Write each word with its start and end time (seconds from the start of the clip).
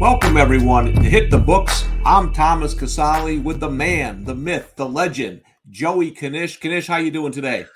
Welcome 0.00 0.38
everyone 0.38 0.94
to 0.94 1.02
Hit 1.02 1.30
the 1.30 1.36
Books. 1.36 1.84
I'm 2.06 2.32
Thomas 2.32 2.72
Casale 2.72 3.38
with 3.38 3.60
the 3.60 3.68
man, 3.68 4.24
the 4.24 4.34
myth, 4.34 4.72
the 4.74 4.88
legend, 4.88 5.42
Joey 5.68 6.10
Knish. 6.10 6.58
Knish, 6.58 6.86
how 6.86 6.96
you 6.96 7.10
doing 7.10 7.32
today? 7.32 7.66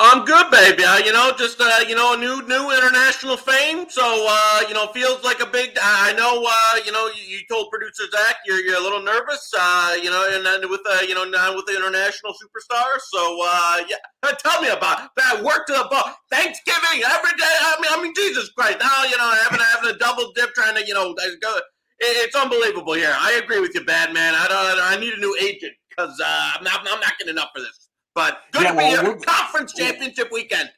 I'm 0.00 0.24
good, 0.24 0.48
baby. 0.52 0.84
Uh, 0.84 0.98
you 0.98 1.12
know, 1.12 1.32
just 1.36 1.60
uh, 1.60 1.80
you 1.88 1.96
know, 1.96 2.14
a 2.14 2.16
new 2.16 2.40
new 2.46 2.70
international 2.70 3.36
fame. 3.36 3.90
So 3.90 4.26
uh, 4.30 4.62
you 4.68 4.72
know, 4.72 4.86
feels 4.94 5.24
like 5.24 5.40
a 5.40 5.46
big. 5.46 5.76
I 5.82 6.12
know. 6.12 6.46
Uh, 6.46 6.78
you 6.86 6.92
know, 6.92 7.08
you, 7.08 7.22
you, 7.26 7.40
told 7.50 7.68
producer 7.72 8.04
Zach 8.12 8.36
you're 8.46 8.60
you're 8.60 8.78
a 8.78 8.80
little 8.80 9.02
nervous. 9.02 9.52
Uh, 9.58 9.96
you 10.00 10.08
know, 10.08 10.30
and 10.30 10.46
then 10.46 10.70
with 10.70 10.82
uh, 10.88 11.00
you 11.02 11.16
know 11.16 11.24
now 11.24 11.52
with 11.52 11.66
the 11.66 11.74
international 11.74 12.30
superstar. 12.30 12.86
So 13.10 13.40
uh, 13.44 13.78
yeah, 13.88 13.96
tell 14.38 14.62
me 14.62 14.68
about 14.68 15.10
that. 15.16 15.42
Work 15.42 15.66
to 15.66 15.72
the 15.72 15.88
ball. 15.90 16.14
Thanksgiving 16.30 17.02
every 17.02 17.34
day. 17.34 17.56
I 17.58 17.76
mean, 17.82 17.90
I 17.90 18.00
mean, 18.00 18.14
Jesus 18.14 18.50
Christ. 18.50 18.78
Now 18.78 19.02
you 19.02 19.16
know, 19.16 19.34
having 19.42 19.58
having 19.58 19.90
a 19.90 19.98
double 19.98 20.30
dip, 20.36 20.54
trying 20.54 20.76
to 20.76 20.86
you 20.86 20.94
know 20.94 21.12
go. 21.42 21.58
It's 21.98 22.36
unbelievable 22.36 22.92
here. 22.92 23.16
I 23.18 23.40
agree 23.42 23.58
with 23.58 23.74
you, 23.74 23.84
bad 23.84 24.14
man. 24.14 24.36
I 24.36 24.46
don't. 24.46 24.80
I 24.80 25.00
need 25.00 25.14
a 25.14 25.18
new 25.18 25.36
agent 25.42 25.72
because 25.90 26.20
uh, 26.24 26.52
I'm 26.54 26.62
not. 26.62 26.86
I'm 26.88 27.00
not 27.00 27.18
getting 27.18 27.32
enough 27.32 27.48
for 27.52 27.62
this. 27.62 27.87
But 28.18 28.40
good 28.50 28.64
yeah, 28.64 28.70
to 28.72 28.76
well, 28.76 29.14
be 29.14 29.22
a 29.22 29.24
conference 29.24 29.74
championship 29.74 30.32
weekend. 30.32 30.72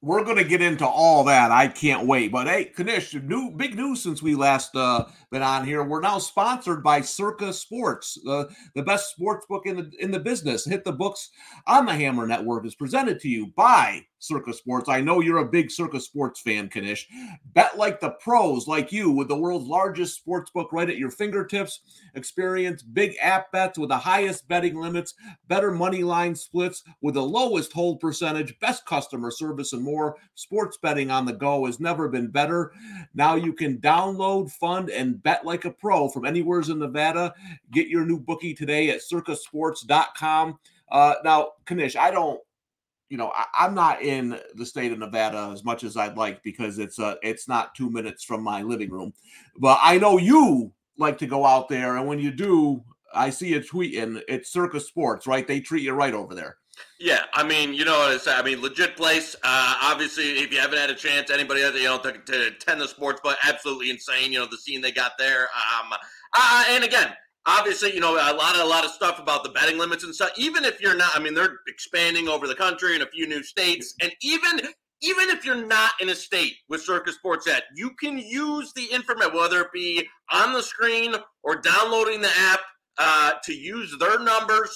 We're 0.00 0.22
going 0.22 0.36
to 0.36 0.44
get 0.44 0.62
into 0.62 0.86
all 0.86 1.24
that. 1.24 1.50
I 1.50 1.66
can't 1.66 2.06
wait. 2.06 2.30
But 2.30 2.46
hey, 2.46 2.70
Knish, 2.78 3.14
new 3.14 3.50
big 3.50 3.74
news 3.74 4.00
since 4.00 4.22
we 4.22 4.36
last 4.36 4.76
uh, 4.76 5.06
been 5.32 5.42
on 5.42 5.64
here. 5.64 5.82
We're 5.82 6.00
now 6.00 6.20
sponsored 6.20 6.84
by 6.84 7.00
Circa 7.00 7.52
Sports, 7.52 8.16
uh, 8.28 8.44
the 8.76 8.84
best 8.84 9.10
sports 9.10 9.44
book 9.48 9.66
in 9.66 9.74
the 9.74 9.90
in 9.98 10.12
the 10.12 10.20
business. 10.20 10.64
Hit 10.64 10.84
the 10.84 10.92
books 10.92 11.30
on 11.66 11.84
the 11.84 11.94
Hammer 11.94 12.28
Network 12.28 12.64
is 12.64 12.76
presented 12.76 13.18
to 13.22 13.28
you 13.28 13.48
by 13.56 14.04
Circa 14.18 14.52
Sports. 14.52 14.88
I 14.88 15.00
know 15.00 15.20
you're 15.20 15.38
a 15.38 15.48
big 15.48 15.70
Circa 15.70 16.00
Sports 16.00 16.40
fan, 16.40 16.68
Knish. 16.68 17.08
Bet 17.54 17.78
like 17.78 18.00
the 18.00 18.10
pros, 18.10 18.66
like 18.66 18.92
you, 18.92 19.10
with 19.10 19.28
the 19.28 19.36
world's 19.36 19.68
largest 19.68 20.16
sports 20.16 20.50
book 20.50 20.72
right 20.72 20.88
at 20.88 20.98
your 20.98 21.10
fingertips. 21.10 21.80
Experience 22.14 22.82
big 22.82 23.16
app 23.20 23.52
bets 23.52 23.78
with 23.78 23.88
the 23.88 23.98
highest 23.98 24.48
betting 24.48 24.76
limits, 24.76 25.14
better 25.46 25.70
money 25.70 26.02
line 26.02 26.34
splits 26.34 26.82
with 27.00 27.14
the 27.14 27.22
lowest 27.22 27.72
hold 27.72 28.00
percentage, 28.00 28.58
best 28.60 28.84
customer 28.86 29.30
service, 29.30 29.72
and 29.72 29.82
more. 29.82 30.16
Sports 30.34 30.78
betting 30.82 31.10
on 31.10 31.24
the 31.24 31.32
go 31.32 31.66
has 31.66 31.80
never 31.80 32.08
been 32.08 32.28
better. 32.28 32.72
Now 33.14 33.36
you 33.36 33.52
can 33.52 33.78
download, 33.78 34.50
fund, 34.50 34.90
and 34.90 35.22
bet 35.22 35.44
like 35.44 35.64
a 35.64 35.70
pro 35.70 36.08
from 36.08 36.24
anywhere's 36.24 36.68
in 36.68 36.78
Nevada. 36.78 37.34
Get 37.70 37.88
your 37.88 38.04
new 38.04 38.18
bookie 38.18 38.54
today 38.54 38.90
at 38.90 39.00
circasports.com. 39.00 40.58
Uh, 40.90 41.14
now, 41.22 41.50
Knish, 41.68 41.96
I 41.96 42.10
don't 42.10 42.40
you 43.08 43.16
know, 43.16 43.32
I, 43.34 43.66
am 43.66 43.74
not 43.74 44.02
in 44.02 44.38
the 44.54 44.66
state 44.66 44.92
of 44.92 44.98
Nevada 44.98 45.50
as 45.52 45.64
much 45.64 45.82
as 45.84 45.96
I'd 45.96 46.16
like 46.16 46.42
because 46.42 46.78
it's 46.78 46.98
uh 46.98 47.14
it's 47.22 47.48
not 47.48 47.74
two 47.74 47.90
minutes 47.90 48.24
from 48.24 48.42
my 48.42 48.62
living 48.62 48.90
room. 48.90 49.12
But 49.58 49.78
I 49.82 49.98
know 49.98 50.18
you 50.18 50.72
like 50.96 51.18
to 51.18 51.26
go 51.26 51.44
out 51.44 51.68
there, 51.68 51.96
and 51.96 52.06
when 52.06 52.18
you 52.18 52.30
do, 52.30 52.82
I 53.14 53.30
see 53.30 53.54
a 53.54 53.62
tweet 53.62 53.96
and 53.96 54.22
it's 54.28 54.52
Circa 54.52 54.80
Sports, 54.80 55.26
right? 55.26 55.46
They 55.46 55.60
treat 55.60 55.82
you 55.82 55.92
right 55.92 56.14
over 56.14 56.34
there. 56.34 56.56
Yeah, 57.00 57.24
I 57.34 57.42
mean, 57.42 57.74
you 57.74 57.84
know, 57.84 58.10
it's, 58.10 58.28
I 58.28 58.42
mean, 58.42 58.60
legit 58.60 58.96
place. 58.96 59.34
Uh, 59.42 59.74
obviously, 59.82 60.38
if 60.40 60.52
you 60.52 60.60
haven't 60.60 60.78
had 60.78 60.90
a 60.90 60.94
chance, 60.94 61.30
anybody 61.30 61.62
else 61.62 61.74
you 61.74 61.84
know 61.84 61.98
to, 61.98 62.12
to 62.12 62.46
attend 62.48 62.80
the 62.80 62.88
sports, 62.88 63.20
but 63.22 63.36
absolutely 63.42 63.90
insane. 63.90 64.32
You 64.32 64.40
know, 64.40 64.46
the 64.46 64.58
scene 64.58 64.80
they 64.80 64.92
got 64.92 65.12
there. 65.18 65.42
Um, 65.42 65.92
uh, 66.34 66.64
and 66.70 66.84
again, 66.84 67.12
obviously, 67.48 67.94
you 67.94 68.00
know, 68.00 68.12
a 68.14 68.36
lot 68.36 68.54
of 68.54 68.60
a 68.60 68.68
lot 68.68 68.84
of 68.84 68.90
stuff 68.90 69.18
about 69.18 69.42
the 69.42 69.48
betting 69.48 69.78
limits 69.78 70.04
and 70.04 70.14
stuff. 70.14 70.30
Even 70.36 70.64
if 70.64 70.80
you're 70.80 70.96
not, 70.96 71.10
I 71.14 71.18
mean, 71.18 71.34
they're 71.34 71.58
expanding 71.66 72.28
over 72.28 72.46
the 72.46 72.54
country 72.54 72.94
in 72.94 73.02
a 73.02 73.06
few 73.06 73.26
new 73.26 73.42
states, 73.42 73.94
and 74.02 74.12
even 74.22 74.60
even 75.00 75.30
if 75.30 75.44
you're 75.44 75.66
not 75.66 75.92
in 76.00 76.10
a 76.10 76.14
state 76.14 76.56
with 76.68 76.82
Circa 76.82 77.12
Sports 77.12 77.48
at, 77.48 77.64
you 77.74 77.90
can 78.00 78.18
use 78.18 78.72
the 78.74 78.86
information, 78.86 79.34
whether 79.34 79.60
it 79.62 79.72
be 79.72 80.06
on 80.30 80.52
the 80.52 80.62
screen 80.62 81.14
or 81.44 81.56
downloading 81.56 82.20
the 82.20 82.30
app, 82.36 82.60
uh, 82.98 83.32
to 83.44 83.54
use 83.54 83.96
their 83.98 84.18
numbers, 84.18 84.70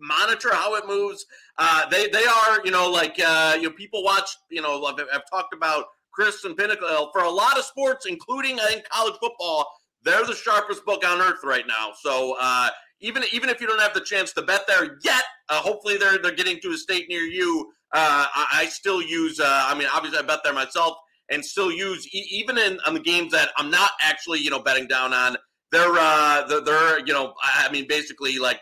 monitor 0.00 0.48
how 0.52 0.74
it 0.76 0.86
moves. 0.86 1.24
Uh, 1.58 1.88
they 1.90 2.08
they 2.08 2.24
are, 2.24 2.60
you 2.64 2.70
know, 2.70 2.90
like 2.90 3.20
uh, 3.24 3.54
you 3.56 3.68
know, 3.68 3.70
people 3.70 4.02
watch, 4.02 4.30
you 4.50 4.62
know, 4.62 4.84
I've, 4.84 4.98
I've 5.12 5.30
talked 5.30 5.54
about 5.54 5.84
Chris 6.12 6.44
and 6.44 6.56
Pinnacle 6.56 7.10
for 7.12 7.22
a 7.22 7.30
lot 7.30 7.58
of 7.58 7.64
sports, 7.64 8.06
including 8.06 8.58
I 8.58 8.66
think 8.66 8.88
college 8.88 9.14
football 9.20 9.70
they're 10.06 10.24
the 10.24 10.34
sharpest 10.34 10.86
book 10.86 11.06
on 11.06 11.20
earth 11.20 11.40
right 11.44 11.66
now. 11.66 11.90
So 12.00 12.36
uh, 12.40 12.70
even 13.00 13.24
even 13.32 13.50
if 13.50 13.60
you 13.60 13.66
don't 13.66 13.80
have 13.80 13.92
the 13.92 14.00
chance 14.00 14.32
to 14.34 14.42
bet 14.42 14.62
there 14.66 14.96
yet, 15.02 15.24
uh, 15.48 15.60
hopefully 15.60 15.98
they're 15.98 16.18
they're 16.18 16.34
getting 16.34 16.58
to 16.60 16.70
a 16.70 16.78
state 16.78 17.08
near 17.08 17.22
you. 17.22 17.70
Uh, 17.92 18.26
I, 18.34 18.46
I, 18.52 18.66
still 18.66 19.00
use. 19.00 19.38
Uh, 19.38 19.64
I 19.68 19.78
mean, 19.78 19.88
obviously 19.94 20.18
I 20.18 20.22
bet 20.22 20.40
there 20.42 20.52
myself, 20.52 20.96
and 21.30 21.44
still 21.44 21.70
use 21.70 22.06
e- 22.14 22.26
even 22.30 22.58
in 22.58 22.78
on 22.86 22.94
the 22.94 23.00
games 23.00 23.32
that 23.32 23.50
I'm 23.56 23.70
not 23.70 23.90
actually 24.00 24.40
you 24.40 24.50
know 24.50 24.60
betting 24.60 24.86
down 24.86 25.12
on. 25.12 25.36
They're 25.72 25.94
uh, 25.98 26.46
they're, 26.46 26.60
they're 26.60 26.98
you 27.00 27.12
know 27.12 27.34
I 27.42 27.70
mean 27.70 27.86
basically 27.88 28.38
like 28.38 28.60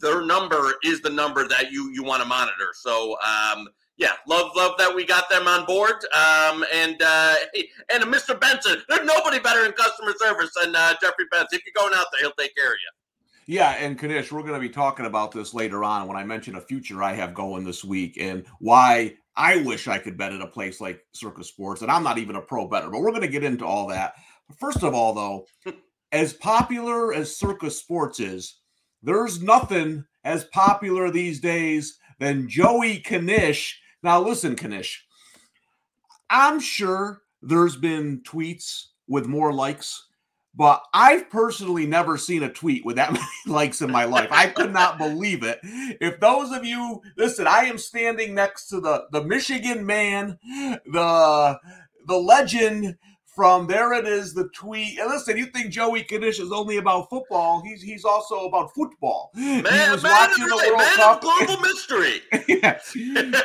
their 0.00 0.22
number 0.24 0.74
is 0.84 1.00
the 1.02 1.10
number 1.10 1.46
that 1.48 1.72
you 1.72 1.90
you 1.92 2.02
want 2.02 2.22
to 2.22 2.28
monitor. 2.28 2.70
So 2.74 3.16
um, 3.20 3.68
yeah, 3.98 4.12
love 4.28 4.52
love 4.56 4.78
that 4.78 4.94
we 4.94 5.04
got 5.04 5.28
them 5.28 5.46
on 5.48 5.66
board. 5.66 5.96
Um, 6.14 6.64
and 6.72 7.02
uh, 7.02 7.34
and 7.92 8.04
Mr. 8.04 8.40
Benson, 8.40 8.80
there's 8.88 9.04
nobody 9.04 9.40
better 9.40 9.66
in 9.66 9.72
customer 9.72 10.14
service 10.18 10.50
than 10.62 10.74
uh, 10.74 10.94
Jeffrey 11.02 11.26
Benson. 11.30 11.58
If 11.58 11.62
you're 11.66 11.84
going 11.84 11.98
out 11.98 12.06
there, 12.12 12.22
he'll 12.22 12.32
take 12.38 12.56
care 12.56 12.68
of 12.68 12.78
you. 12.80 12.90
Yeah, 13.54 13.70
and 13.70 14.00
Knish, 14.00 14.30
we're 14.30 14.42
going 14.42 14.54
to 14.54 14.60
be 14.60 14.68
talking 14.68 15.06
about 15.06 15.32
this 15.32 15.54
later 15.54 15.82
on 15.82 16.06
when 16.06 16.18
I 16.18 16.24
mention 16.24 16.56
a 16.56 16.60
future 16.60 17.02
I 17.02 17.14
have 17.14 17.32
going 17.32 17.64
this 17.64 17.82
week 17.82 18.18
and 18.20 18.44
why 18.60 19.16
I 19.36 19.62
wish 19.62 19.88
I 19.88 19.98
could 19.98 20.18
bet 20.18 20.34
at 20.34 20.42
a 20.42 20.46
place 20.46 20.82
like 20.82 21.00
Circa 21.12 21.42
Sports. 21.42 21.80
And 21.80 21.90
I'm 21.90 22.02
not 22.02 22.18
even 22.18 22.36
a 22.36 22.42
pro 22.42 22.68
better, 22.68 22.90
but 22.90 23.00
we're 23.00 23.10
going 23.10 23.22
to 23.22 23.28
get 23.28 23.44
into 23.44 23.64
all 23.64 23.86
that. 23.88 24.14
First 24.58 24.82
of 24.82 24.92
all, 24.92 25.14
though, 25.14 25.46
as 26.12 26.34
popular 26.34 27.14
as 27.14 27.38
Circa 27.38 27.70
Sports 27.70 28.20
is, 28.20 28.58
there's 29.02 29.42
nothing 29.42 30.04
as 30.24 30.44
popular 30.44 31.10
these 31.10 31.40
days 31.40 31.98
than 32.18 32.50
Joey 32.50 33.02
Knish 33.10 33.80
now, 34.02 34.20
listen, 34.20 34.54
Knish, 34.54 35.06
I'm 36.30 36.60
sure 36.60 37.22
there's 37.42 37.76
been 37.76 38.20
tweets 38.20 38.86
with 39.08 39.26
more 39.26 39.52
likes, 39.52 40.06
but 40.54 40.82
I've 40.92 41.30
personally 41.30 41.86
never 41.86 42.16
seen 42.16 42.42
a 42.42 42.52
tweet 42.52 42.84
with 42.84 42.96
that 42.96 43.12
many 43.12 43.24
likes 43.46 43.80
in 43.80 43.90
my 43.90 44.04
life. 44.04 44.28
I 44.30 44.48
could 44.48 44.72
not 44.72 44.98
believe 44.98 45.42
it. 45.42 45.58
If 45.62 46.20
those 46.20 46.52
of 46.52 46.64
you 46.64 47.00
listen, 47.16 47.46
I 47.46 47.64
am 47.64 47.78
standing 47.78 48.34
next 48.34 48.68
to 48.68 48.80
the 48.80 49.06
the 49.12 49.24
Michigan 49.24 49.86
man, 49.86 50.38
the 50.42 51.58
the 52.06 52.16
legend 52.16 52.96
from 53.38 53.68
there 53.68 53.92
it 53.92 54.04
is 54.04 54.34
the 54.34 54.48
tweet. 54.48 54.98
And 54.98 55.08
listen, 55.08 55.36
you 55.36 55.46
think 55.46 55.70
Joey 55.70 56.04
Knish 56.10 56.40
is 56.40 56.50
only 56.50 56.78
about 56.78 57.08
football? 57.08 57.62
He's 57.64 57.80
he's 57.80 58.04
also 58.04 58.46
about 58.46 58.74
football. 58.74 59.30
Man, 59.36 59.64
he 59.64 59.90
was 59.92 60.02
man 60.02 60.10
watching 60.10 60.44
the 60.44 60.56
World 60.56 60.76
man 60.76 60.96
Cup. 60.96 61.20
global 61.20 61.60
mystery. 61.60 62.20
yes. 62.48 62.96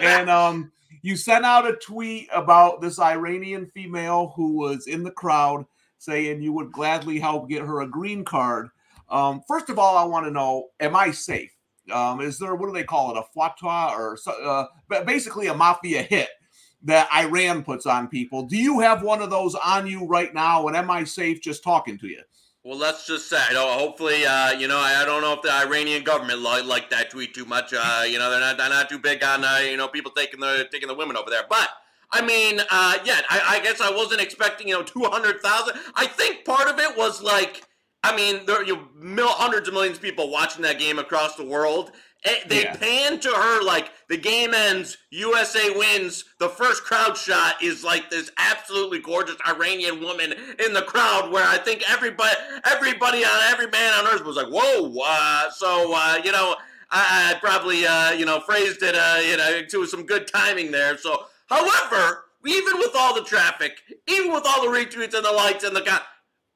and 0.02 0.32
um, 0.32 0.72
you 1.04 1.16
sent 1.16 1.46
out 1.46 1.70
a 1.70 1.76
tweet 1.76 2.28
about 2.34 2.82
this 2.82 2.98
Iranian 2.98 3.68
female 3.68 4.34
who 4.36 4.58
was 4.58 4.88
in 4.88 5.04
the 5.04 5.12
crowd 5.12 5.64
saying 6.00 6.42
you 6.42 6.54
would 6.54 6.72
gladly 6.72 7.20
help 7.20 7.48
get 7.48 7.62
her 7.62 7.82
a 7.82 7.88
green 7.88 8.26
card. 8.26 8.70
Um, 9.10 9.44
first 9.48 9.70
of 9.70 9.78
all, 9.78 9.96
I 9.96 10.06
want 10.06 10.26
to 10.26 10.32
know: 10.32 10.70
Am 10.80 10.96
I 10.96 11.12
safe? 11.12 11.52
Um, 11.92 12.20
is 12.20 12.40
there 12.40 12.56
what 12.56 12.66
do 12.66 12.74
they 12.74 12.84
call 12.84 13.16
it? 13.16 13.24
A 13.24 13.40
fatwa 13.40 13.92
or 13.92 14.18
uh, 14.44 14.66
basically 15.06 15.46
a 15.50 15.54
mafia 15.54 16.02
hit? 16.02 16.30
That 16.84 17.10
Iran 17.14 17.64
puts 17.64 17.86
on 17.86 18.08
people. 18.08 18.44
Do 18.44 18.58
you 18.58 18.80
have 18.82 19.02
one 19.02 19.22
of 19.22 19.30
those 19.30 19.56
on 19.56 19.88
you 19.88 20.06
right 20.06 20.34
now? 20.34 20.68
And 20.68 20.76
am 20.76 20.92
I 20.92 21.04
safe 21.04 21.42
just 21.42 21.64
talking 21.64 21.98
to 22.00 22.08
you? 22.08 22.22
Well, 22.66 22.78
let's 22.78 23.06
just 23.06 23.30
say, 23.30 23.42
you 23.50 23.56
know, 23.56 23.68
hopefully, 23.74 24.26
uh, 24.26 24.52
you 24.52 24.70
know, 24.70 24.78
I, 24.78 25.04
don't 25.04 25.22
know 25.22 25.34
if 25.34 25.42
the 25.42 25.52
Iranian 25.52 26.04
government 26.04 26.40
like, 26.40 26.64
like 26.64 26.90
that 26.92 27.10
tweet 27.10 27.34
too 27.34 27.44
much. 27.44 27.74
Uh, 27.78 28.04
you 28.08 28.18
know, 28.18 28.30
they're 28.30 28.40
not 28.40 28.58
they're 28.58 28.70
not 28.70 28.88
too 28.90 29.00
big 29.00 29.22
on 29.22 29.44
uh, 29.44 29.58
you 29.58 29.76
know 29.76 29.90
people 29.90 30.12
taking 30.12 30.40
the 30.40 30.66
taking 30.72 30.88
the 30.88 30.94
women 30.94 31.18
over 31.18 31.30
there. 31.30 31.44
But 31.50 31.68
I 32.10 32.26
mean, 32.26 32.62
uh, 32.72 33.00
yeah, 33.04 33.20
I, 33.30 33.58
I 33.58 33.60
guess 33.60 33.82
I 33.82 33.92
wasn't 33.92 34.22
expecting 34.22 34.70
you 34.70 34.76
know 34.76 34.84
two 34.84 35.04
hundred 35.04 35.42
thousand. 35.42 35.76
I 35.96 36.08
think 36.08 36.46
part 36.46 36.70
of 36.70 36.80
it 36.80 36.98
was 36.98 37.22
like. 37.22 37.64
I 38.06 38.14
mean, 38.14 38.46
there 38.46 38.66
you 38.66 38.90
know, 39.00 39.30
hundreds 39.30 39.70
of 39.70 39.74
millions 39.74 39.96
of 39.96 40.04
people 40.04 40.30
watching 40.30 40.62
that 40.64 40.78
game 40.78 41.00
across 41.00 41.36
the 41.38 41.46
world, 41.46 41.94
they 42.48 42.64
yeah. 42.64 42.76
pan 42.76 43.20
to 43.20 43.30
her 43.30 43.64
like 43.64 43.92
the 44.10 44.18
game 44.18 44.54
ends, 44.54 44.98
USA 45.12 45.70
wins. 45.72 46.26
The 46.40 46.50
first 46.50 46.84
crowd 46.84 47.18
shot 47.18 47.62
is 47.62 47.84
like 47.84 48.10
this 48.10 48.32
absolutely 48.38 49.00
gorgeous 49.00 49.36
Iranian 49.48 50.02
woman 50.02 50.34
in 50.66 50.74
the 50.74 50.84
crowd, 50.84 51.32
where 51.32 51.46
I 51.46 51.58
think 51.58 51.84
everybody, 51.90 52.36
everybody 52.66 53.26
on 53.26 53.40
every 53.48 53.68
man 53.68 53.94
on 53.94 54.08
earth 54.08 54.24
was 54.24 54.38
like, 54.38 54.48
"Whoa!" 54.48 54.94
Uh, 55.04 55.50
so 55.52 55.94
uh, 55.96 56.22
you 56.24 56.32
know, 56.32 56.56
I, 56.92 57.32
I 57.32 57.40
probably 57.40 57.86
uh, 57.86 58.12
you 58.12 58.26
know 58.26 58.40
phrased 58.40 58.84
it 58.84 58.96
uh, 58.96 59.20
you 59.22 59.38
know 59.38 59.62
to 59.70 59.86
some 59.86 60.06
good 60.06 60.28
timing 60.28 60.72
there. 60.72 60.98
So, 60.98 61.26
however, 61.48 62.26
even 62.46 62.78
with 62.78 62.92
all 62.96 63.16
the 63.16 63.24
traffic, 63.24 63.78
even 64.08 64.32
with 64.32 64.44
all 64.46 64.62
the 64.62 64.78
retweets 64.78 65.14
and 65.14 65.26
the 65.26 65.32
likes 65.32 65.64
and 65.64 65.76
the 65.76 65.82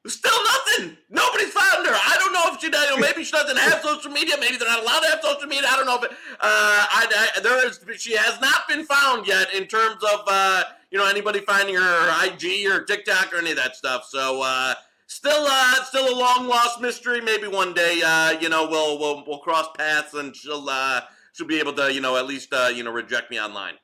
Still 0.08 0.44
nothing. 0.44 0.96
Nobody's 1.10 1.52
found 1.52 1.86
her. 1.86 1.92
I 1.92 2.16
don't 2.18 2.32
know 2.32 2.54
if 2.54 2.60
she, 2.60 2.66
you 2.66 2.72
know, 2.72 2.96
maybe 2.96 3.24
she 3.24 3.32
doesn't 3.32 3.56
have 3.56 3.82
social 3.82 4.10
media. 4.10 4.34
Maybe 4.40 4.56
they're 4.56 4.68
not 4.68 4.82
allowed 4.82 5.00
to 5.00 5.08
have 5.10 5.20
social 5.22 5.48
media. 5.48 5.68
I 5.70 5.76
don't 5.76 5.86
know 5.86 5.96
if 5.96 6.04
uh, 6.04 6.10
I, 6.40 7.30
I, 7.36 7.40
there 7.40 7.66
is. 7.66 7.80
She 7.96 8.16
has 8.16 8.40
not 8.40 8.68
been 8.68 8.84
found 8.84 9.26
yet 9.26 9.52
in 9.54 9.66
terms 9.66 10.02
of 10.02 10.20
uh, 10.26 10.64
you 10.90 10.98
know 10.98 11.06
anybody 11.06 11.40
finding 11.40 11.74
her, 11.74 11.80
her 11.82 12.26
IG 12.26 12.66
or 12.66 12.84
TikTok 12.84 13.32
or 13.32 13.38
any 13.38 13.50
of 13.50 13.56
that 13.56 13.76
stuff. 13.76 14.06
So 14.08 14.42
uh, 14.42 14.74
still 15.08 15.46
uh 15.48 15.84
still 15.84 16.14
a 16.14 16.16
long 16.16 16.46
lost 16.46 16.80
mystery. 16.80 17.20
Maybe 17.20 17.48
one 17.48 17.74
day 17.74 18.00
uh 18.04 18.38
you 18.40 18.48
know 18.48 18.68
we'll 18.68 18.98
we'll 18.98 19.24
we'll 19.26 19.38
cross 19.38 19.66
paths 19.76 20.14
and 20.14 20.34
she'll 20.36 20.68
uh 20.68 21.02
she'll 21.32 21.46
be 21.46 21.58
able 21.58 21.72
to 21.74 21.92
you 21.92 22.00
know 22.00 22.16
at 22.16 22.26
least 22.26 22.52
uh 22.52 22.70
you 22.72 22.84
know 22.84 22.92
reject 22.92 23.30
me 23.30 23.40
online. 23.40 23.74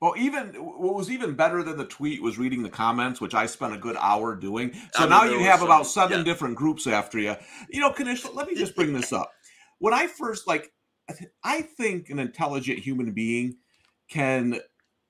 Well, 0.00 0.14
even 0.16 0.54
what 0.54 0.94
was 0.94 1.10
even 1.10 1.34
better 1.34 1.62
than 1.62 1.76
the 1.76 1.84
tweet 1.84 2.22
was 2.22 2.38
reading 2.38 2.62
the 2.62 2.70
comments, 2.70 3.20
which 3.20 3.34
I 3.34 3.46
spent 3.46 3.74
a 3.74 3.78
good 3.78 3.96
hour 3.98 4.36
doing. 4.36 4.72
So 4.72 4.80
I 4.94 5.00
mean, 5.02 5.10
now 5.10 5.24
you 5.24 5.40
have 5.40 5.62
about 5.62 5.86
seven 5.86 6.18
yeah. 6.18 6.24
different 6.24 6.54
groups 6.54 6.86
after 6.86 7.18
you. 7.18 7.34
You 7.68 7.80
know, 7.80 7.92
Knish, 7.92 8.24
let 8.32 8.46
me 8.46 8.54
just 8.54 8.76
bring 8.76 8.92
this 8.92 9.12
up. 9.12 9.32
When 9.78 9.92
I 9.92 10.06
first 10.06 10.46
like, 10.46 10.72
I 11.42 11.62
think 11.62 12.10
an 12.10 12.20
intelligent 12.20 12.78
human 12.78 13.12
being 13.12 13.56
can 14.08 14.60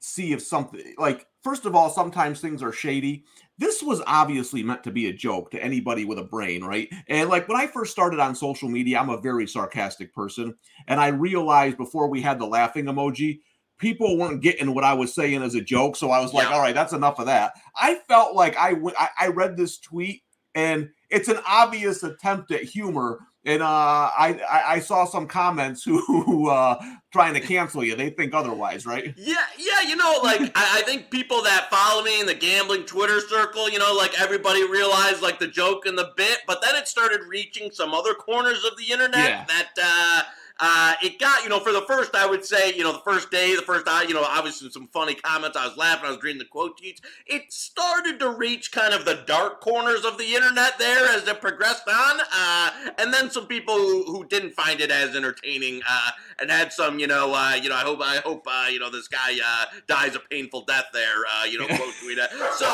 see 0.00 0.32
if 0.32 0.42
something 0.42 0.94
like 0.96 1.26
first 1.42 1.66
of 1.66 1.74
all, 1.74 1.90
sometimes 1.90 2.40
things 2.40 2.62
are 2.62 2.72
shady. 2.72 3.24
This 3.58 3.82
was 3.82 4.02
obviously 4.06 4.62
meant 4.62 4.84
to 4.84 4.90
be 4.90 5.08
a 5.08 5.12
joke 5.12 5.50
to 5.50 5.62
anybody 5.62 6.04
with 6.04 6.18
a 6.18 6.24
brain, 6.24 6.62
right? 6.62 6.88
And 7.08 7.28
like 7.28 7.48
when 7.48 7.60
I 7.60 7.66
first 7.66 7.90
started 7.90 8.20
on 8.20 8.34
social 8.34 8.68
media, 8.68 8.98
I'm 8.98 9.10
a 9.10 9.20
very 9.20 9.46
sarcastic 9.46 10.14
person. 10.14 10.54
And 10.86 11.00
I 11.00 11.08
realized 11.08 11.76
before 11.76 12.08
we 12.08 12.20
had 12.22 12.38
the 12.38 12.46
laughing 12.46 12.84
emoji, 12.84 13.40
people 13.78 14.18
weren't 14.18 14.42
getting 14.42 14.74
what 14.74 14.84
I 14.84 14.94
was 14.94 15.14
saying 15.14 15.42
as 15.42 15.54
a 15.54 15.60
joke. 15.60 15.96
So 15.96 16.10
I 16.10 16.20
was 16.20 16.34
like, 16.34 16.50
all 16.50 16.60
right, 16.60 16.74
that's 16.74 16.92
enough 16.92 17.18
of 17.18 17.26
that. 17.26 17.54
I 17.76 17.96
felt 18.08 18.34
like 18.34 18.56
I, 18.56 18.74
w- 18.74 18.94
I 19.18 19.28
read 19.28 19.56
this 19.56 19.78
tweet 19.78 20.22
and 20.54 20.90
it's 21.10 21.28
an 21.28 21.38
obvious 21.46 22.02
attempt 22.02 22.50
at 22.50 22.62
humor. 22.62 23.20
And 23.44 23.62
uh, 23.62 23.66
I, 23.66 24.40
I 24.66 24.80
saw 24.80 25.04
some 25.04 25.26
comments 25.26 25.84
who, 25.84 26.00
who 26.04 26.50
uh, 26.50 26.82
trying 27.12 27.34
to 27.34 27.40
cancel 27.40 27.84
you. 27.84 27.94
They 27.94 28.10
think 28.10 28.34
otherwise, 28.34 28.84
right? 28.84 29.14
Yeah, 29.16 29.36
yeah. 29.56 29.88
You 29.88 29.96
know, 29.96 30.20
like 30.22 30.40
I, 30.54 30.80
I, 30.80 30.82
think 30.82 31.10
people 31.10 31.42
that 31.42 31.68
follow 31.70 32.02
me 32.02 32.20
in 32.20 32.26
the 32.26 32.34
gambling 32.34 32.84
Twitter 32.84 33.20
circle, 33.20 33.70
you 33.70 33.78
know, 33.78 33.94
like 33.94 34.20
everybody 34.20 34.68
realized 34.68 35.22
like 35.22 35.38
the 35.38 35.48
joke 35.48 35.86
and 35.86 35.96
the 35.96 36.10
bit, 36.16 36.40
but 36.46 36.60
then 36.62 36.74
it 36.74 36.88
started 36.88 37.20
reaching 37.28 37.70
some 37.70 37.94
other 37.94 38.12
corners 38.12 38.64
of 38.64 38.76
the 38.76 38.92
internet 38.92 39.28
yeah. 39.28 39.44
that. 39.46 39.68
Uh, 39.82 40.22
uh, 40.60 40.94
it 41.02 41.18
got, 41.18 41.44
you 41.44 41.48
know, 41.48 41.60
for 41.60 41.72
the 41.72 41.82
first, 41.82 42.14
I 42.14 42.26
would 42.26 42.44
say, 42.44 42.74
you 42.74 42.82
know, 42.82 42.92
the 42.92 43.00
first 43.00 43.30
day, 43.30 43.54
the 43.54 43.62
first, 43.62 43.86
you 44.08 44.14
know, 44.14 44.24
obviously 44.24 44.70
some 44.70 44.88
funny 44.88 45.14
comments. 45.14 45.56
I 45.56 45.66
was 45.66 45.76
laughing. 45.76 46.06
I 46.06 46.10
was 46.10 46.22
reading 46.22 46.38
the 46.38 46.44
quote 46.44 46.80
tweets. 46.80 47.00
It 47.26 47.52
started 47.52 48.18
to 48.20 48.30
reach 48.30 48.72
kind 48.72 48.92
of 48.92 49.04
the 49.04 49.22
dark 49.26 49.60
corners 49.60 50.04
of 50.04 50.18
the 50.18 50.34
internet 50.34 50.78
there 50.78 51.06
as 51.06 51.26
it 51.28 51.40
progressed 51.40 51.88
on. 51.88 52.20
Uh, 52.34 52.70
and 52.98 53.12
then 53.14 53.30
some 53.30 53.46
people 53.46 53.76
who, 53.76 54.04
who 54.04 54.24
didn't 54.26 54.52
find 54.54 54.80
it 54.80 54.90
as 54.90 55.14
entertaining 55.14 55.80
uh, 55.88 56.10
and 56.40 56.50
had 56.50 56.72
some, 56.72 56.98
you 56.98 57.06
know, 57.06 57.32
uh, 57.34 57.54
you 57.54 57.68
know, 57.68 57.76
I 57.76 57.82
hope, 57.82 58.00
I 58.02 58.16
hope, 58.16 58.46
uh, 58.46 58.66
you 58.70 58.80
know, 58.80 58.90
this 58.90 59.06
guy 59.06 59.38
uh, 59.44 59.64
dies 59.86 60.16
a 60.16 60.20
painful 60.20 60.62
death 60.62 60.86
there, 60.92 61.24
uh, 61.36 61.44
you 61.44 61.58
know, 61.58 61.66
quote 61.68 61.94
tweet. 62.02 62.18
So, 62.56 62.66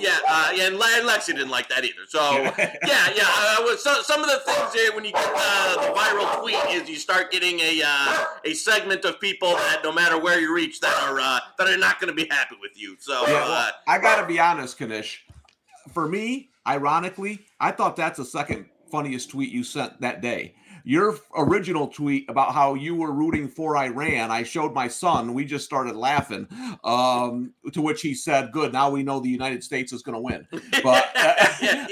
yeah, 0.00 0.18
uh, 0.28 0.52
yeah, 0.54 0.66
and, 0.66 0.78
Lexi 0.78 1.28
didn't 1.28 1.50
like 1.50 1.68
that 1.68 1.84
either. 1.84 2.06
So, 2.08 2.20
yeah, 2.86 3.08
yeah, 3.14 3.76
so, 3.76 4.02
some 4.02 4.22
of 4.22 4.28
the 4.28 4.40
things 4.44 4.72
here 4.74 4.94
when 4.94 5.04
you 5.04 5.12
get 5.12 5.32
uh, 5.34 5.74
the 5.86 5.94
viral 5.94 6.40
tweet 6.40 6.58
is 6.70 6.88
you 6.88 6.96
start 6.96 7.27
getting 7.30 7.60
a 7.60 7.82
uh, 7.84 8.24
a 8.44 8.54
segment 8.54 9.04
of 9.04 9.20
people 9.20 9.50
that 9.50 9.80
no 9.84 9.92
matter 9.92 10.20
where 10.20 10.40
you 10.40 10.54
reach 10.54 10.80
that 10.80 10.96
are 11.02 11.20
uh, 11.20 11.40
that 11.58 11.68
are 11.68 11.76
not 11.76 12.00
going 12.00 12.08
to 12.08 12.14
be 12.14 12.28
happy 12.30 12.56
with 12.60 12.72
you. 12.74 12.96
So 12.98 13.12
yeah, 13.26 13.32
well, 13.32 13.52
uh, 13.52 13.70
I 13.86 13.98
got 13.98 14.20
to 14.20 14.26
be 14.26 14.38
honest, 14.38 14.78
Knish. 14.80 15.24
For 15.92 16.08
me, 16.08 16.50
ironically, 16.66 17.46
I 17.60 17.72
thought 17.72 17.96
that's 17.96 18.18
the 18.18 18.24
second 18.24 18.66
funniest 18.90 19.30
tweet 19.30 19.50
you 19.50 19.64
sent 19.64 20.00
that 20.00 20.20
day 20.20 20.54
your 20.88 21.18
original 21.36 21.86
tweet 21.86 22.30
about 22.30 22.54
how 22.54 22.72
you 22.72 22.94
were 22.94 23.12
rooting 23.12 23.46
for 23.46 23.76
Iran, 23.76 24.30
I 24.30 24.42
showed 24.42 24.72
my 24.72 24.88
son. 24.88 25.34
We 25.34 25.44
just 25.44 25.66
started 25.66 25.94
laughing. 25.94 26.48
Um, 26.82 27.52
to 27.74 27.82
which 27.82 28.00
he 28.00 28.14
said, 28.14 28.52
"Good, 28.52 28.72
now 28.72 28.88
we 28.88 29.02
know 29.02 29.20
the 29.20 29.28
United 29.28 29.62
States 29.62 29.92
is 29.92 30.02
going 30.02 30.14
to 30.14 30.22
win." 30.22 30.46
But 30.82 31.10
uh, 31.14 31.34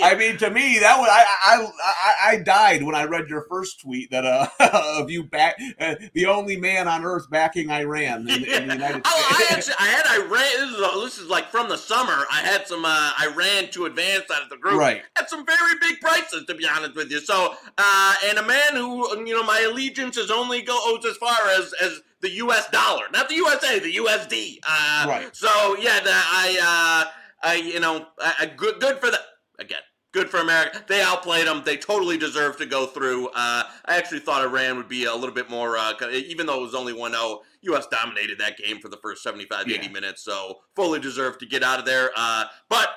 I 0.02 0.16
mean, 0.18 0.38
to 0.38 0.48
me, 0.48 0.78
that 0.78 0.98
was 0.98 1.10
I, 1.12 1.24
I 1.44 1.70
I 1.84 2.30
I 2.30 2.36
died 2.38 2.84
when 2.84 2.94
I 2.94 3.04
read 3.04 3.28
your 3.28 3.44
first 3.50 3.82
tweet 3.82 4.10
that 4.12 4.24
uh 4.24 4.48
of 4.98 5.10
you 5.10 5.24
back 5.24 5.56
uh, 5.78 5.96
the 6.14 6.24
only 6.24 6.56
man 6.56 6.88
on 6.88 7.04
earth 7.04 7.28
backing 7.28 7.70
Iran 7.70 8.26
in, 8.30 8.44
in 8.44 8.66
the 8.68 8.74
United 8.76 9.02
oh, 9.04 9.34
States. 9.34 9.50
I 9.50 9.54
actually 9.54 9.74
I 9.78 9.88
had 9.88 10.20
Iran. 10.20 10.30
This 10.30 10.70
is, 10.70 11.02
this 11.02 11.18
is 11.18 11.28
like 11.28 11.50
from 11.50 11.68
the 11.68 11.76
summer. 11.76 12.24
I 12.32 12.40
had 12.40 12.66
some 12.66 12.86
uh, 12.86 13.12
Iran 13.22 13.68
to 13.72 13.84
advance 13.84 14.24
out 14.32 14.42
of 14.42 14.48
the 14.48 14.56
group. 14.56 14.80
Right. 14.80 15.02
Had 15.16 15.28
some 15.28 15.44
very 15.44 15.74
big 15.82 16.00
prices 16.00 16.46
to 16.46 16.54
be 16.54 16.66
honest 16.66 16.96
with 16.96 17.10
you. 17.10 17.20
So 17.20 17.54
uh, 17.76 18.14
and 18.24 18.38
a 18.38 18.46
man 18.46 18.74
who 18.74 18.85
you 18.86 19.34
know 19.34 19.42
my 19.42 19.60
allegiance 19.70 20.16
is 20.16 20.30
only 20.30 20.62
goes 20.62 21.04
as 21.04 21.16
far 21.16 21.36
as 21.58 21.72
as 21.82 22.00
the 22.20 22.30
U.S. 22.30 22.68
dollar, 22.70 23.04
not 23.12 23.28
the 23.28 23.36
USA, 23.36 23.78
the 23.78 23.94
USD. 23.96 24.58
Uh, 24.66 25.06
right. 25.08 25.36
So 25.36 25.76
yeah, 25.78 26.00
the, 26.00 26.10
I 26.12 27.04
uh, 27.04 27.10
I 27.48 27.54
you 27.56 27.80
know 27.80 28.06
I, 28.20 28.34
I, 28.40 28.46
good 28.46 28.80
good 28.80 28.98
for 28.98 29.10
the 29.10 29.20
again. 29.58 29.82
Good 30.12 30.30
for 30.30 30.38
America. 30.38 30.82
They 30.88 31.02
outplayed 31.02 31.46
them. 31.46 31.62
They 31.62 31.76
totally 31.76 32.16
deserve 32.16 32.56
to 32.56 32.64
go 32.64 32.86
through. 32.86 33.26
Uh, 33.34 33.64
I 33.84 33.98
actually 33.98 34.20
thought 34.20 34.42
Iran 34.42 34.78
would 34.78 34.88
be 34.88 35.04
a 35.04 35.14
little 35.14 35.34
bit 35.34 35.50
more, 35.50 35.76
uh, 35.76 35.92
even 36.10 36.46
though 36.46 36.56
it 36.56 36.62
was 36.62 36.74
only 36.74 36.94
1 36.94 37.12
0, 37.12 37.40
U.S. 37.62 37.86
dominated 37.88 38.38
that 38.38 38.56
game 38.56 38.78
for 38.78 38.88
the 38.88 38.96
first 39.02 39.22
75, 39.22 39.68
yeah. 39.68 39.76
80 39.76 39.88
minutes. 39.88 40.22
So 40.24 40.60
fully 40.74 41.00
deserved 41.00 41.40
to 41.40 41.46
get 41.46 41.62
out 41.62 41.78
of 41.78 41.84
there. 41.84 42.12
Uh, 42.16 42.46
but 42.70 42.88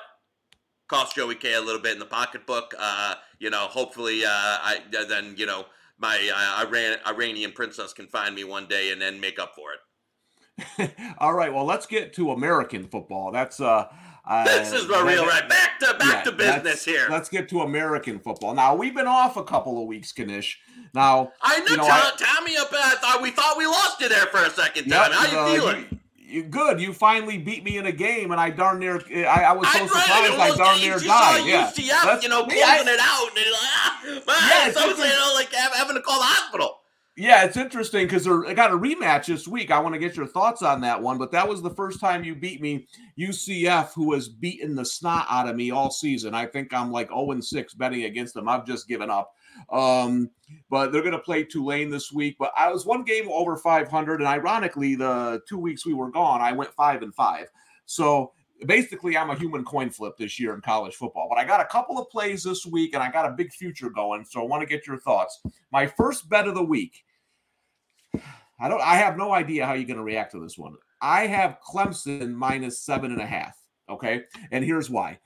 cost 0.90 1.14
Joey 1.14 1.36
K 1.36 1.54
a 1.54 1.60
little 1.60 1.80
bit 1.80 1.92
in 1.92 1.98
the 1.98 2.04
pocketbook. 2.04 2.74
Uh, 2.78 3.14
you 3.38 3.48
know, 3.48 3.66
hopefully, 3.66 4.24
uh, 4.24 4.28
I 4.28 4.80
then 4.90 5.34
you 5.36 5.46
know 5.46 5.66
my 6.00 6.30
uh, 6.34 6.66
Iran, 6.66 6.98
Iranian 7.06 7.52
princess 7.52 7.92
can 7.92 8.06
find 8.06 8.34
me 8.34 8.44
one 8.44 8.66
day 8.66 8.90
and 8.90 9.00
then 9.00 9.20
make 9.20 9.38
up 9.38 9.54
for 9.54 9.72
it. 9.72 9.80
All 11.18 11.34
right, 11.34 11.52
well, 11.52 11.64
let's 11.64 11.86
get 11.86 12.12
to 12.14 12.32
American 12.32 12.86
football. 12.88 13.32
That's 13.32 13.60
uh, 13.60 13.86
uh 14.26 14.44
this 14.44 14.72
is 14.72 14.86
the 14.86 15.02
real 15.04 15.26
right. 15.26 15.48
Back 15.48 15.78
to 15.80 15.94
back 15.98 16.24
yeah, 16.24 16.30
to 16.30 16.32
business 16.32 16.84
here. 16.84 17.06
Let's 17.10 17.28
get 17.28 17.48
to 17.50 17.60
American 17.60 18.18
football. 18.18 18.54
Now 18.54 18.74
we've 18.74 18.94
been 18.94 19.06
off 19.06 19.36
a 19.36 19.44
couple 19.44 19.80
of 19.80 19.86
weeks, 19.86 20.12
Knish. 20.16 20.58
Now 20.92 21.32
I 21.42 21.60
know, 21.60 21.64
you 21.66 21.76
know 21.76 21.88
Tom, 21.88 21.90
I, 21.92 22.36
Tommy 22.36 22.56
up. 22.56 22.68
I 22.72 22.96
thought 23.00 23.22
we 23.22 23.30
thought 23.30 23.56
we 23.56 23.66
lost 23.66 24.00
you 24.00 24.08
there 24.08 24.26
for 24.26 24.42
a 24.44 24.50
second 24.50 24.90
time. 24.90 25.10
Yep, 25.10 25.20
How 25.20 25.32
you 25.32 25.38
uh, 25.38 25.54
feeling? 25.54 26.00
You, 26.30 26.44
good. 26.44 26.80
You 26.80 26.92
finally 26.92 27.38
beat 27.38 27.64
me 27.64 27.76
in 27.78 27.86
a 27.86 27.92
game, 27.92 28.30
and 28.30 28.40
I 28.40 28.50
darn 28.50 28.78
near. 28.78 29.00
I, 29.26 29.44
I 29.44 29.52
was 29.52 29.70
so 29.72 29.82
I 29.82 29.86
surprised. 29.86 30.38
I 30.38 30.56
darn 30.56 30.80
near 30.80 30.98
died. 30.98 31.46
Yeah, 31.46 31.70
UCF, 31.70 32.22
you 32.22 32.28
know, 32.28 32.44
pulling 32.44 32.58
it 32.58 33.00
out, 33.00 33.28
and 33.28 33.36
like, 33.36 33.60
ah, 33.62 34.00
man, 34.04 34.72
yeah, 34.72 34.86
you 34.86 34.96
know, 34.96 35.32
like 35.34 35.52
having 35.52 35.96
to 35.96 36.02
call 36.02 36.18
the 36.18 36.26
hospital. 36.26 36.80
Yeah, 37.16 37.44
it's 37.44 37.56
interesting 37.56 38.06
because 38.06 38.24
they're 38.24 38.46
I 38.46 38.54
got 38.54 38.70
a 38.70 38.78
rematch 38.78 39.26
this 39.26 39.46
week. 39.46 39.70
I 39.70 39.80
want 39.80 39.94
to 39.94 39.98
get 39.98 40.16
your 40.16 40.26
thoughts 40.26 40.62
on 40.62 40.80
that 40.82 41.02
one, 41.02 41.18
but 41.18 41.32
that 41.32 41.46
was 41.46 41.60
the 41.60 41.74
first 41.74 42.00
time 42.00 42.24
you 42.24 42.34
beat 42.34 42.62
me. 42.62 42.86
UCF, 43.18 43.92
who 43.92 44.14
has 44.14 44.28
beaten 44.28 44.74
the 44.74 44.84
snot 44.84 45.26
out 45.28 45.48
of 45.48 45.56
me 45.56 45.70
all 45.70 45.90
season. 45.90 46.34
I 46.34 46.46
think 46.46 46.72
I'm 46.72 46.90
like 46.90 47.08
0 47.08 47.38
6 47.40 47.74
betting 47.74 48.04
against 48.04 48.32
them. 48.32 48.48
I've 48.48 48.64
just 48.64 48.88
given 48.88 49.10
up. 49.10 49.32
Um, 49.70 50.30
but 50.68 50.90
they're 50.90 51.02
going 51.02 51.12
to 51.12 51.18
play 51.18 51.44
Tulane 51.44 51.90
this 51.90 52.12
week. 52.12 52.36
But 52.38 52.52
I 52.56 52.70
was 52.70 52.84
one 52.84 53.04
game 53.04 53.28
over 53.30 53.56
500, 53.56 54.20
and 54.20 54.28
ironically, 54.28 54.94
the 54.94 55.40
two 55.48 55.58
weeks 55.58 55.86
we 55.86 55.94
were 55.94 56.10
gone, 56.10 56.40
I 56.40 56.52
went 56.52 56.72
five 56.74 57.02
and 57.02 57.14
five. 57.14 57.46
So 57.86 58.32
basically, 58.66 59.16
I'm 59.16 59.30
a 59.30 59.36
human 59.36 59.64
coin 59.64 59.90
flip 59.90 60.16
this 60.18 60.38
year 60.38 60.54
in 60.54 60.60
college 60.60 60.94
football. 60.94 61.28
But 61.28 61.38
I 61.38 61.44
got 61.44 61.60
a 61.60 61.66
couple 61.66 61.98
of 61.98 62.08
plays 62.10 62.42
this 62.42 62.66
week, 62.66 62.94
and 62.94 63.02
I 63.02 63.10
got 63.10 63.26
a 63.26 63.32
big 63.32 63.52
future 63.52 63.90
going. 63.90 64.24
So 64.24 64.40
I 64.40 64.44
want 64.44 64.62
to 64.62 64.66
get 64.66 64.86
your 64.86 64.98
thoughts. 64.98 65.40
My 65.72 65.86
first 65.86 66.28
bet 66.28 66.48
of 66.48 66.54
the 66.54 66.64
week. 66.64 67.04
I 68.62 68.68
don't. 68.68 68.82
I 68.82 68.96
have 68.96 69.16
no 69.16 69.32
idea 69.32 69.64
how 69.64 69.72
you're 69.72 69.86
going 69.86 69.96
to 69.96 70.02
react 70.02 70.32
to 70.32 70.40
this 70.40 70.58
one. 70.58 70.74
I 71.00 71.26
have 71.26 71.58
Clemson 71.66 72.34
minus 72.34 72.80
seven 72.80 73.10
and 73.10 73.20
a 73.20 73.26
half. 73.26 73.56
Okay, 73.88 74.24
and 74.50 74.62
here's 74.62 74.90
why. 74.90 75.18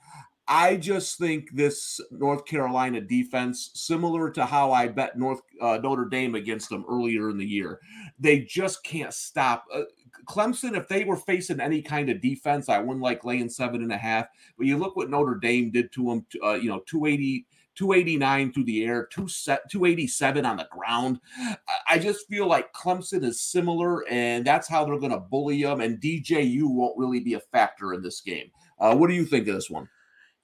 I 0.47 0.75
just 0.75 1.17
think 1.17 1.49
this 1.53 1.99
North 2.11 2.45
Carolina 2.45 3.01
defense, 3.01 3.71
similar 3.73 4.29
to 4.31 4.45
how 4.45 4.71
I 4.71 4.87
bet 4.87 5.17
North 5.17 5.41
uh, 5.59 5.79
Notre 5.81 6.05
Dame 6.05 6.35
against 6.35 6.69
them 6.69 6.85
earlier 6.87 7.29
in 7.29 7.37
the 7.37 7.45
year, 7.45 7.79
they 8.19 8.41
just 8.41 8.83
can't 8.83 9.13
stop. 9.13 9.65
Uh, 9.73 9.81
Clemson, 10.27 10.77
if 10.77 10.87
they 10.87 11.03
were 11.03 11.17
facing 11.17 11.59
any 11.59 11.81
kind 11.81 12.09
of 12.09 12.21
defense, 12.21 12.69
I 12.69 12.79
wouldn't 12.79 13.01
like 13.01 13.25
laying 13.25 13.49
seven 13.49 13.81
and 13.81 13.91
a 13.91 13.97
half. 13.97 14.27
But 14.57 14.67
you 14.67 14.77
look 14.77 14.95
what 14.95 15.09
Notre 15.09 15.35
Dame 15.35 15.71
did 15.71 15.91
to 15.93 16.05
them. 16.05 16.25
Uh, 16.43 16.53
you 16.53 16.69
know, 16.69 16.83
280, 16.85 17.47
289 17.75 18.53
through 18.53 18.63
the 18.65 18.85
air, 18.85 19.07
two 19.11 19.27
set, 19.27 19.69
287 19.71 20.45
on 20.45 20.57
the 20.57 20.67
ground. 20.71 21.19
I 21.89 21.97
just 21.97 22.27
feel 22.27 22.47
like 22.47 22.71
Clemson 22.73 23.23
is 23.23 23.41
similar, 23.41 24.07
and 24.09 24.45
that's 24.45 24.67
how 24.67 24.85
they're 24.85 24.99
going 24.99 25.11
to 25.11 25.19
bully 25.19 25.63
them. 25.63 25.81
And 25.81 25.99
DJU 25.99 26.63
won't 26.69 26.97
really 26.97 27.19
be 27.19 27.33
a 27.33 27.39
factor 27.39 27.93
in 27.93 28.03
this 28.03 28.21
game. 28.21 28.51
Uh, 28.79 28.95
what 28.95 29.09
do 29.09 29.15
you 29.15 29.25
think 29.25 29.47
of 29.47 29.55
this 29.55 29.69
one? 29.69 29.87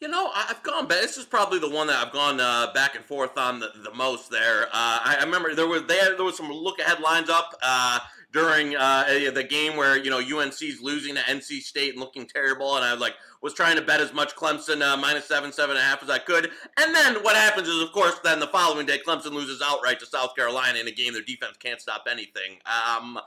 You 0.02 0.08
know, 0.08 0.32
I've 0.34 0.64
gone 0.64 0.88
back. 0.88 1.02
This 1.02 1.18
is 1.18 1.26
probably 1.26 1.60
the 1.60 1.70
one 1.70 1.86
that 1.86 2.04
I've 2.04 2.12
gone 2.12 2.40
uh, 2.40 2.74
back 2.74 2.96
and 2.96 3.06
forth 3.06 3.38
on 3.38 3.60
the, 3.60 3.70
the 3.84 3.94
most. 3.94 4.32
There, 4.32 4.64
uh, 4.64 4.70
I, 4.74 5.18
I, 5.20 5.24
remember 5.24 5.54
there 5.54 5.68
was 5.68 5.84
there, 5.86 6.16
was 6.18 6.36
some 6.36 6.52
look 6.52 6.80
ahead 6.80 7.02
lines 7.02 7.30
up 7.30 7.56
uh, 7.62 8.00
during 8.34 8.76
uh, 8.76 9.04
the 9.32 9.44
game 9.44 9.78
where 9.78 10.04
you 10.04 10.10
know 10.10 10.18
UNC's 10.18 10.82
losing 10.82 11.14
to 11.14 11.22
NC 11.22 11.62
State 11.62 11.92
and 11.92 12.00
looking 12.00 12.26
terrible, 12.26 12.78
and 12.78 12.84
I 12.84 12.96
like 12.96 13.14
was 13.44 13.54
trying 13.54 13.76
to 13.76 13.84
bet 13.84 14.02
as 14.02 14.12
much 14.12 14.36
Clemson 14.36 14.82
uh, 14.82 14.98
minus 14.98 15.26
seven 15.26 15.52
seven 15.52 15.76
and 15.76 15.86
a 15.86 15.88
half 15.88 16.02
as 16.02 16.10
I 16.10 16.18
could. 16.18 16.50
And 16.80 16.96
then 16.96 17.24
what 17.24 17.36
happens 17.36 17.68
is, 17.68 17.80
of 17.84 17.92
course, 17.92 18.18
then 18.24 18.40
the 18.40 18.48
following 18.48 18.88
day 18.88 19.00
Clemson 19.06 19.34
loses 19.34 19.62
outright 19.64 20.00
to 20.00 20.08
South 20.08 20.36
Carolina 20.36 20.80
in 20.80 20.88
a 20.88 20.92
game 20.92 21.14
their 21.14 21.22
defense 21.22 21.58
can't 21.58 21.80
stop 21.80 22.08
anything. 22.10 22.54
Um, 22.66 23.20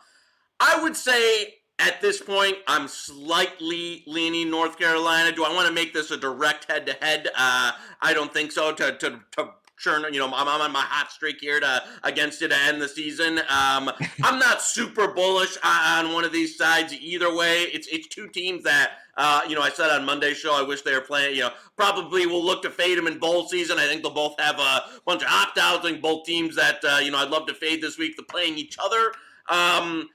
I 0.59 0.83
would 0.83 0.97
say 0.97 1.55
at 1.79 2.01
this 2.01 2.21
point, 2.21 2.57
I'm 2.67 2.87
slightly 2.87 4.05
leaning 4.07 4.51
North 4.51 4.79
Carolina. 4.79 5.33
Do 5.33 5.45
I 5.45 5.53
want 5.53 5.67
to 5.67 5.75
make 5.75 5.93
this 5.93 6.11
a 6.11 6.17
direct 6.17 6.71
head 6.71 6.87
to 6.87 6.93
head? 6.93 7.29
I 7.37 8.13
don't 8.13 8.33
think 8.33 8.53
so. 8.53 8.73
To, 8.73 8.97
to, 8.97 9.21
to 9.33 9.51
churn, 9.77 10.05
you 10.13 10.19
know, 10.19 10.27
I'm, 10.27 10.49
I'm 10.49 10.61
on 10.61 10.73
my 10.73 10.81
hot 10.81 11.11
streak 11.11 11.41
here 11.41 11.61
to 11.61 11.83
against 12.03 12.43
it 12.43 12.49
to 12.49 12.57
end 12.57 12.81
the 12.81 12.89
season. 12.89 13.39
Um, 13.39 13.91
I'm 14.23 14.39
not 14.39 14.63
super 14.63 15.09
bullish 15.09 15.57
on 15.65 16.13
one 16.13 16.25
of 16.25 16.33
these 16.33 16.57
sides 16.57 16.93
either 16.93 17.35
way. 17.35 17.63
It's 17.63 17.89
it's 17.89 18.07
two 18.09 18.29
teams 18.29 18.65
that 18.65 18.93
uh, 19.17 19.43
you 19.49 19.55
know 19.55 19.63
I 19.63 19.71
said 19.71 19.91
on 19.91 20.05
Monday's 20.05 20.39
show 20.39 20.55
I 20.55 20.63
wish 20.63 20.83
they 20.83 20.95
were 20.95 21.01
playing. 21.01 21.37
You 21.37 21.43
know, 21.43 21.51
probably 21.77 22.27
will 22.27 22.45
look 22.45 22.63
to 22.63 22.71
fade 22.71 22.97
them 22.97 23.07
in 23.07 23.19
bowl 23.19 23.49
season. 23.49 23.79
I 23.79 23.87
think 23.87 24.03
they'll 24.03 24.15
both 24.15 24.39
have 24.39 24.59
a 24.59 24.85
bunch 25.05 25.23
of 25.23 25.29
opt 25.29 25.59
outs. 25.59 25.85
I 25.85 25.91
think 25.91 26.03
both 26.03 26.25
teams 26.25 26.57
that 26.57 26.85
uh, 26.85 26.99
you 27.03 27.11
know 27.11 27.19
I'd 27.19 27.31
love 27.31 27.47
to 27.49 27.55
fade 27.55 27.83
this 27.83 27.99
week. 27.99 28.17
They're 28.17 28.25
playing 28.25 28.59
each 28.59 28.79
other. 28.83 29.13
Um, 29.49 30.09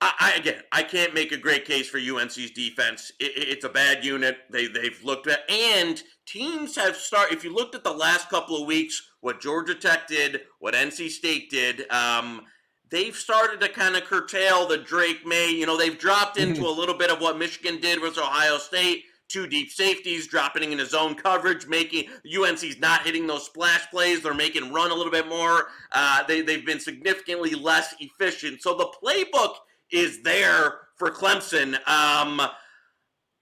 I, 0.00 0.12
I, 0.20 0.38
again, 0.38 0.62
I 0.70 0.82
can't 0.82 1.12
make 1.12 1.32
a 1.32 1.36
great 1.36 1.64
case 1.64 1.88
for 1.88 1.98
UNC's 1.98 2.52
defense. 2.52 3.10
It, 3.18 3.32
it's 3.36 3.64
a 3.64 3.68
bad 3.68 4.04
unit. 4.04 4.38
They 4.50 4.66
they've 4.68 5.02
looked 5.02 5.26
at 5.26 5.48
and 5.50 6.00
teams 6.26 6.76
have 6.76 6.96
started. 6.96 7.36
If 7.36 7.44
you 7.44 7.54
looked 7.54 7.74
at 7.74 7.84
the 7.84 7.92
last 7.92 8.28
couple 8.28 8.60
of 8.60 8.66
weeks, 8.66 9.02
what 9.20 9.40
Georgia 9.40 9.74
Tech 9.74 10.06
did, 10.06 10.42
what 10.60 10.74
NC 10.74 11.10
State 11.10 11.50
did, 11.50 11.90
um, 11.90 12.42
they've 12.90 13.16
started 13.16 13.60
to 13.60 13.68
kind 13.68 13.96
of 13.96 14.04
curtail 14.04 14.68
the 14.68 14.78
Drake 14.78 15.26
Maye. 15.26 15.50
You 15.50 15.66
know, 15.66 15.76
they've 15.76 15.98
dropped 15.98 16.38
into 16.38 16.60
mm-hmm. 16.60 16.64
a 16.64 16.80
little 16.80 16.96
bit 16.96 17.10
of 17.10 17.20
what 17.20 17.38
Michigan 17.38 17.80
did 17.80 18.00
with 18.00 18.18
Ohio 18.18 18.58
State. 18.58 19.04
Two 19.28 19.46
deep 19.46 19.70
safeties 19.70 20.26
dropping 20.26 20.72
into 20.72 20.86
zone 20.86 21.14
coverage, 21.14 21.66
making 21.66 22.08
UNC's 22.24 22.78
not 22.78 23.02
hitting 23.02 23.26
those 23.26 23.44
splash 23.44 23.86
plays. 23.90 24.22
They're 24.22 24.32
making 24.32 24.72
run 24.72 24.90
a 24.90 24.94
little 24.94 25.12
bit 25.12 25.28
more. 25.28 25.66
Uh, 25.92 26.22
they, 26.26 26.40
they've 26.40 26.64
been 26.64 26.80
significantly 26.80 27.50
less 27.54 27.94
efficient. 28.00 28.62
So 28.62 28.74
the 28.74 28.86
playbook 29.04 29.56
is 29.90 30.22
there 30.22 30.80
for 30.96 31.10
Clemson. 31.10 31.74
Um, 31.74 32.40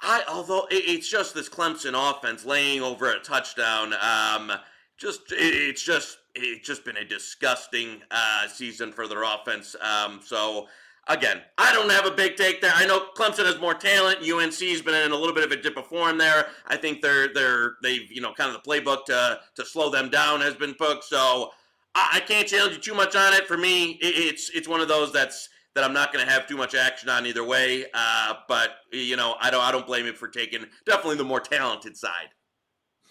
I 0.01 0.23
although 0.29 0.67
it's 0.71 1.09
just 1.09 1.35
this 1.35 1.49
Clemson 1.49 1.95
offense 1.95 2.45
laying 2.45 2.83
over 2.83 3.11
a 3.11 3.19
touchdown. 3.21 3.95
Um, 3.95 4.53
just 4.99 5.23
it's 5.31 5.83
just 5.83 6.19
it's 6.35 6.67
just 6.67 6.85
been 6.85 6.99
a 6.99 7.05
disgusting 7.05 8.03
uh, 8.11 8.47
season 8.49 8.93
for 8.93 9.09
their 9.09 9.23
offense. 9.23 9.75
Um, 9.81 10.21
so 10.23 10.67
again, 11.09 11.41
I 11.57 11.73
don't 11.73 11.91
have 11.91 12.07
a 12.07 12.11
big 12.11 12.37
take 12.37 12.61
there. 12.61 12.73
I 12.75 12.87
know 12.87 13.07
Clemson 13.17 13.47
has 13.47 13.59
more 13.59 13.75
talent. 13.75 14.19
UNC's 14.19 14.83
been 14.83 14.95
in 14.95 15.13
a 15.13 15.17
little 15.17 15.35
bit 15.35 15.45
of 15.45 15.53
a 15.53 15.57
dip 15.57 15.77
of 15.77 15.87
form 15.87 16.19
there. 16.19 16.49
I 16.67 16.77
think 16.77 17.01
they're 17.01 17.33
they're 17.33 17.77
they've 17.83 18.11
you 18.11 18.21
know 18.21 18.33
kind 18.35 18.55
of 18.55 18.63
the 18.63 18.69
playbook 18.69 19.07
to 19.07 19.41
to 19.55 19.65
slow 19.65 19.91
them 19.91 20.11
down 20.11 20.41
has 20.41 20.55
been 20.55 20.75
booked. 20.79 21.05
So 21.05 21.51
I, 21.95 22.21
can't 22.21 22.47
challenge 22.47 22.75
you 22.75 22.81
too 22.81 22.95
much 22.95 23.17
on 23.17 23.33
it. 23.33 23.47
For 23.47 23.57
me, 23.57 23.93
it, 23.93 24.15
it's 24.19 24.51
it's 24.51 24.69
one 24.69 24.83
of 24.83 24.89
those 24.89 25.13
that's 25.13 25.49
that 25.77 25.85
I'm 25.85 25.93
not 25.93 26.13
going 26.13 26.25
to 26.25 26.33
have 26.33 26.49
too 26.49 26.57
much 26.57 26.75
action 26.75 27.11
on 27.11 27.27
either 27.27 27.45
way. 27.45 27.85
Uh, 27.95 28.35
but 28.49 28.79
you 28.93 29.15
know, 29.15 29.37
I 29.41 29.51
don't 29.51 29.63
I 29.63 29.71
don't 29.71 29.87
blame 29.87 30.07
him 30.07 30.15
for 30.15 30.27
taking 30.27 30.65
definitely 30.87 31.17
the 31.17 31.25
more 31.25 31.41
talented 31.41 31.97
side. 31.97 32.31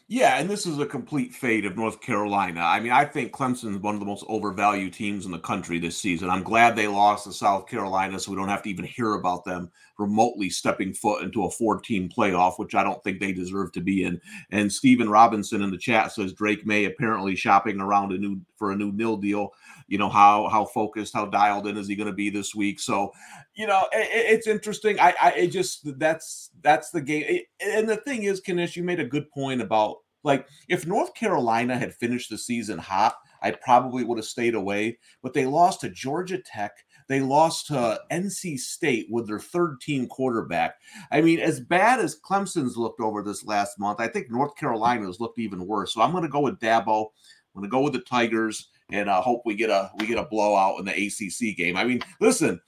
Yeah, 0.07 0.37
and 0.37 0.47
this 0.47 0.67
is 0.67 0.77
a 0.77 0.85
complete 0.85 1.33
fate 1.33 1.65
of 1.65 1.75
North 1.75 1.99
Carolina. 1.99 2.61
I 2.61 2.79
mean, 2.79 2.91
I 2.91 3.05
think 3.05 3.31
Clemson 3.31 3.71
is 3.71 3.81
one 3.81 3.95
of 3.95 3.99
the 3.99 4.05
most 4.05 4.23
overvalued 4.27 4.93
teams 4.93 5.25
in 5.25 5.31
the 5.31 5.39
country 5.39 5.79
this 5.79 5.97
season. 5.97 6.29
I'm 6.29 6.43
glad 6.43 6.75
they 6.75 6.87
lost 6.87 7.23
to 7.23 7.33
South 7.33 7.67
Carolina, 7.67 8.19
so 8.19 8.29
we 8.29 8.37
don't 8.37 8.49
have 8.49 8.61
to 8.63 8.69
even 8.69 8.85
hear 8.85 9.15
about 9.15 9.45
them 9.45 9.71
remotely 9.97 10.51
stepping 10.51 10.93
foot 10.93 11.23
into 11.23 11.45
a 11.45 11.49
four 11.49 11.79
team 11.79 12.07
playoff, 12.07 12.59
which 12.59 12.75
I 12.75 12.83
don't 12.83 13.03
think 13.03 13.19
they 13.19 13.31
deserve 13.31 13.71
to 13.71 13.81
be 13.81 14.03
in. 14.03 14.21
And 14.51 14.71
Stephen 14.71 15.09
Robinson 15.09 15.63
in 15.63 15.71
the 15.71 15.77
chat 15.77 16.11
says 16.11 16.33
Drake 16.33 16.67
Maye 16.67 16.85
apparently 16.85 17.35
shopping 17.35 17.81
around 17.81 18.11
a 18.11 18.17
new 18.19 18.39
for 18.57 18.71
a 18.71 18.75
new 18.75 18.91
nil 18.91 19.17
deal. 19.17 19.53
You 19.87 19.97
know 19.97 20.09
how 20.09 20.47
how 20.49 20.65
focused, 20.65 21.13
how 21.13 21.25
dialed 21.25 21.67
in 21.67 21.77
is 21.77 21.87
he 21.87 21.95
going 21.95 22.07
to 22.07 22.13
be 22.13 22.29
this 22.29 22.55
week? 22.55 22.79
So, 22.79 23.11
you 23.53 23.67
know, 23.67 23.87
it, 23.91 24.07
it's 24.11 24.47
interesting. 24.47 24.99
I, 24.99 25.13
I 25.21 25.31
it 25.31 25.47
just 25.47 25.99
that's 25.99 26.49
that's 26.61 26.89
the 26.89 27.01
game. 27.01 27.41
And 27.59 27.87
the 27.87 27.97
thing 27.97 28.23
is, 28.23 28.41
Knish, 28.47 28.75
you 28.75 28.83
made 28.83 28.99
a 28.99 29.05
good 29.05 29.29
point 29.29 29.61
about 29.61 29.97
like 30.23 30.47
if 30.67 30.87
North 30.87 31.13
Carolina 31.13 31.77
had 31.77 31.93
finished 31.93 32.31
the 32.31 32.37
season 32.37 32.79
hot, 32.79 33.15
I 33.43 33.51
probably 33.51 34.03
would 34.03 34.17
have 34.17 34.25
stayed 34.25 34.55
away. 34.55 34.97
But 35.21 35.33
they 35.33 35.45
lost 35.45 35.81
to 35.81 35.89
Georgia 35.89 36.39
Tech. 36.39 36.71
They 37.07 37.19
lost 37.19 37.67
to 37.67 38.01
NC 38.11 38.57
State 38.57 39.05
with 39.11 39.27
their 39.27 39.39
third 39.39 39.79
team 39.79 40.07
quarterback. 40.07 40.77
I 41.11 41.21
mean, 41.21 41.39
as 41.39 41.59
bad 41.59 41.99
as 41.99 42.19
Clemson's 42.19 42.75
looked 42.75 42.99
over 42.99 43.21
this 43.21 43.45
last 43.45 43.77
month, 43.77 43.99
I 43.99 44.07
think 44.07 44.31
North 44.31 44.55
Carolina's 44.55 45.19
looked 45.19 45.37
even 45.37 45.67
worse. 45.67 45.93
So 45.93 46.01
I'm 46.01 46.11
going 46.11 46.23
to 46.23 46.29
go 46.29 46.39
with 46.39 46.59
Dabo. 46.59 47.09
I'm 47.55 47.61
going 47.61 47.69
to 47.69 47.71
go 47.71 47.81
with 47.81 47.93
the 47.93 47.99
Tigers 47.99 48.69
and 48.91 49.09
uh, 49.09 49.21
hope 49.21 49.41
we 49.45 49.55
get 49.55 49.69
a 49.69 49.91
we 49.99 50.07
get 50.07 50.17
a 50.17 50.25
blowout 50.25 50.79
in 50.79 50.85
the 50.85 50.91
ACC 50.91 51.57
game. 51.57 51.77
I 51.77 51.83
mean, 51.83 52.01
listen, 52.19 52.59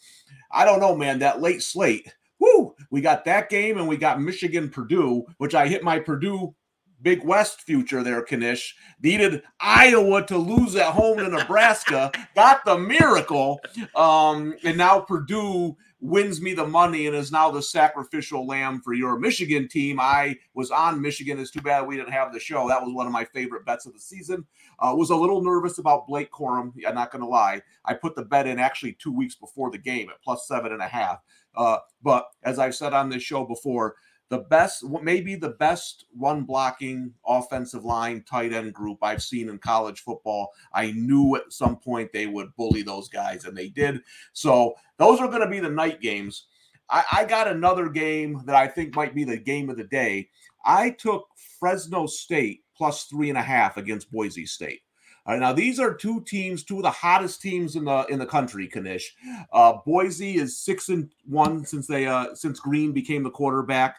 I 0.51 0.65
don't 0.65 0.79
know, 0.79 0.95
man. 0.95 1.19
That 1.19 1.41
late 1.41 1.61
slate, 1.61 2.13
whoo, 2.39 2.75
we 2.91 3.01
got 3.01 3.25
that 3.25 3.49
game 3.49 3.77
and 3.77 3.87
we 3.87 3.97
got 3.97 4.21
Michigan 4.21 4.69
Purdue, 4.69 5.25
which 5.37 5.55
I 5.55 5.67
hit 5.67 5.83
my 5.83 5.99
Purdue 5.99 6.55
Big 7.01 7.23
West 7.23 7.61
future 7.61 8.03
there, 8.03 8.25
Knish. 8.29 8.75
Needed 9.01 9.43
Iowa 9.59 10.25
to 10.25 10.37
lose 10.37 10.75
at 10.75 10.93
home 10.93 11.17
to 11.17 11.29
Nebraska, 11.29 12.11
got 12.35 12.65
the 12.65 12.77
miracle. 12.77 13.59
Um, 13.95 14.55
and 14.63 14.77
now 14.77 14.99
Purdue 15.01 15.77
wins 15.99 16.41
me 16.41 16.53
the 16.53 16.67
money 16.67 17.07
and 17.07 17.15
is 17.15 17.31
now 17.31 17.49
the 17.49 17.61
sacrificial 17.61 18.45
lamb 18.45 18.81
for 18.81 18.93
your 18.93 19.17
Michigan 19.17 19.67
team. 19.67 19.99
I 19.99 20.37
was 20.53 20.69
on 20.69 21.01
Michigan. 21.01 21.39
It's 21.39 21.51
too 21.51 21.61
bad 21.61 21.87
we 21.87 21.97
didn't 21.97 22.13
have 22.13 22.31
the 22.31 22.39
show. 22.39 22.67
That 22.67 22.83
was 22.83 22.93
one 22.93 23.07
of 23.07 23.11
my 23.11 23.25
favorite 23.25 23.65
bets 23.65 23.85
of 23.85 23.93
the 23.93 23.99
season. 23.99 24.45
Uh, 24.79 24.93
was 24.95 25.09
a 25.09 25.15
little 25.15 25.43
nervous 25.43 25.79
about 25.79 26.07
Blake 26.07 26.31
Corum. 26.31 26.73
I'm 26.87 26.95
not 26.95 27.11
going 27.11 27.23
to 27.23 27.27
lie. 27.27 27.61
I 27.85 27.95
put 27.95 28.15
the 28.15 28.25
bet 28.25 28.47
in 28.47 28.59
actually 28.59 28.93
two 28.93 29.11
weeks 29.11 29.35
before 29.35 29.71
the 29.71 29.79
game 29.79 30.09
at 30.09 30.21
plus 30.21 30.47
seven 30.47 30.71
and 30.71 30.81
a 30.81 30.87
half. 30.87 31.19
Uh, 31.55 31.77
but 32.03 32.27
as 32.43 32.59
I've 32.59 32.75
said 32.75 32.93
on 32.93 33.09
this 33.09 33.23
show 33.23 33.43
before, 33.43 33.95
the 34.29 34.39
best, 34.39 34.83
maybe 35.01 35.35
the 35.35 35.51
best 35.51 36.05
run 36.17 36.43
blocking 36.43 37.13
offensive 37.25 37.85
line 37.85 38.23
tight 38.29 38.53
end 38.53 38.73
group 38.73 38.97
I've 39.01 39.23
seen 39.23 39.49
in 39.49 39.57
college 39.57 40.01
football. 40.01 40.49
I 40.73 40.91
knew 40.91 41.35
at 41.35 41.53
some 41.53 41.77
point 41.77 42.11
they 42.11 42.27
would 42.27 42.55
bully 42.55 42.81
those 42.81 43.07
guys, 43.07 43.45
and 43.45 43.57
they 43.57 43.69
did. 43.69 44.01
So 44.33 44.75
those 44.97 45.19
are 45.19 45.27
going 45.27 45.41
to 45.41 45.49
be 45.49 45.59
the 45.59 45.69
night 45.69 46.01
games. 46.01 46.47
I, 46.89 47.03
I 47.11 47.25
got 47.25 47.47
another 47.47 47.89
game 47.89 48.41
that 48.45 48.55
I 48.55 48.67
think 48.67 48.95
might 48.95 49.15
be 49.15 49.23
the 49.23 49.37
game 49.37 49.69
of 49.69 49.77
the 49.77 49.85
day. 49.85 50.29
I 50.65 50.91
took 50.91 51.27
Fresno 51.59 52.05
State 52.07 52.63
plus 52.75 53.05
three 53.05 53.29
and 53.29 53.37
a 53.37 53.43
half 53.43 53.77
against 53.77 54.11
Boise 54.11 54.45
State. 54.45 54.81
Right, 55.27 55.41
now 55.41 55.51
these 55.51 55.77
are 55.77 55.93
two 55.93 56.21
teams, 56.21 56.63
two 56.63 56.77
of 56.77 56.83
the 56.83 56.89
hottest 56.89 57.41
teams 57.41 57.75
in 57.75 57.83
the 57.83 58.05
in 58.05 58.17
the 58.17 58.25
country. 58.25 58.69
Knish, 58.73 59.13
uh, 59.51 59.73
Boise 59.85 60.35
is 60.35 60.57
six 60.57 60.87
and 60.87 61.11
one 61.25 61.65
since 61.65 61.85
they 61.85 62.07
uh, 62.07 62.33
since 62.33 62.61
Green 62.61 62.93
became 62.93 63.23
the 63.23 63.29
quarterback 63.29 63.97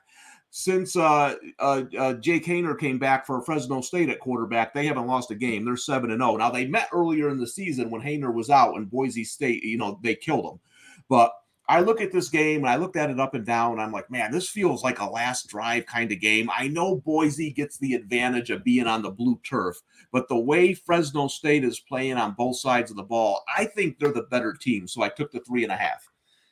since 0.50 0.96
uh, 0.96 1.34
uh, 1.58 1.82
uh, 1.98 2.14
Jake 2.14 2.46
Haener 2.46 2.78
came 2.78 2.98
back 2.98 3.26
for 3.26 3.42
Fresno 3.42 3.80
State 3.80 4.08
at 4.08 4.20
quarterback, 4.20 4.72
they 4.72 4.86
haven't 4.86 5.06
lost 5.06 5.30
a 5.30 5.34
game. 5.34 5.64
They're 5.64 5.76
seven 5.76 6.10
and 6.10 6.20
zero. 6.20 6.32
Oh. 6.32 6.36
Now 6.36 6.50
they 6.50 6.66
met 6.66 6.88
earlier 6.92 7.28
in 7.28 7.38
the 7.38 7.46
season 7.46 7.90
when 7.90 8.02
Haener 8.02 8.32
was 8.32 8.50
out, 8.50 8.76
and 8.76 8.90
Boise 8.90 9.24
State, 9.24 9.62
you 9.62 9.78
know, 9.78 9.98
they 10.02 10.14
killed 10.14 10.46
him. 10.46 10.60
But 11.08 11.32
I 11.70 11.80
look 11.80 12.00
at 12.00 12.12
this 12.12 12.30
game 12.30 12.60
and 12.60 12.68
I 12.68 12.76
looked 12.76 12.96
at 12.96 13.10
it 13.10 13.20
up 13.20 13.34
and 13.34 13.44
down, 13.44 13.72
and 13.72 13.82
I'm 13.82 13.92
like, 13.92 14.10
man, 14.10 14.32
this 14.32 14.48
feels 14.48 14.82
like 14.82 15.00
a 15.00 15.04
last 15.04 15.48
drive 15.48 15.84
kind 15.84 16.10
of 16.10 16.18
game. 16.18 16.48
I 16.56 16.68
know 16.68 16.96
Boise 16.96 17.50
gets 17.50 17.76
the 17.76 17.92
advantage 17.92 18.48
of 18.48 18.64
being 18.64 18.86
on 18.86 19.02
the 19.02 19.10
blue 19.10 19.38
turf, 19.44 19.76
but 20.10 20.28
the 20.28 20.38
way 20.38 20.72
Fresno 20.72 21.28
State 21.28 21.64
is 21.64 21.78
playing 21.78 22.14
on 22.14 22.34
both 22.38 22.58
sides 22.58 22.90
of 22.90 22.96
the 22.96 23.02
ball, 23.02 23.44
I 23.54 23.66
think 23.66 23.98
they're 23.98 24.12
the 24.12 24.22
better 24.22 24.54
team. 24.54 24.88
So 24.88 25.02
I 25.02 25.10
took 25.10 25.30
the 25.30 25.40
three 25.40 25.62
and 25.62 25.72
a 25.72 25.76
half. 25.76 26.08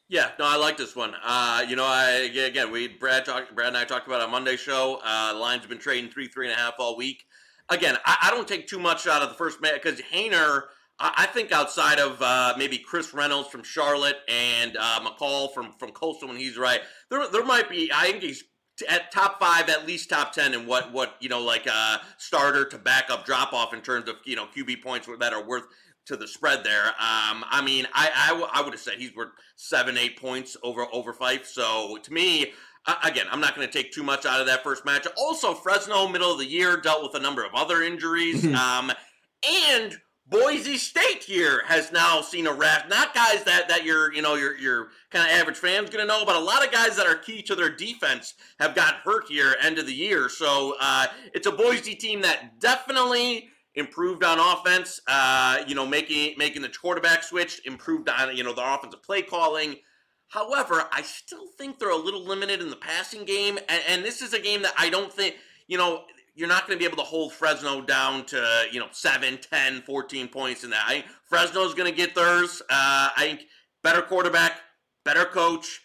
Yeah, 0.09 0.31
no, 0.39 0.45
I 0.47 0.57
like 0.57 0.77
this 0.77 0.95
one. 0.95 1.15
Uh, 1.25 1.65
you 1.69 1.75
know, 1.75 1.85
I 1.85 2.31
again, 2.33 2.71
we 2.71 2.87
Brad 2.87 3.25
talked, 3.25 3.55
Brad 3.55 3.69
and 3.69 3.77
I 3.77 3.85
talked 3.85 4.07
about 4.07 4.21
on 4.21 4.31
Monday 4.31 4.57
show. 4.57 5.01
Uh, 5.05 5.37
lines 5.37 5.63
have 5.63 5.69
been 5.69 5.79
trading 5.79 6.11
three, 6.11 6.29
three 6.29 6.47
and 6.47 6.55
a 6.55 6.59
half 6.59 6.75
all 6.79 6.97
week. 6.97 7.25
Again, 7.69 7.97
I, 8.05 8.17
I 8.23 8.31
don't 8.31 8.47
take 8.47 8.69
too 8.69 8.79
much 8.79 9.09
out 9.09 9.23
of 9.23 9.31
the 9.31 9.35
first 9.35 9.61
man 9.61 9.75
because 9.75 10.01
Haener. 10.01 10.63
I 10.99 11.27
think 11.27 11.53
outside 11.53 11.99
of 11.99 12.23
uh, 12.23 12.55
maybe 12.57 12.79
Chris 12.79 13.13
Reynolds 13.13 13.51
from 13.51 13.63
Charlotte 13.63 14.17
and 14.29 14.79
uh, 14.81 15.01
McCall 15.01 15.53
from 15.53 15.73
from 15.73 15.91
Coastal 15.91 16.29
when 16.29 16.39
he's 16.39 16.57
right, 16.57 16.81
there 17.11 17.29
there 17.29 17.45
might 17.45 17.69
be. 17.69 17.91
I 17.93 18.13
think 18.13 18.23
he's 18.23 18.45
at 18.89 19.13
top 19.13 19.39
five, 19.39 19.69
at 19.69 19.87
least 19.87 20.09
top 20.09 20.33
ten 20.33 20.55
in 20.55 20.67
what 20.67 20.93
what 20.93 21.17
you 21.21 21.29
know 21.29 21.43
like 21.43 21.67
a 21.67 21.75
uh, 21.75 21.99
starter 22.17 22.65
to 22.65 22.79
backup 22.79 23.27
drop 23.27 23.53
off 23.53 23.75
in 23.75 23.83
terms 23.83 24.09
of 24.09 24.17
you 24.25 24.37
know 24.37 24.47
QB 24.57 24.83
points 24.83 25.07
that 25.19 25.35
are 25.35 25.47
worth 25.47 25.65
to 26.07 26.17
the 26.17 26.27
spread 26.27 26.65
there. 26.65 26.87
Um, 26.87 27.45
I 27.51 27.63
mean, 27.65 27.87
I, 27.93 28.11
I, 28.15 28.29
w- 28.29 28.49
I 28.53 28.63
would 28.63 28.73
have 28.73 28.81
said 28.81 28.95
he's 28.99 29.15
worth 29.15 29.31
seven, 29.57 29.99
eight 29.99 30.21
points 30.21 30.57
over 30.63 30.87
over 30.93 31.13
Fife. 31.13 31.47
So 31.47 31.99
to 32.03 32.13
me, 32.13 32.53
uh, 32.87 32.97
again, 33.05 33.27
I'm 33.31 33.41
not 33.41 33.55
going 33.55 33.67
to 33.67 33.73
take 33.73 33.93
too 33.93 34.03
much 34.03 34.25
out 34.25 34.41
of 34.41 34.47
that 34.47 34.63
first 34.63 34.85
match. 34.85 35.07
Also, 35.17 35.55
Fresno, 35.55 36.09
middle 36.09 36.33
of 36.33 36.39
the 36.39 36.47
year, 36.47 36.77
dealt 36.77 37.03
with 37.03 37.15
a 37.15 37.23
number 37.23 37.45
of 37.45 37.55
other 37.55 37.83
injuries, 37.83 38.47
um, 38.55 38.93
and 39.49 39.97
Boise 40.29 40.77
State 40.77 41.23
here 41.23 41.63
has 41.67 41.93
now 41.93 42.21
seen 42.21 42.49
a 42.49 42.53
raft. 42.53 42.89
Not 42.89 43.15
guys 43.15 43.45
that 43.45 43.69
that 43.69 43.85
your 43.85 44.13
you 44.13 44.23
know 44.23 44.35
your 44.35 44.57
your 44.57 44.89
kind 45.11 45.29
of 45.29 45.37
average 45.37 45.57
fans 45.57 45.89
going 45.89 46.05
to 46.05 46.07
know, 46.07 46.25
but 46.25 46.35
a 46.35 46.41
lot 46.41 46.65
of 46.65 46.73
guys 46.73 46.97
that 46.97 47.07
are 47.07 47.15
key 47.15 47.43
to 47.43 47.55
their 47.55 47.71
defense 47.71 48.35
have 48.59 48.75
got 48.75 48.95
hurt 48.97 49.29
here 49.29 49.55
end 49.63 49.79
of 49.79 49.87
the 49.87 49.95
year. 49.95 50.29
So 50.29 50.75
uh, 50.81 51.07
it's 51.33 51.47
a 51.47 51.53
Boise 51.53 51.95
team 51.95 52.23
that 52.23 52.59
definitely 52.61 53.51
improved 53.77 54.25
on 54.25 54.39
offense. 54.39 55.01
Uh, 55.07 55.63
you 55.67 55.75
know, 55.75 55.87
making 55.87 56.37
making 56.37 56.63
the 56.63 56.69
quarterback 56.69 57.23
switch, 57.23 57.61
improved 57.65 58.09
on 58.09 58.37
you 58.37 58.43
know 58.43 58.53
the 58.53 58.75
offensive 58.75 59.03
play 59.03 59.23
calling. 59.23 59.77
However, 60.29 60.89
I 60.93 61.03
still 61.03 61.47
think 61.57 61.79
they're 61.79 61.91
a 61.91 61.97
little 61.97 62.25
limited 62.25 62.61
in 62.61 62.71
the 62.71 62.77
passing 62.77 63.25
game. 63.25 63.59
And, 63.69 63.83
and 63.89 64.05
this 64.05 64.23
is 64.23 64.33
a 64.33 64.41
game 64.41 64.63
that 64.63 64.75
I 64.77 64.91
don't 64.91 65.13
think, 65.13 65.37
you 65.69 65.79
know, 65.79 66.03
you're 66.35 66.49
not 66.49 66.67
going 66.67 66.79
to 66.79 66.83
be 66.83 66.87
able 66.87 67.03
to 67.03 67.09
hold 67.09 67.33
Fresno 67.33 67.81
down 67.81 68.27
to, 68.27 68.65
you 68.71 68.81
know, 68.81 68.89
7, 68.91 69.39
10, 69.39 69.83
14 69.83 70.29
points 70.29 70.65
in 70.65 70.71
that. 70.71 70.85
I 70.87 70.91
think 70.95 71.07
Fresno's 71.25 71.75
going 71.75 71.91
to 71.91 71.97
get 71.97 72.15
theirs. 72.15 72.61
Uh, 72.69 73.09
I 73.17 73.21
think 73.21 73.47
better 73.83 74.03
quarterback, 74.03 74.61
better 75.05 75.25
coach, 75.25 75.81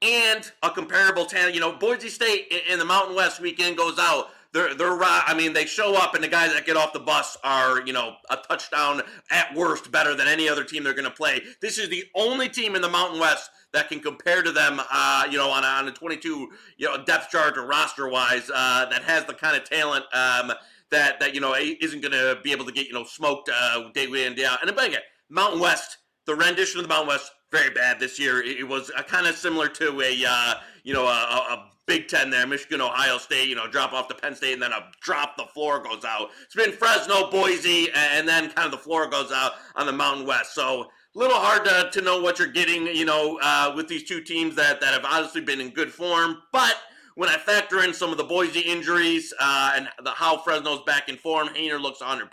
and 0.00 0.50
a 0.62 0.70
comparable 0.70 1.26
talent. 1.26 1.54
You 1.54 1.60
know, 1.60 1.72
Boise 1.76 2.08
State 2.08 2.52
in 2.68 2.78
the 2.78 2.84
Mountain 2.84 3.14
West 3.14 3.40
weekend 3.40 3.76
goes 3.76 3.98
out 4.00 4.30
they're 4.52 4.74
they're 4.74 4.98
I 5.02 5.34
mean 5.36 5.52
they 5.52 5.64
show 5.64 5.94
up 5.94 6.14
and 6.14 6.22
the 6.22 6.28
guys 6.28 6.52
that 6.52 6.66
get 6.66 6.76
off 6.76 6.92
the 6.92 7.00
bus 7.00 7.36
are 7.42 7.80
you 7.86 7.92
know 7.92 8.16
a 8.30 8.36
touchdown 8.36 9.02
at 9.30 9.54
worst 9.54 9.90
better 9.90 10.14
than 10.14 10.28
any 10.28 10.48
other 10.48 10.64
team 10.64 10.84
they're 10.84 10.94
going 10.94 11.04
to 11.04 11.10
play. 11.10 11.40
This 11.60 11.78
is 11.78 11.88
the 11.88 12.04
only 12.14 12.48
team 12.48 12.74
in 12.74 12.82
the 12.82 12.88
Mountain 12.88 13.20
West 13.20 13.50
that 13.72 13.88
can 13.88 14.00
compare 14.00 14.42
to 14.42 14.52
them, 14.52 14.80
uh, 14.90 15.24
you 15.30 15.38
know, 15.38 15.48
on 15.48 15.64
a, 15.64 15.66
on 15.66 15.88
a 15.88 15.92
22 15.92 16.48
you 16.76 16.86
know 16.86 17.02
depth 17.04 17.30
chart 17.30 17.56
or 17.56 17.66
roster 17.66 18.08
wise 18.08 18.50
uh, 18.54 18.86
that 18.90 19.02
has 19.02 19.24
the 19.24 19.34
kind 19.34 19.56
of 19.56 19.64
talent. 19.64 20.04
Um, 20.12 20.52
that, 20.90 21.18
that 21.20 21.34
you 21.34 21.40
know 21.40 21.54
isn't 21.56 22.02
going 22.02 22.12
to 22.12 22.38
be 22.44 22.52
able 22.52 22.66
to 22.66 22.72
get 22.72 22.86
you 22.86 22.92
know 22.92 23.04
smoked 23.04 23.50
uh, 23.52 23.90
day 23.94 24.04
in 24.04 24.14
and 24.14 24.36
day 24.36 24.44
out. 24.44 24.60
And 24.60 24.70
again, 24.70 25.00
Mountain 25.30 25.58
West, 25.58 25.96
the 26.26 26.34
rendition 26.34 26.78
of 26.78 26.84
the 26.84 26.88
Mountain 26.88 27.08
West, 27.08 27.32
very 27.50 27.70
bad 27.70 27.98
this 27.98 28.18
year. 28.18 28.42
It, 28.42 28.68
was 28.68 28.90
kind 29.08 29.26
of 29.26 29.34
similar 29.34 29.68
to 29.68 30.00
a 30.02 30.24
uh, 30.28 30.54
you 30.84 30.94
know 30.94 31.06
a, 31.06 31.10
a 31.10 31.70
Big 31.86 32.06
Ten 32.06 32.30
there, 32.30 32.46
Michigan, 32.46 32.80
Ohio 32.80 33.18
State, 33.18 33.48
you 33.48 33.56
know, 33.56 33.66
drop 33.66 33.92
off 33.92 34.08
to 34.08 34.14
Penn 34.14 34.34
State, 34.34 34.52
and 34.52 34.62
then 34.62 34.72
a 34.72 34.90
drop 35.00 35.36
the 35.36 35.44
floor 35.46 35.82
goes 35.82 36.04
out. 36.04 36.30
It's 36.44 36.54
been 36.54 36.72
Fresno, 36.72 37.30
Boise, 37.30 37.88
and 37.92 38.28
then 38.28 38.50
kind 38.50 38.66
of 38.66 38.70
the 38.70 38.78
floor 38.78 39.08
goes 39.08 39.32
out 39.32 39.52
on 39.74 39.86
the 39.86 39.92
Mountain 39.92 40.26
West. 40.26 40.54
So 40.54 40.82
a 41.14 41.18
little 41.18 41.36
hard 41.36 41.64
to, 41.64 41.90
to 41.92 42.04
know 42.04 42.20
what 42.20 42.38
you're 42.38 42.48
getting, 42.48 42.86
you 42.86 43.04
know, 43.04 43.38
uh, 43.42 43.72
with 43.74 43.88
these 43.88 44.04
two 44.04 44.20
teams 44.20 44.54
that, 44.56 44.80
that 44.80 44.94
have 44.94 45.04
obviously 45.04 45.40
been 45.40 45.60
in 45.60 45.70
good 45.70 45.92
form. 45.92 46.38
But 46.52 46.76
when 47.16 47.28
I 47.28 47.36
factor 47.36 47.82
in 47.82 47.92
some 47.92 48.10
of 48.10 48.16
the 48.16 48.24
Boise 48.24 48.60
injuries 48.60 49.34
uh, 49.40 49.72
and 49.74 49.88
the, 50.04 50.10
how 50.10 50.38
Fresno's 50.38 50.82
back 50.86 51.08
in 51.08 51.16
form, 51.16 51.48
Haener 51.48 51.80
looks 51.80 52.00
100%. 52.00 52.28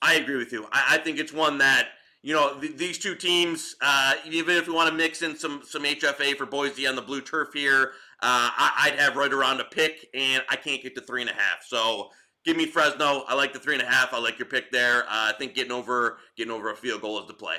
I 0.00 0.14
agree 0.14 0.36
with 0.36 0.52
you. 0.52 0.66
I, 0.72 0.94
I 0.94 0.98
think 0.98 1.18
it's 1.18 1.32
one 1.32 1.58
that 1.58 1.88
you 2.22 2.34
know, 2.34 2.58
th- 2.60 2.76
these 2.76 2.98
two 2.98 3.14
teams, 3.14 3.76
uh, 3.80 4.14
even 4.26 4.56
if 4.56 4.66
we 4.66 4.74
want 4.74 4.90
to 4.90 4.94
mix 4.94 5.22
in 5.22 5.36
some 5.36 5.62
some 5.64 5.84
HFA 5.84 6.36
for 6.36 6.46
Boise 6.46 6.86
on 6.86 6.96
the 6.96 7.02
blue 7.02 7.20
turf 7.20 7.50
here, 7.54 7.92
uh, 8.20 8.50
I, 8.56 8.88
would 8.90 8.98
have 8.98 9.16
right 9.16 9.32
around 9.32 9.60
a 9.60 9.64
pick, 9.64 10.08
and 10.14 10.42
I 10.48 10.56
can't 10.56 10.82
get 10.82 10.94
to 10.96 11.00
three 11.00 11.20
and 11.20 11.30
a 11.30 11.34
half. 11.34 11.64
So 11.66 12.10
give 12.44 12.56
me 12.56 12.66
Fresno. 12.66 13.24
I 13.28 13.34
like 13.34 13.52
the 13.52 13.58
three 13.58 13.74
and 13.74 13.82
a 13.82 13.86
half. 13.86 14.12
I 14.12 14.18
like 14.18 14.38
your 14.38 14.46
pick 14.46 14.72
there. 14.72 15.04
Uh, 15.04 15.30
I 15.30 15.34
think 15.38 15.54
getting 15.54 15.72
over 15.72 16.18
getting 16.36 16.52
over 16.52 16.70
a 16.70 16.76
field 16.76 17.02
goal 17.02 17.20
is 17.20 17.26
the 17.26 17.34
play. 17.34 17.56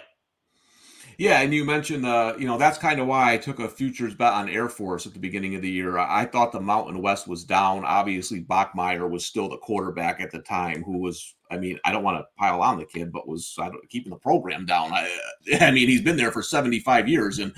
Yeah, 1.17 1.41
and 1.41 1.53
you 1.53 1.65
mentioned, 1.65 2.05
uh, 2.05 2.35
you 2.39 2.47
know, 2.47 2.57
that's 2.57 2.77
kind 2.77 2.99
of 3.01 3.07
why 3.07 3.33
I 3.33 3.37
took 3.37 3.59
a 3.59 3.67
futures 3.67 4.15
bet 4.15 4.31
on 4.31 4.47
Air 4.47 4.69
Force 4.69 5.05
at 5.05 5.13
the 5.13 5.19
beginning 5.19 5.53
of 5.55 5.61
the 5.61 5.69
year. 5.69 5.97
I 5.97 6.23
thought 6.23 6.53
the 6.53 6.61
Mountain 6.61 7.01
West 7.01 7.27
was 7.27 7.43
down. 7.43 7.83
Obviously, 7.83 8.41
Bachmeier 8.41 9.09
was 9.09 9.25
still 9.25 9.49
the 9.49 9.57
quarterback 9.57 10.21
at 10.21 10.31
the 10.31 10.39
time, 10.39 10.81
who 10.81 10.99
was, 10.99 11.35
I 11.51 11.57
mean, 11.57 11.79
I 11.83 11.91
don't 11.91 12.03
want 12.03 12.19
to 12.19 12.27
pile 12.37 12.61
on 12.61 12.77
the 12.77 12.85
kid, 12.85 13.11
but 13.11 13.27
was 13.27 13.57
keeping 13.89 14.11
the 14.11 14.17
program 14.17 14.65
down. 14.65 14.91
I, 14.93 15.09
I, 15.61 15.71
mean, 15.71 15.87
he's 15.87 16.01
been 16.01 16.17
there 16.17 16.31
for 16.31 16.43
75 16.43 17.07
years, 17.07 17.39
and 17.39 17.53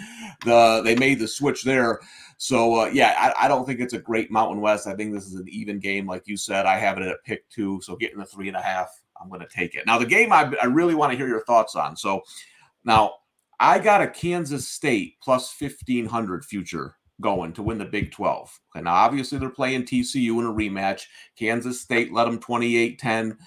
the 0.45 0.81
they 0.83 0.95
made 0.95 1.19
the 1.19 1.27
switch 1.27 1.63
there. 1.63 1.99
So, 2.37 2.81
uh, 2.81 2.85
yeah, 2.87 3.15
I, 3.17 3.45
I, 3.45 3.47
don't 3.47 3.65
think 3.65 3.79
it's 3.79 3.93
a 3.93 3.99
great 3.99 4.31
Mountain 4.31 4.61
West. 4.61 4.87
I 4.87 4.95
think 4.95 5.13
this 5.13 5.27
is 5.27 5.35
an 5.35 5.45
even 5.47 5.79
game, 5.79 6.07
like 6.07 6.23
you 6.25 6.37
said. 6.37 6.65
I 6.65 6.77
have 6.77 6.97
it 6.97 7.03
at 7.03 7.23
pick 7.23 7.47
two, 7.49 7.79
so 7.81 7.95
getting 7.95 8.17
the 8.17 8.25
three 8.25 8.47
and 8.47 8.57
a 8.57 8.61
half, 8.61 8.89
I'm 9.21 9.29
going 9.29 9.41
to 9.41 9.47
take 9.47 9.75
it. 9.75 9.85
Now, 9.85 9.99
the 9.99 10.05
game 10.05 10.31
I, 10.31 10.51
I 10.61 10.65
really 10.65 10.95
want 10.95 11.11
to 11.11 11.17
hear 11.17 11.27
your 11.27 11.45
thoughts 11.45 11.75
on. 11.75 11.95
So, 11.95 12.21
now 12.83 13.13
I 13.59 13.77
got 13.77 14.01
a 14.01 14.07
Kansas 14.07 14.67
State 14.67 15.17
plus 15.21 15.53
1500 15.59 16.43
future 16.43 16.95
going 17.21 17.53
to 17.53 17.61
win 17.61 17.77
the 17.77 17.85
Big 17.85 18.11
12. 18.11 18.59
And 18.73 18.87
obviously 18.87 19.37
they're 19.37 19.49
playing 19.49 19.83
TCU 19.83 20.39
in 20.39 20.47
a 20.47 20.51
rematch. 20.51 21.03
Kansas 21.37 21.79
State 21.79 22.11
let 22.11 22.25
them 22.25 22.39
28 22.39 22.97
10 22.97 23.37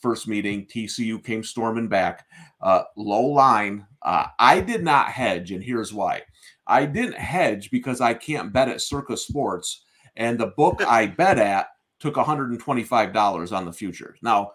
first 0.00 0.28
meeting. 0.28 0.66
TCU 0.66 1.22
came 1.22 1.42
storming 1.42 1.88
back. 1.88 2.26
Uh, 2.60 2.82
low 2.96 3.24
line. 3.24 3.86
Uh, 4.02 4.26
I 4.38 4.60
did 4.60 4.82
not 4.82 5.08
hedge, 5.08 5.52
and 5.52 5.62
here's 5.62 5.92
why. 5.92 6.22
I 6.66 6.86
didn't 6.86 7.16
hedge 7.18 7.70
because 7.70 8.00
I 8.00 8.14
can't 8.14 8.52
bet 8.52 8.68
at 8.68 8.82
Circa 8.82 9.16
Sports, 9.16 9.84
and 10.16 10.38
the 10.38 10.48
book 10.48 10.82
I 10.86 11.06
bet 11.06 11.38
at 11.38 11.68
took 12.00 12.14
$125 12.14 13.52
on 13.56 13.64
the 13.64 13.72
future. 13.72 14.16
Now, 14.22 14.52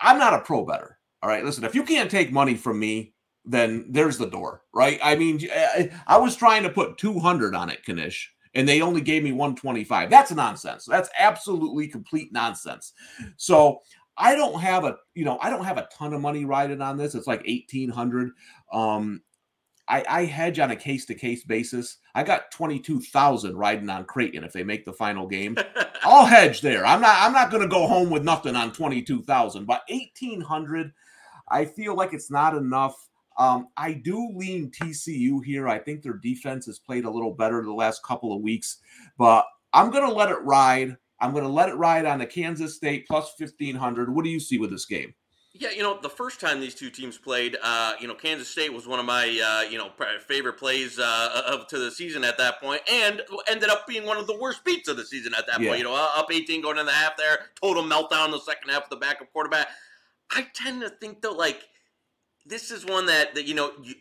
I'm 0.00 0.18
not 0.18 0.34
a 0.34 0.40
pro 0.40 0.64
better. 0.64 0.98
All 1.22 1.28
right, 1.28 1.44
listen, 1.44 1.64
if 1.64 1.74
you 1.74 1.82
can't 1.82 2.10
take 2.10 2.32
money 2.32 2.54
from 2.54 2.78
me, 2.78 3.14
then 3.44 3.86
there's 3.88 4.18
the 4.18 4.28
door, 4.28 4.62
right? 4.74 4.98
I 5.02 5.16
mean, 5.16 5.40
I 6.06 6.16
was 6.18 6.36
trying 6.36 6.64
to 6.64 6.70
put 6.70 6.98
200 6.98 7.54
on 7.54 7.70
it, 7.70 7.80
Knish, 7.86 8.32
and 8.54 8.68
they 8.68 8.80
only 8.80 9.00
gave 9.00 9.22
me 9.22 9.32
125. 9.32 10.10
That's 10.10 10.32
nonsense. 10.32 10.84
That's 10.84 11.08
absolutely 11.18 11.86
complete 11.86 12.32
nonsense. 12.32 12.92
So 13.36 13.80
I 14.18 14.34
don't 14.34 14.60
have 14.60 14.84
a, 14.84 14.96
you 15.14 15.24
know, 15.24 15.38
I 15.40 15.50
don't 15.50 15.64
have 15.64 15.78
a 15.78 15.88
ton 15.92 16.14
of 16.14 16.20
money 16.20 16.44
riding 16.44 16.80
on 16.80 16.96
this. 16.96 17.14
It's 17.14 17.26
like 17.26 17.46
1800. 17.46 18.30
Um, 18.72 19.22
I, 19.88 20.04
I 20.08 20.24
hedge 20.24 20.58
on 20.58 20.70
a 20.70 20.76
case 20.76 21.06
to 21.06 21.14
case 21.14 21.44
basis. 21.44 21.98
I 22.14 22.24
got 22.24 22.50
22,000 22.50 23.56
riding 23.56 23.88
on 23.88 24.04
Creighton 24.04 24.42
if 24.42 24.52
they 24.52 24.64
make 24.64 24.84
the 24.84 24.92
final 24.92 25.26
game. 25.26 25.56
I'll 26.02 26.26
hedge 26.26 26.60
there. 26.60 26.84
I'm 26.84 27.00
not, 27.00 27.16
I'm 27.20 27.32
not 27.32 27.50
going 27.50 27.62
to 27.62 27.68
go 27.68 27.86
home 27.86 28.10
with 28.10 28.24
nothing 28.24 28.56
on 28.56 28.72
22,000, 28.72 29.64
but 29.64 29.82
1800, 29.88 30.92
I 31.48 31.64
feel 31.64 31.94
like 31.94 32.12
it's 32.12 32.30
not 32.30 32.56
enough 32.56 32.96
um, 33.38 33.68
I 33.76 33.92
do 33.92 34.30
lean 34.34 34.70
TCU 34.70 35.44
here. 35.44 35.68
I 35.68 35.78
think 35.78 36.02
their 36.02 36.14
defense 36.14 36.66
has 36.66 36.78
played 36.78 37.04
a 37.04 37.10
little 37.10 37.32
better 37.32 37.62
the 37.62 37.72
last 37.72 38.02
couple 38.02 38.34
of 38.34 38.42
weeks, 38.42 38.78
but 39.18 39.44
I'm 39.72 39.90
going 39.90 40.08
to 40.08 40.14
let 40.14 40.30
it 40.30 40.42
ride. 40.42 40.96
I'm 41.20 41.32
going 41.32 41.44
to 41.44 41.50
let 41.50 41.68
it 41.68 41.74
ride 41.74 42.04
on 42.04 42.18
the 42.18 42.26
Kansas 42.26 42.76
State 42.76 43.06
plus 43.06 43.32
1500. 43.38 44.14
What 44.14 44.24
do 44.24 44.30
you 44.30 44.40
see 44.40 44.58
with 44.58 44.70
this 44.70 44.84
game? 44.84 45.14
Yeah, 45.58 45.70
you 45.70 45.82
know, 45.82 45.98
the 45.98 46.10
first 46.10 46.38
time 46.38 46.60
these 46.60 46.74
two 46.74 46.90
teams 46.90 47.16
played, 47.16 47.56
uh, 47.62 47.94
you 47.98 48.06
know, 48.06 48.14
Kansas 48.14 48.48
State 48.48 48.74
was 48.74 48.86
one 48.86 49.00
of 49.00 49.06
my, 49.06 49.24
uh, 49.24 49.70
you 49.70 49.78
know, 49.78 49.90
favorite 50.26 50.58
plays 50.58 50.98
uh, 50.98 51.42
of 51.46 51.66
to 51.68 51.78
the 51.78 51.90
season 51.90 52.24
at 52.24 52.36
that 52.36 52.60
point, 52.60 52.82
and 52.90 53.22
ended 53.48 53.70
up 53.70 53.86
being 53.86 54.04
one 54.04 54.18
of 54.18 54.26
the 54.26 54.38
worst 54.38 54.64
beats 54.64 54.86
of 54.86 54.98
the 54.98 55.04
season 55.06 55.32
at 55.34 55.46
that 55.46 55.60
yeah. 55.60 55.68
point. 55.68 55.78
You 55.78 55.84
know, 55.84 55.94
up 55.94 56.30
18 56.30 56.60
going 56.60 56.76
in 56.76 56.84
the 56.84 56.92
half 56.92 57.16
there, 57.16 57.46
total 57.62 57.82
meltdown 57.82 58.26
in 58.26 58.30
the 58.32 58.40
second 58.40 58.68
half 58.68 58.84
of 58.84 58.90
the 58.90 58.96
backup 58.96 59.32
quarterback. 59.32 59.68
I 60.30 60.46
tend 60.52 60.82
to 60.82 60.90
think 60.90 61.22
though, 61.22 61.32
like 61.32 61.62
this 62.44 62.70
is 62.70 62.84
one 62.84 63.06
that 63.06 63.34
that 63.34 63.46
you 63.46 63.54
know 63.54 63.72
you, 63.82 63.94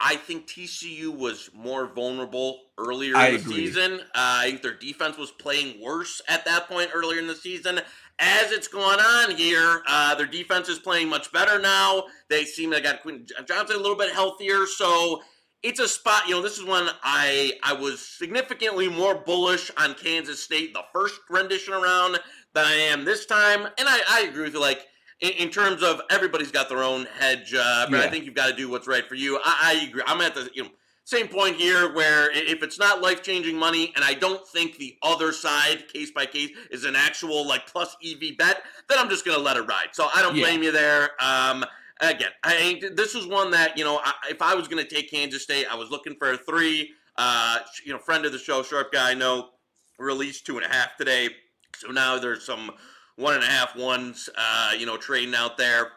I 0.00 0.16
think 0.16 0.46
TCU 0.46 1.14
was 1.14 1.50
more 1.54 1.86
vulnerable 1.86 2.62
earlier 2.78 3.14
in 3.14 3.32
the 3.34 3.38
season. 3.56 4.00
Uh, 4.00 4.04
I 4.14 4.46
think 4.46 4.62
their 4.62 4.74
defense 4.74 5.18
was 5.18 5.30
playing 5.30 5.80
worse 5.80 6.22
at 6.26 6.44
that 6.46 6.68
point 6.68 6.90
earlier 6.94 7.18
in 7.18 7.26
the 7.26 7.34
season. 7.34 7.80
As 8.18 8.50
it's 8.50 8.68
going 8.68 8.98
on 8.98 9.36
here, 9.36 9.82
uh, 9.86 10.14
their 10.14 10.26
defense 10.26 10.68
is 10.68 10.78
playing 10.78 11.08
much 11.08 11.30
better 11.32 11.58
now. 11.58 12.04
They 12.28 12.44
seem 12.44 12.70
to 12.70 12.80
got 12.80 13.02
Quinn 13.02 13.26
Johnson 13.46 13.76
a 13.76 13.78
little 13.78 13.96
bit 13.96 14.12
healthier, 14.12 14.66
so 14.66 15.22
it's 15.62 15.80
a 15.80 15.88
spot. 15.88 16.26
You 16.26 16.36
know, 16.36 16.42
this 16.42 16.58
is 16.58 16.64
one 16.64 16.88
I 17.02 17.52
I 17.62 17.74
was 17.74 18.00
significantly 18.00 18.88
more 18.88 19.14
bullish 19.14 19.70
on 19.76 19.94
Kansas 19.94 20.42
State 20.42 20.72
the 20.72 20.82
first 20.92 21.20
rendition 21.28 21.74
around 21.74 22.18
than 22.54 22.64
I 22.64 22.74
am 22.74 23.04
this 23.04 23.26
time, 23.26 23.66
and 23.66 23.88
I, 23.88 24.00
I 24.08 24.20
agree 24.28 24.44
with 24.44 24.54
you. 24.54 24.60
Like 24.60 24.86
in, 25.20 25.30
in, 25.32 25.50
terms 25.50 25.82
of 25.82 26.00
everybody's 26.10 26.50
got 26.50 26.68
their 26.68 26.82
own 26.82 27.06
hedge, 27.18 27.54
uh, 27.54 27.86
but 27.90 27.98
yeah. 27.98 28.04
I 28.04 28.08
think 28.08 28.24
you've 28.24 28.34
got 28.34 28.48
to 28.48 28.56
do 28.56 28.70
what's 28.70 28.88
right 28.88 29.06
for 29.06 29.14
you. 29.14 29.38
I, 29.44 29.74
I, 29.80 29.86
agree. 29.86 30.02
I'm 30.06 30.20
at 30.20 30.34
the 30.34 30.50
you 30.54 30.64
know 30.64 30.70
same 31.04 31.28
point 31.28 31.56
here 31.56 31.92
where 31.92 32.30
if 32.32 32.62
it's 32.62 32.78
not 32.78 33.00
life 33.00 33.22
changing 33.22 33.56
money, 33.56 33.92
and 33.96 34.04
I 34.04 34.14
don't 34.14 34.46
think 34.48 34.78
the 34.78 34.96
other 35.02 35.32
side, 35.32 35.88
case 35.92 36.10
by 36.10 36.26
case, 36.26 36.50
is 36.70 36.84
an 36.84 36.96
actual 36.96 37.46
like 37.46 37.66
plus 37.66 37.96
EV 38.04 38.36
bet, 38.38 38.62
then 38.88 38.98
I'm 38.98 39.08
just 39.08 39.24
going 39.24 39.36
to 39.36 39.42
let 39.42 39.56
it 39.56 39.62
ride. 39.62 39.88
So 39.92 40.08
I 40.14 40.22
don't 40.22 40.36
yeah. 40.36 40.44
blame 40.44 40.62
you 40.62 40.72
there. 40.72 41.10
Um, 41.20 41.64
again, 42.00 42.30
I 42.44 42.80
this 42.94 43.14
is 43.14 43.26
one 43.26 43.50
that 43.50 43.76
you 43.76 43.84
know 43.84 44.00
I, 44.04 44.12
if 44.30 44.40
I 44.40 44.54
was 44.54 44.68
going 44.68 44.82
to 44.84 44.88
take 44.88 45.10
Kansas 45.10 45.42
State, 45.42 45.66
I 45.70 45.74
was 45.74 45.90
looking 45.90 46.14
for 46.16 46.32
a 46.32 46.38
three. 46.38 46.92
Uh, 47.16 47.58
you 47.84 47.92
know, 47.92 47.98
friend 47.98 48.24
of 48.24 48.32
the 48.32 48.38
show, 48.38 48.62
Sharp 48.62 48.92
Guy, 48.92 49.10
I 49.10 49.14
know 49.14 49.50
released 49.98 50.46
two 50.46 50.56
and 50.56 50.64
a 50.64 50.68
half 50.68 50.96
today. 50.96 51.28
So 51.76 51.88
now 51.90 52.18
there's 52.18 52.44
some 52.44 52.70
one 53.16 53.34
and 53.34 53.42
a 53.42 53.46
half 53.46 53.76
ones, 53.76 54.28
uh, 54.36 54.72
you 54.78 54.86
know, 54.86 54.96
trading 54.96 55.34
out 55.34 55.56
there. 55.56 55.88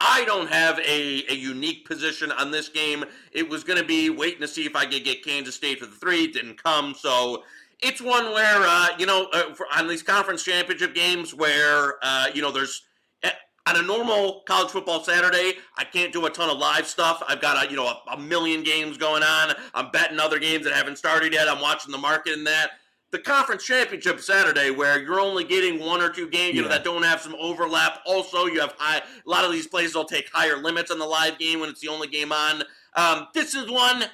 I 0.00 0.24
don't 0.24 0.48
have 0.48 0.78
a, 0.78 1.24
a 1.28 1.34
unique 1.34 1.86
position 1.86 2.32
on 2.32 2.50
this 2.50 2.68
game. 2.68 3.04
It 3.32 3.48
was 3.48 3.64
going 3.64 3.78
to 3.78 3.84
be 3.84 4.08
waiting 4.08 4.40
to 4.40 4.48
see 4.48 4.64
if 4.64 4.74
I 4.74 4.86
could 4.86 5.04
get 5.04 5.22
Kansas 5.22 5.54
State 5.54 5.78
for 5.78 5.86
the 5.86 5.92
three. 5.92 6.24
It 6.24 6.32
didn't 6.32 6.62
come. 6.62 6.94
So 6.94 7.42
it's 7.82 8.00
one 8.00 8.32
where, 8.32 8.62
uh, 8.62 8.88
you 8.98 9.04
know, 9.04 9.28
uh, 9.32 9.54
for, 9.54 9.66
on 9.76 9.88
these 9.88 10.02
conference 10.02 10.42
championship 10.42 10.94
games 10.94 11.34
where, 11.34 11.96
uh, 12.02 12.28
you 12.32 12.40
know, 12.40 12.50
there's 12.50 12.82
eh, 13.22 13.30
on 13.66 13.76
a 13.76 13.82
normal 13.82 14.42
college 14.46 14.70
football 14.70 15.04
Saturday, 15.04 15.54
I 15.76 15.84
can't 15.84 16.14
do 16.14 16.24
a 16.24 16.30
ton 16.30 16.48
of 16.48 16.56
live 16.56 16.86
stuff. 16.86 17.22
I've 17.28 17.42
got 17.42 17.66
a, 17.66 17.70
you 17.70 17.76
know, 17.76 17.86
a, 17.86 18.12
a 18.12 18.18
million 18.18 18.62
games 18.62 18.96
going 18.96 19.22
on. 19.22 19.54
I'm 19.74 19.90
betting 19.90 20.18
other 20.18 20.38
games 20.38 20.64
that 20.64 20.72
haven't 20.72 20.96
started 20.96 21.34
yet. 21.34 21.46
I'm 21.46 21.60
watching 21.60 21.92
the 21.92 21.98
market 21.98 22.32
in 22.32 22.44
that 22.44 22.70
the 23.12 23.18
conference 23.18 23.64
championship 23.64 24.20
Saturday, 24.20 24.70
where 24.70 25.00
you're 25.00 25.20
only 25.20 25.44
getting 25.44 25.80
one 25.80 26.00
or 26.00 26.10
two 26.10 26.28
games, 26.28 26.54
you 26.54 26.62
know, 26.62 26.68
that 26.68 26.84
don't 26.84 27.02
have 27.02 27.20
some 27.20 27.34
overlap. 27.40 28.00
Also, 28.06 28.46
you 28.46 28.60
have 28.60 28.74
high. 28.78 28.98
A 28.98 29.28
lot 29.28 29.44
of 29.44 29.52
these 29.52 29.66
places 29.66 29.94
will 29.94 30.04
take 30.04 30.30
higher 30.32 30.56
limits 30.56 30.90
on 30.90 30.98
the 30.98 31.06
live 31.06 31.38
game 31.38 31.60
when 31.60 31.68
it's 31.68 31.80
the 31.80 31.88
only 31.88 32.08
game 32.08 32.32
on. 32.32 32.62
Um, 32.96 33.28
this 33.34 33.54
is 33.54 33.70
one 33.70 34.04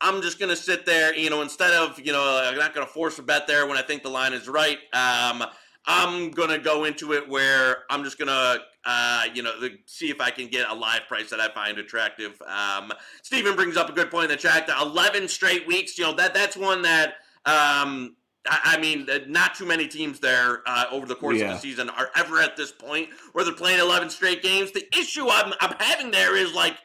I'm 0.00 0.22
just 0.22 0.38
gonna 0.38 0.56
sit 0.56 0.86
there. 0.86 1.14
You 1.14 1.30
know, 1.30 1.42
instead 1.42 1.72
of 1.72 1.98
you 2.00 2.12
know, 2.12 2.42
I'm 2.44 2.56
not 2.56 2.74
gonna 2.74 2.86
force 2.86 3.18
a 3.18 3.22
bet 3.22 3.46
there 3.46 3.66
when 3.66 3.76
I 3.76 3.82
think 3.82 4.02
the 4.02 4.10
line 4.10 4.32
is 4.32 4.48
right. 4.48 4.78
Um, 4.92 5.44
I'm 5.86 6.30
gonna 6.30 6.58
go 6.58 6.84
into 6.84 7.12
it 7.12 7.28
where 7.28 7.84
I'm 7.90 8.04
just 8.04 8.18
gonna, 8.18 8.58
uh, 8.84 9.24
you 9.34 9.42
know, 9.42 9.52
see 9.86 10.10
if 10.10 10.20
I 10.20 10.30
can 10.30 10.48
get 10.48 10.68
a 10.68 10.74
live 10.74 11.02
price 11.08 11.30
that 11.30 11.40
I 11.40 11.48
find 11.52 11.78
attractive. 11.78 12.40
Um, 12.46 12.92
Stephen 13.22 13.56
brings 13.56 13.76
up 13.76 13.88
a 13.88 13.92
good 13.92 14.10
point 14.10 14.24
in 14.24 14.30
the 14.30 14.36
chat. 14.36 14.66
The 14.66 14.74
11 14.80 15.28
straight 15.28 15.66
weeks, 15.66 15.98
you 15.98 16.04
know, 16.04 16.14
that 16.14 16.34
that's 16.34 16.56
one 16.56 16.82
that, 16.82 17.14
um, 17.44 18.16
I, 18.46 18.76
I 18.76 18.80
mean, 18.80 19.06
not 19.28 19.54
too 19.54 19.66
many 19.66 19.86
teams 19.86 20.20
there 20.20 20.62
uh, 20.66 20.86
over 20.90 21.06
the 21.06 21.14
course 21.14 21.38
yeah. 21.38 21.46
of 21.46 21.54
the 21.54 21.58
season 21.58 21.90
are 21.90 22.10
ever 22.16 22.40
at 22.40 22.56
this 22.56 22.72
point 22.72 23.10
where 23.32 23.44
they're 23.44 23.54
playing 23.54 23.80
11 23.80 24.10
straight 24.10 24.42
games. 24.42 24.72
The 24.72 24.86
issue 24.96 25.28
I'm, 25.28 25.52
I'm 25.60 25.74
having 25.78 26.10
there 26.10 26.36
is 26.36 26.54
like 26.54 26.76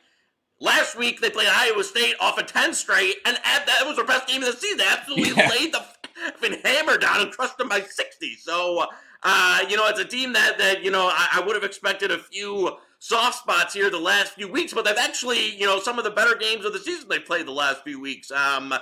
Last 0.62 0.96
week 0.98 1.20
they 1.20 1.30
played 1.30 1.50
Iowa 1.52 1.84
State 1.84 2.16
off 2.22 2.38
a 2.38 2.42
of 2.42 2.48
10 2.48 2.74
straight, 2.74 3.16
and 3.26 3.38
that 3.44 3.84
was 3.86 3.98
their 3.98 4.06
best 4.06 4.28
game 4.28 4.42
of 4.42 4.52
the 4.52 4.58
season. 4.58 4.78
They 4.78 4.88
absolutely 4.88 5.34
yeah. 5.36 5.50
laid 5.50 5.74
the 5.74 5.86
effing 6.32 6.66
hammer 6.66 6.98
down 6.98 7.22
and 7.22 7.32
crushed 7.32 7.58
them 7.58 7.68
by 7.68 7.82
60. 7.82 8.36
So, 8.36 8.86
uh, 9.24 9.66
you 9.70 9.76
know, 9.76 9.86
it's 9.88 10.00
a 10.00 10.06
team 10.06 10.32
that, 10.34 10.58
that 10.58 10.82
you 10.82 10.92
know, 10.92 11.08
I, 11.08 11.28
I 11.34 11.40
would 11.42 11.56
have 11.56 11.66
expected 11.66 12.10
a 12.10 12.20
few 12.20 12.78
soft 13.00 13.40
spots 13.40 13.74
here 13.74 13.90
the 13.90 14.00
last 14.00 14.34
few 14.34 14.48
weeks, 14.48 14.74
but 14.74 14.86
they've 14.86 14.96
actually, 14.98 15.56
you 15.58 15.66
know, 15.66 15.82
some 15.82 15.98
of 15.98 16.06
the 16.06 16.12
better 16.12 16.38
games 16.38 16.64
of 16.64 16.72
the 16.72 16.80
season 16.80 17.10
they 17.10 17.20
played 17.20 17.48
the 17.48 17.52
last 17.52 17.84
few 17.84 18.00
weeks. 18.00 18.32
Um, 18.32 18.74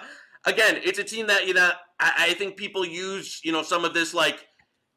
again, 0.45 0.79
it's 0.83 0.99
a 0.99 1.03
team 1.03 1.25
that, 1.27 1.47
you 1.47 1.55
know, 1.55 1.71
I, 2.03 2.29
I 2.29 2.33
think 2.33 2.57
people 2.57 2.85
use, 2.85 3.39
you 3.43 3.51
know, 3.51 3.63
some 3.63 3.85
of 3.85 3.93
this 3.93 4.13
like, 4.13 4.47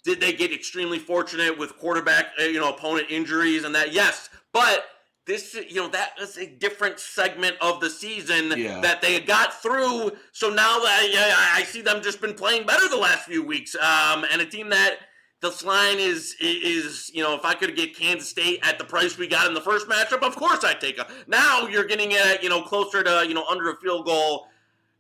did 0.04 0.20
they 0.20 0.32
get 0.32 0.52
extremely 0.52 0.98
fortunate 0.98 1.58
with 1.58 1.76
quarterback, 1.78 2.26
uh, 2.40 2.44
you 2.44 2.60
know, 2.60 2.70
opponent 2.70 3.06
injuries 3.10 3.64
and 3.64 3.74
that? 3.74 3.92
Yes, 3.92 4.28
but 4.52 4.84
this 5.26 5.54
you 5.68 5.76
know 5.76 5.88
that 5.88 6.12
is 6.20 6.38
a 6.38 6.46
different 6.46 7.00
segment 7.00 7.56
of 7.60 7.80
the 7.80 7.90
season 7.90 8.52
yeah. 8.56 8.80
that 8.80 9.02
they 9.02 9.20
got 9.20 9.60
through 9.60 10.12
so 10.32 10.48
now 10.48 10.78
I, 10.82 11.52
I 11.56 11.64
see 11.64 11.82
them 11.82 12.00
just 12.00 12.20
been 12.20 12.34
playing 12.34 12.64
better 12.64 12.88
the 12.88 12.96
last 12.96 13.24
few 13.24 13.44
weeks 13.44 13.74
um, 13.74 14.24
and 14.30 14.40
a 14.40 14.46
team 14.46 14.68
that 14.70 14.98
this 15.42 15.64
line 15.64 15.98
is 15.98 16.36
is 16.40 17.10
you 17.12 17.22
know 17.22 17.34
if 17.34 17.44
I 17.44 17.54
could 17.54 17.74
get 17.76 17.96
Kansas 17.96 18.28
State 18.28 18.60
at 18.62 18.78
the 18.78 18.84
price 18.84 19.18
we 19.18 19.26
got 19.26 19.48
in 19.48 19.54
the 19.54 19.60
first 19.60 19.88
matchup 19.88 20.22
of 20.22 20.36
course 20.36 20.64
I'd 20.64 20.80
take 20.80 20.98
a 20.98 21.06
now 21.26 21.66
you're 21.66 21.84
getting 21.84 22.12
it 22.12 22.42
you 22.42 22.48
know 22.48 22.62
closer 22.62 23.02
to 23.02 23.24
you 23.26 23.34
know 23.34 23.44
under 23.50 23.70
a 23.70 23.76
field 23.76 24.06
goal 24.06 24.46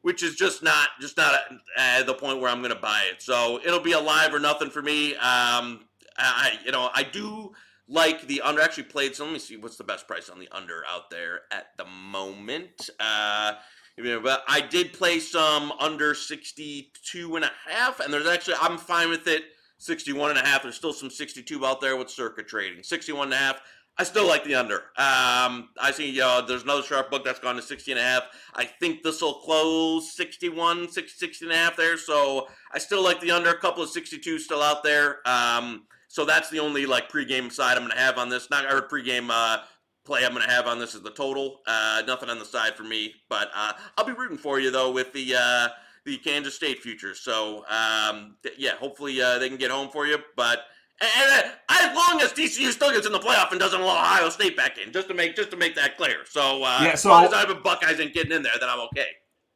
which 0.06 0.22
is 0.22 0.36
just 0.36 0.62
not 0.62 0.88
just 1.00 1.16
not 1.16 1.34
at 1.76 2.06
the 2.06 2.14
point 2.14 2.40
where 2.40 2.50
I'm 2.50 2.60
going 2.60 2.74
to 2.74 2.80
buy 2.80 3.02
it 3.10 3.20
so 3.20 3.60
it'll 3.64 3.80
be 3.80 3.92
a 3.92 4.00
live 4.00 4.32
or 4.32 4.38
nothing 4.38 4.70
for 4.70 4.82
me 4.82 5.14
um, 5.16 5.84
I 6.18 6.58
you 6.64 6.72
know 6.72 6.90
I 6.94 7.02
do 7.02 7.52
like 7.88 8.26
the 8.26 8.40
under 8.40 8.60
actually 8.60 8.84
played. 8.84 9.14
So 9.14 9.24
let 9.24 9.32
me 9.32 9.38
see 9.38 9.56
what's 9.56 9.76
the 9.76 9.84
best 9.84 10.06
price 10.08 10.28
on 10.28 10.38
the 10.38 10.48
under 10.52 10.82
out 10.88 11.10
there 11.10 11.42
at 11.52 11.76
the 11.76 11.84
moment. 11.84 12.90
Uh, 12.98 13.54
but 13.96 14.44
I 14.48 14.60
did 14.60 14.92
play 14.92 15.20
some 15.20 15.72
under 15.80 16.14
62 16.14 17.36
and 17.36 17.44
a 17.44 17.50
half, 17.66 18.00
and 18.00 18.12
there's 18.12 18.26
actually, 18.26 18.56
I'm 18.60 18.76
fine 18.76 19.08
with 19.08 19.26
it. 19.26 19.44
61 19.78 20.30
and 20.30 20.38
a 20.38 20.42
half. 20.42 20.62
There's 20.62 20.74
still 20.74 20.92
some 20.92 21.10
62 21.10 21.64
out 21.64 21.80
there 21.80 21.96
with 21.96 22.10
Circa 22.10 22.42
trading. 22.42 22.82
61 22.82 23.26
and 23.26 23.34
a 23.34 23.36
half. 23.36 23.60
I 23.98 24.04
still 24.04 24.26
like 24.26 24.44
the 24.44 24.54
under. 24.54 24.76
Um, 24.96 25.70
I 25.80 25.90
see 25.92 26.20
uh, 26.20 26.42
there's 26.42 26.64
another 26.64 26.82
sharp 26.82 27.10
book 27.10 27.24
that's 27.24 27.38
gone 27.38 27.56
to 27.56 27.62
60 27.62 27.92
and 27.92 28.00
a 28.00 28.02
half. 28.02 28.24
I 28.54 28.64
think 28.64 29.02
this 29.02 29.22
will 29.22 29.34
close 29.34 30.14
61, 30.14 30.90
60 30.90 31.46
and 31.46 31.52
a 31.52 31.56
half 31.56 31.76
there. 31.76 31.96
So 31.96 32.48
I 32.72 32.78
still 32.78 33.02
like 33.02 33.20
the 33.20 33.30
under. 33.30 33.50
A 33.50 33.58
couple 33.58 33.82
of 33.82 33.88
62 33.88 34.38
still 34.38 34.62
out 34.62 34.82
there. 34.82 35.26
Um, 35.26 35.84
so 36.08 36.24
that's 36.26 36.50
the 36.50 36.60
only 36.60 36.84
like 36.84 37.10
pregame 37.10 37.50
side 37.50 37.76
I'm 37.76 37.84
going 37.84 37.92
to 37.92 37.98
have 37.98 38.18
on 38.18 38.28
this. 38.28 38.50
Not 38.50 38.70
or 38.70 38.82
pregame 38.82 39.28
uh, 39.30 39.62
play 40.04 40.24
I'm 40.24 40.32
going 40.32 40.44
to 40.44 40.50
have 40.50 40.66
on 40.66 40.78
this 40.78 40.94
is 40.94 41.02
the 41.02 41.10
total. 41.10 41.60
Uh, 41.66 42.02
nothing 42.06 42.28
on 42.28 42.38
the 42.38 42.44
side 42.44 42.76
for 42.76 42.84
me, 42.84 43.14
but 43.28 43.50
uh, 43.54 43.72
I'll 43.96 44.04
be 44.04 44.12
rooting 44.12 44.38
for 44.38 44.60
you 44.60 44.70
though 44.70 44.92
with 44.92 45.12
the 45.12 45.34
uh, 45.34 45.68
the 46.04 46.16
Kansas 46.18 46.54
State 46.54 46.78
futures. 46.78 47.20
So 47.20 47.64
um, 47.68 48.36
th- 48.42 48.54
yeah, 48.58 48.76
hopefully 48.76 49.20
uh, 49.20 49.38
they 49.38 49.48
can 49.48 49.58
get 49.58 49.70
home 49.70 49.88
for 49.88 50.06
you. 50.06 50.18
But 50.36 50.60
and, 51.00 51.44
uh, 51.44 51.50
as 51.68 51.94
long 51.94 52.20
as 52.22 52.32
TCU 52.32 52.70
still 52.70 52.90
gets 52.90 53.06
in 53.06 53.12
the 53.12 53.18
playoff 53.18 53.50
and 53.50 53.60
doesn't 53.60 53.80
allow 53.80 54.00
Ohio 54.00 54.30
State 54.30 54.56
back 54.56 54.78
in, 54.78 54.92
just 54.92 55.08
to 55.08 55.14
make 55.14 55.36
just 55.36 55.50
to 55.50 55.56
make 55.56 55.74
that 55.74 55.96
clear. 55.96 56.24
So, 56.24 56.62
uh, 56.62 56.80
yeah, 56.82 56.94
so 56.94 57.10
as 57.10 57.14
long 57.14 57.24
as 57.24 57.32
I 57.34 57.40
have 57.40 57.50
a 57.50 57.54
Buckeyes 57.54 58.00
ain't 58.00 58.14
getting 58.14 58.32
in 58.32 58.42
there, 58.42 58.52
then 58.58 58.68
I'm 58.68 58.80
okay. 58.80 59.06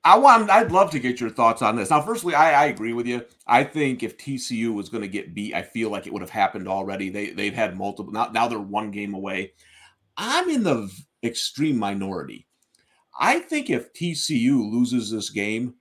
I 0.03 0.19
want. 0.19 0.51
I'd 0.51 0.73
love 0.73 0.91
to 0.93 0.99
get 0.99 1.21
your 1.21 1.31
thoughts 1.31 1.63
on 1.63 1.77
this. 1.77 1.91
Now, 1.91 2.01
firstly, 2.01 2.35
I, 2.35 2.65
I 2.65 2.67
agree 2.67 2.93
with 2.93 3.07
you. 3.07 3.25
I 3.47 3.65
think 3.65 4.03
if 4.03 4.17
TCU 4.17 4.73
was 4.73 4.89
going 4.89 5.03
to 5.03 5.09
get 5.09 5.35
beat, 5.35 5.55
I 5.55 5.63
feel 5.63 5.91
like 5.91 6.07
it 6.07 6.13
would 6.13 6.23
have 6.23 6.31
happened 6.31 6.69
already. 6.69 7.11
They 7.11 7.31
they've 7.31 7.55
had 7.55 7.77
multiple. 7.77 8.13
Now, 8.13 8.31
now 8.33 8.49
they're 8.49 8.59
one 8.59 8.91
game 8.91 9.15
away. 9.15 9.53
I'm 10.17 10.49
in 10.49 10.63
the 10.63 10.91
extreme 11.23 11.79
minority. 11.79 12.47
I 13.19 13.41
think 13.41 13.69
if 13.69 13.93
TCU 13.93 14.71
loses 14.71 15.11
this 15.11 15.31
game, 15.31 15.75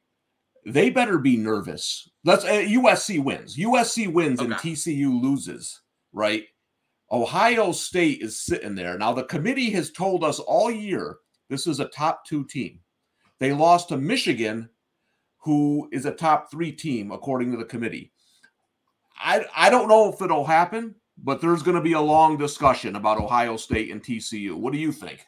they 0.73 0.89
better 0.89 1.17
be 1.17 1.38
nervous. 1.38 2.10
Let's 2.23 2.45
uh, 2.45 2.49
USC 2.49 3.23
wins. 3.23 3.58
USC 3.58 4.12
wins 4.12 4.39
okay. 4.39 4.51
and 4.51 4.60
TCU 4.60 5.21
loses. 5.21 5.82
Right? 6.12 6.45
Ohio 7.12 7.71
State 7.71 8.21
is 8.21 8.39
sitting 8.39 8.75
there 8.75 8.97
now. 8.97 9.13
The 9.13 9.23
committee 9.23 9.71
has 9.71 9.91
told 9.91 10.23
us 10.23 10.39
all 10.39 10.69
year 10.69 11.17
this 11.49 11.65
is 11.65 11.79
a 11.79 11.86
top 11.86 12.25
two 12.25 12.45
team. 12.45 12.79
They 13.39 13.51
lost 13.53 13.89
to 13.89 13.97
Michigan, 13.97 14.69
who 15.38 15.89
is 15.91 16.05
a 16.05 16.12
top 16.12 16.51
three 16.51 16.71
team 16.71 17.12
according 17.12 17.51
to 17.51 17.58
the 17.58 17.65
committee. 17.65 18.12
I 19.17 19.45
I 19.55 19.69
don't 19.69 19.88
know 19.88 20.12
if 20.13 20.21
it'll 20.21 20.45
happen, 20.45 20.95
but 21.17 21.41
there's 21.41 21.63
going 21.63 21.75
to 21.75 21.82
be 21.82 21.93
a 21.93 22.01
long 22.01 22.38
discussion 22.38 22.95
about 22.95 23.19
Ohio 23.19 23.58
State 23.58 23.91
and 23.91 24.03
TCU. 24.03 24.53
What 24.53 24.73
do 24.73 24.79
you 24.79 24.91
think? 24.91 25.25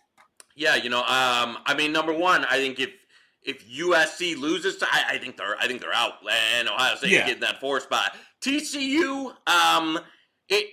Yeah, 0.55 0.75
you 0.75 0.89
know, 0.89 0.99
um, 0.99 1.57
I 1.65 1.73
mean, 1.75 1.91
number 1.91 2.13
one, 2.13 2.45
I 2.45 2.57
think 2.57 2.79
if 2.79 2.89
if 3.43 3.67
USC 3.69 4.37
loses, 4.37 4.77
to, 4.77 4.87
I, 4.91 5.15
I 5.15 5.17
think 5.17 5.37
they're 5.37 5.57
I 5.59 5.67
think 5.67 5.81
they're 5.81 5.93
out, 5.93 6.13
and 6.57 6.69
Ohio 6.69 6.95
State 6.95 7.11
yeah. 7.11 7.25
getting 7.25 7.41
that 7.41 7.59
four 7.59 7.79
spot. 7.79 8.15
TCU, 8.41 9.33
um, 9.47 9.99
it 10.49 10.67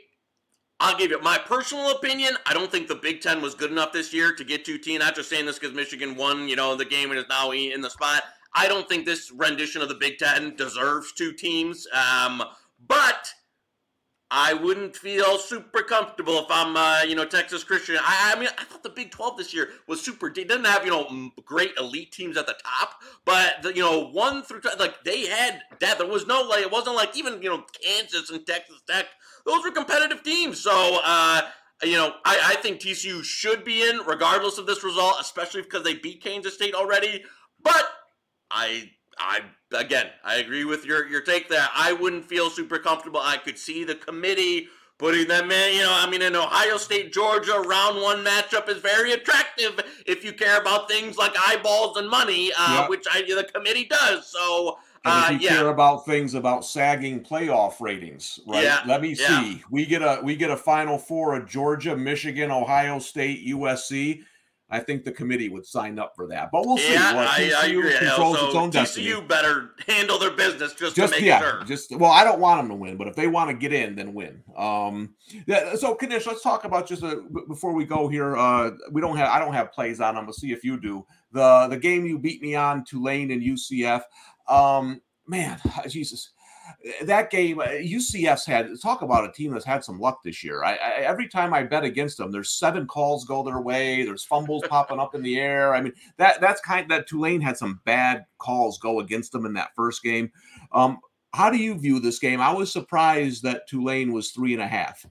I'll 0.80 0.96
give 0.96 1.10
you 1.10 1.20
my 1.20 1.38
personal 1.38 1.90
opinion. 1.90 2.34
I 2.46 2.54
don't 2.54 2.70
think 2.70 2.86
the 2.86 2.94
Big 2.94 3.20
Ten 3.20 3.42
was 3.42 3.54
good 3.54 3.72
enough 3.72 3.92
this 3.92 4.14
year 4.14 4.32
to 4.34 4.44
get 4.44 4.64
two 4.64 4.78
teams. 4.78 5.00
Not 5.00 5.16
just 5.16 5.28
saying 5.28 5.46
this 5.46 5.58
because 5.58 5.74
Michigan 5.74 6.14
won, 6.14 6.48
you 6.48 6.54
know, 6.54 6.76
the 6.76 6.84
game 6.84 7.10
and 7.10 7.18
is 7.18 7.26
now 7.28 7.50
in 7.50 7.80
the 7.80 7.90
spot. 7.90 8.22
I 8.54 8.68
don't 8.68 8.88
think 8.88 9.04
this 9.04 9.32
rendition 9.32 9.82
of 9.82 9.88
the 9.88 9.96
Big 9.96 10.18
Ten 10.18 10.54
deserves 10.54 11.12
two 11.12 11.32
teams. 11.32 11.86
Um, 11.92 12.42
but 12.86 13.32
I 14.30 14.52
wouldn't 14.52 14.94
feel 14.94 15.38
super 15.38 15.82
comfortable 15.82 16.38
if 16.40 16.46
I'm, 16.50 16.76
uh, 16.76 17.02
you 17.08 17.14
know, 17.14 17.24
Texas 17.24 17.64
Christian. 17.64 17.96
I, 17.98 18.34
I, 18.34 18.38
mean, 18.38 18.50
I 18.58 18.64
thought 18.64 18.82
the 18.82 18.90
Big 18.90 19.10
12 19.10 19.38
this 19.38 19.54
year 19.54 19.70
was 19.86 20.02
super 20.02 20.28
deep. 20.28 20.48
Didn't 20.48 20.66
have, 20.66 20.84
you 20.84 20.90
know, 20.90 21.30
great 21.46 21.72
elite 21.78 22.12
teams 22.12 22.36
at 22.36 22.46
the 22.46 22.56
top, 22.62 23.00
but, 23.24 23.62
the, 23.62 23.74
you 23.74 23.80
know, 23.80 24.08
one 24.08 24.42
through, 24.42 24.60
like, 24.78 25.02
they 25.02 25.26
had 25.26 25.62
depth. 25.80 25.98
There 25.98 26.06
was 26.06 26.26
no, 26.26 26.42
like, 26.42 26.60
it 26.60 26.70
wasn't 26.70 26.96
like 26.96 27.16
even, 27.16 27.40
you 27.40 27.48
know, 27.48 27.64
Kansas 27.82 28.28
and 28.28 28.46
Texas 28.46 28.82
Tech 28.86 29.06
those 29.48 29.64
were 29.64 29.70
competitive 29.70 30.22
teams. 30.22 30.60
So, 30.60 31.00
uh, 31.02 31.42
you 31.82 31.92
know, 31.92 32.12
I, 32.24 32.40
I, 32.44 32.54
think 32.56 32.80
TCU 32.80 33.24
should 33.24 33.64
be 33.64 33.88
in 33.88 34.00
regardless 34.06 34.58
of 34.58 34.66
this 34.66 34.84
result, 34.84 35.16
especially 35.20 35.62
because 35.62 35.84
they 35.84 35.94
beat 35.94 36.22
Kansas 36.22 36.54
State 36.54 36.74
already. 36.74 37.24
But 37.62 37.84
I, 38.50 38.90
I 39.18 39.40
again, 39.72 40.06
I 40.24 40.36
agree 40.36 40.64
with 40.64 40.84
your 40.84 41.06
your 41.08 41.20
take 41.20 41.48
there. 41.48 41.68
I 41.74 41.92
wouldn't 41.92 42.24
feel 42.24 42.50
super 42.50 42.78
comfortable. 42.78 43.20
I 43.22 43.36
could 43.36 43.58
see 43.58 43.84
the 43.84 43.94
committee 43.94 44.68
putting 44.98 45.28
them 45.28 45.50
in. 45.50 45.76
You 45.76 45.82
know, 45.82 45.92
I 45.92 46.10
mean, 46.10 46.22
an 46.22 46.36
Ohio 46.36 46.76
State 46.76 47.12
Georgia 47.12 47.60
round 47.60 48.00
one 48.02 48.24
matchup 48.24 48.68
is 48.68 48.78
very 48.78 49.12
attractive 49.12 49.80
if 50.06 50.24
you 50.24 50.32
care 50.32 50.60
about 50.60 50.88
things 50.88 51.16
like 51.16 51.32
eyeballs 51.48 51.96
and 51.96 52.08
money, 52.08 52.52
uh, 52.58 52.80
yep. 52.80 52.90
which 52.90 53.06
I, 53.10 53.22
the 53.22 53.48
committee 53.54 53.84
does. 53.84 54.26
So 54.26 54.78
if 55.04 55.12
uh, 55.12 55.28
you 55.32 55.38
yeah. 55.38 55.50
care 55.50 55.68
about 55.68 56.04
things 56.04 56.34
about 56.34 56.64
sagging 56.64 57.20
playoff 57.20 57.80
ratings, 57.80 58.40
right? 58.46 58.64
Yeah, 58.64 58.82
Let 58.86 59.00
me 59.00 59.16
yeah. 59.18 59.42
see. 59.42 59.62
We 59.70 59.86
get 59.86 60.02
a 60.02 60.20
we 60.22 60.36
get 60.36 60.50
a 60.50 60.56
final 60.56 60.98
four 60.98 61.36
of 61.36 61.48
Georgia, 61.48 61.96
Michigan, 61.96 62.50
Ohio 62.50 62.98
State, 62.98 63.46
USC. 63.46 64.24
I 64.70 64.80
think 64.80 65.04
the 65.04 65.12
committee 65.12 65.48
would 65.48 65.64
sign 65.64 65.98
up 65.98 66.12
for 66.14 66.26
that, 66.28 66.50
but 66.52 66.66
we'll 66.66 66.76
see. 66.76 66.92
Yeah, 66.92 67.14
well, 67.14 67.26
I, 67.26 67.52
I, 67.56 67.66
agree. 67.68 67.96
Controls 67.96 68.36
its 68.42 68.54
own 68.54 68.68
destiny. 68.68 69.18
Better 69.22 69.70
handle 69.86 70.18
their 70.18 70.30
business 70.30 70.74
just, 70.74 70.94
just 70.94 71.14
to 71.14 71.18
make 71.18 71.26
yeah, 71.26 71.40
sure. 71.40 71.64
Just 71.64 71.96
well, 71.96 72.10
I 72.10 72.22
don't 72.22 72.38
want 72.38 72.60
them 72.60 72.68
to 72.68 72.74
win, 72.74 72.98
but 72.98 73.08
if 73.08 73.16
they 73.16 73.28
want 73.28 73.48
to 73.48 73.56
get 73.56 73.72
in, 73.72 73.94
then 73.94 74.12
win. 74.12 74.42
Um, 74.56 75.14
yeah. 75.46 75.74
So, 75.76 75.96
Knish, 76.00 76.26
let's 76.26 76.42
talk 76.42 76.64
about 76.64 76.86
just 76.86 77.02
a, 77.02 77.22
before 77.48 77.72
we 77.72 77.86
go 77.86 78.08
here. 78.08 78.36
Uh, 78.36 78.72
we 78.92 79.00
don't 79.00 79.16
have 79.16 79.30
I 79.30 79.38
don't 79.38 79.54
have 79.54 79.72
plays 79.72 80.00
on 80.00 80.16
them. 80.16 80.26
We'll 80.26 80.34
see 80.34 80.52
if 80.52 80.62
you 80.62 80.78
do. 80.78 81.06
The 81.32 81.68
the 81.68 81.78
game 81.78 82.04
you 82.04 82.18
beat 82.18 82.42
me 82.42 82.54
on, 82.54 82.84
Tulane 82.84 83.30
and 83.30 83.42
UCF. 83.42 84.02
Um, 84.48 85.00
man, 85.26 85.58
Jesus, 85.88 86.32
that 87.02 87.30
game, 87.30 87.58
UCF's 87.58 88.48
uh, 88.48 88.52
had 88.52 88.68
talk 88.80 89.02
about 89.02 89.28
a 89.28 89.32
team 89.32 89.52
that's 89.52 89.64
had 89.64 89.82
some 89.82 89.98
luck 89.98 90.22
this 90.22 90.44
year. 90.44 90.62
I, 90.62 90.74
I, 90.74 90.90
every 91.00 91.28
time 91.28 91.52
I 91.52 91.64
bet 91.64 91.82
against 91.82 92.18
them, 92.18 92.30
there's 92.30 92.50
seven 92.50 92.86
calls 92.86 93.24
go 93.24 93.42
their 93.42 93.60
way. 93.60 94.04
There's 94.04 94.24
fumbles 94.24 94.62
popping 94.68 95.00
up 95.00 95.14
in 95.14 95.22
the 95.22 95.38
air. 95.40 95.74
I 95.74 95.80
mean, 95.80 95.92
that 96.18 96.40
that's 96.40 96.60
kind 96.60 96.88
that 96.90 97.08
Tulane 97.08 97.40
had 97.40 97.56
some 97.56 97.80
bad 97.84 98.26
calls 98.38 98.78
go 98.78 99.00
against 99.00 99.32
them 99.32 99.44
in 99.44 99.54
that 99.54 99.74
first 99.74 100.02
game. 100.02 100.30
Um, 100.72 100.98
how 101.34 101.50
do 101.50 101.58
you 101.58 101.78
view 101.78 102.00
this 102.00 102.18
game? 102.18 102.40
I 102.40 102.52
was 102.52 102.72
surprised 102.72 103.42
that 103.42 103.68
Tulane 103.68 104.12
was 104.12 104.30
three 104.30 104.52
and 104.52 104.62
a 104.62 104.68
half. 104.68 105.04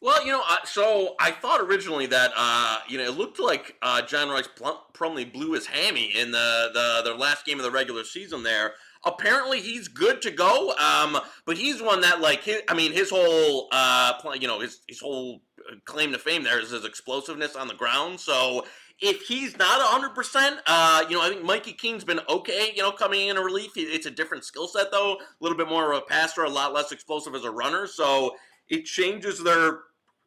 Well, 0.00 0.26
you 0.26 0.32
know, 0.32 0.42
uh, 0.50 0.56
so 0.64 1.14
I 1.20 1.30
thought 1.30 1.60
originally 1.60 2.06
that 2.06 2.32
uh, 2.36 2.78
you 2.88 2.98
know 2.98 3.04
it 3.04 3.16
looked 3.16 3.38
like 3.38 3.76
uh, 3.82 4.02
John 4.02 4.30
Rhys 4.30 4.48
Plumlee 4.94 5.32
blew 5.32 5.52
his 5.52 5.66
hammy 5.66 6.12
in 6.18 6.32
the, 6.32 6.70
the 6.74 7.10
the 7.10 7.16
last 7.16 7.46
game 7.46 7.58
of 7.60 7.64
the 7.64 7.70
regular 7.70 8.02
season 8.02 8.42
there. 8.42 8.72
Apparently, 9.04 9.60
he's 9.60 9.88
good 9.88 10.22
to 10.22 10.30
go. 10.30 10.74
Um, 10.78 11.18
but 11.44 11.56
he's 11.56 11.82
one 11.82 12.00
that 12.02 12.20
like 12.20 12.44
his, 12.44 12.62
I 12.68 12.74
mean, 12.74 12.92
his 12.92 13.10
whole 13.10 13.68
uh, 13.72 14.14
you 14.40 14.46
know 14.46 14.60
his 14.60 14.80
his 14.86 15.00
whole 15.00 15.42
claim 15.84 16.12
to 16.12 16.18
fame 16.18 16.44
there 16.44 16.60
is 16.60 16.70
his 16.70 16.84
explosiveness 16.84 17.56
on 17.56 17.68
the 17.68 17.74
ground. 17.74 18.20
So 18.20 18.64
if 19.00 19.22
he's 19.22 19.56
not 19.58 19.80
100%, 19.80 20.58
uh, 20.66 21.04
you 21.08 21.16
know, 21.16 21.22
I 21.22 21.28
think 21.28 21.44
Mikey 21.44 21.72
Keene's 21.72 22.04
been 22.04 22.20
okay, 22.28 22.72
you 22.74 22.82
know, 22.82 22.92
coming 22.92 23.28
in 23.28 23.36
a 23.36 23.42
relief. 23.42 23.72
It's 23.76 24.06
a 24.06 24.10
different 24.10 24.44
skill 24.44 24.68
set, 24.68 24.92
though. 24.92 25.14
A 25.14 25.18
little 25.40 25.58
bit 25.58 25.68
more 25.68 25.92
of 25.92 25.98
a 25.98 26.02
passer, 26.02 26.44
a 26.44 26.50
lot 26.50 26.72
less 26.72 26.92
explosive 26.92 27.34
as 27.34 27.44
a 27.44 27.50
runner. 27.50 27.86
So 27.86 28.36
it 28.68 28.84
changes 28.84 29.42
their 29.42 29.80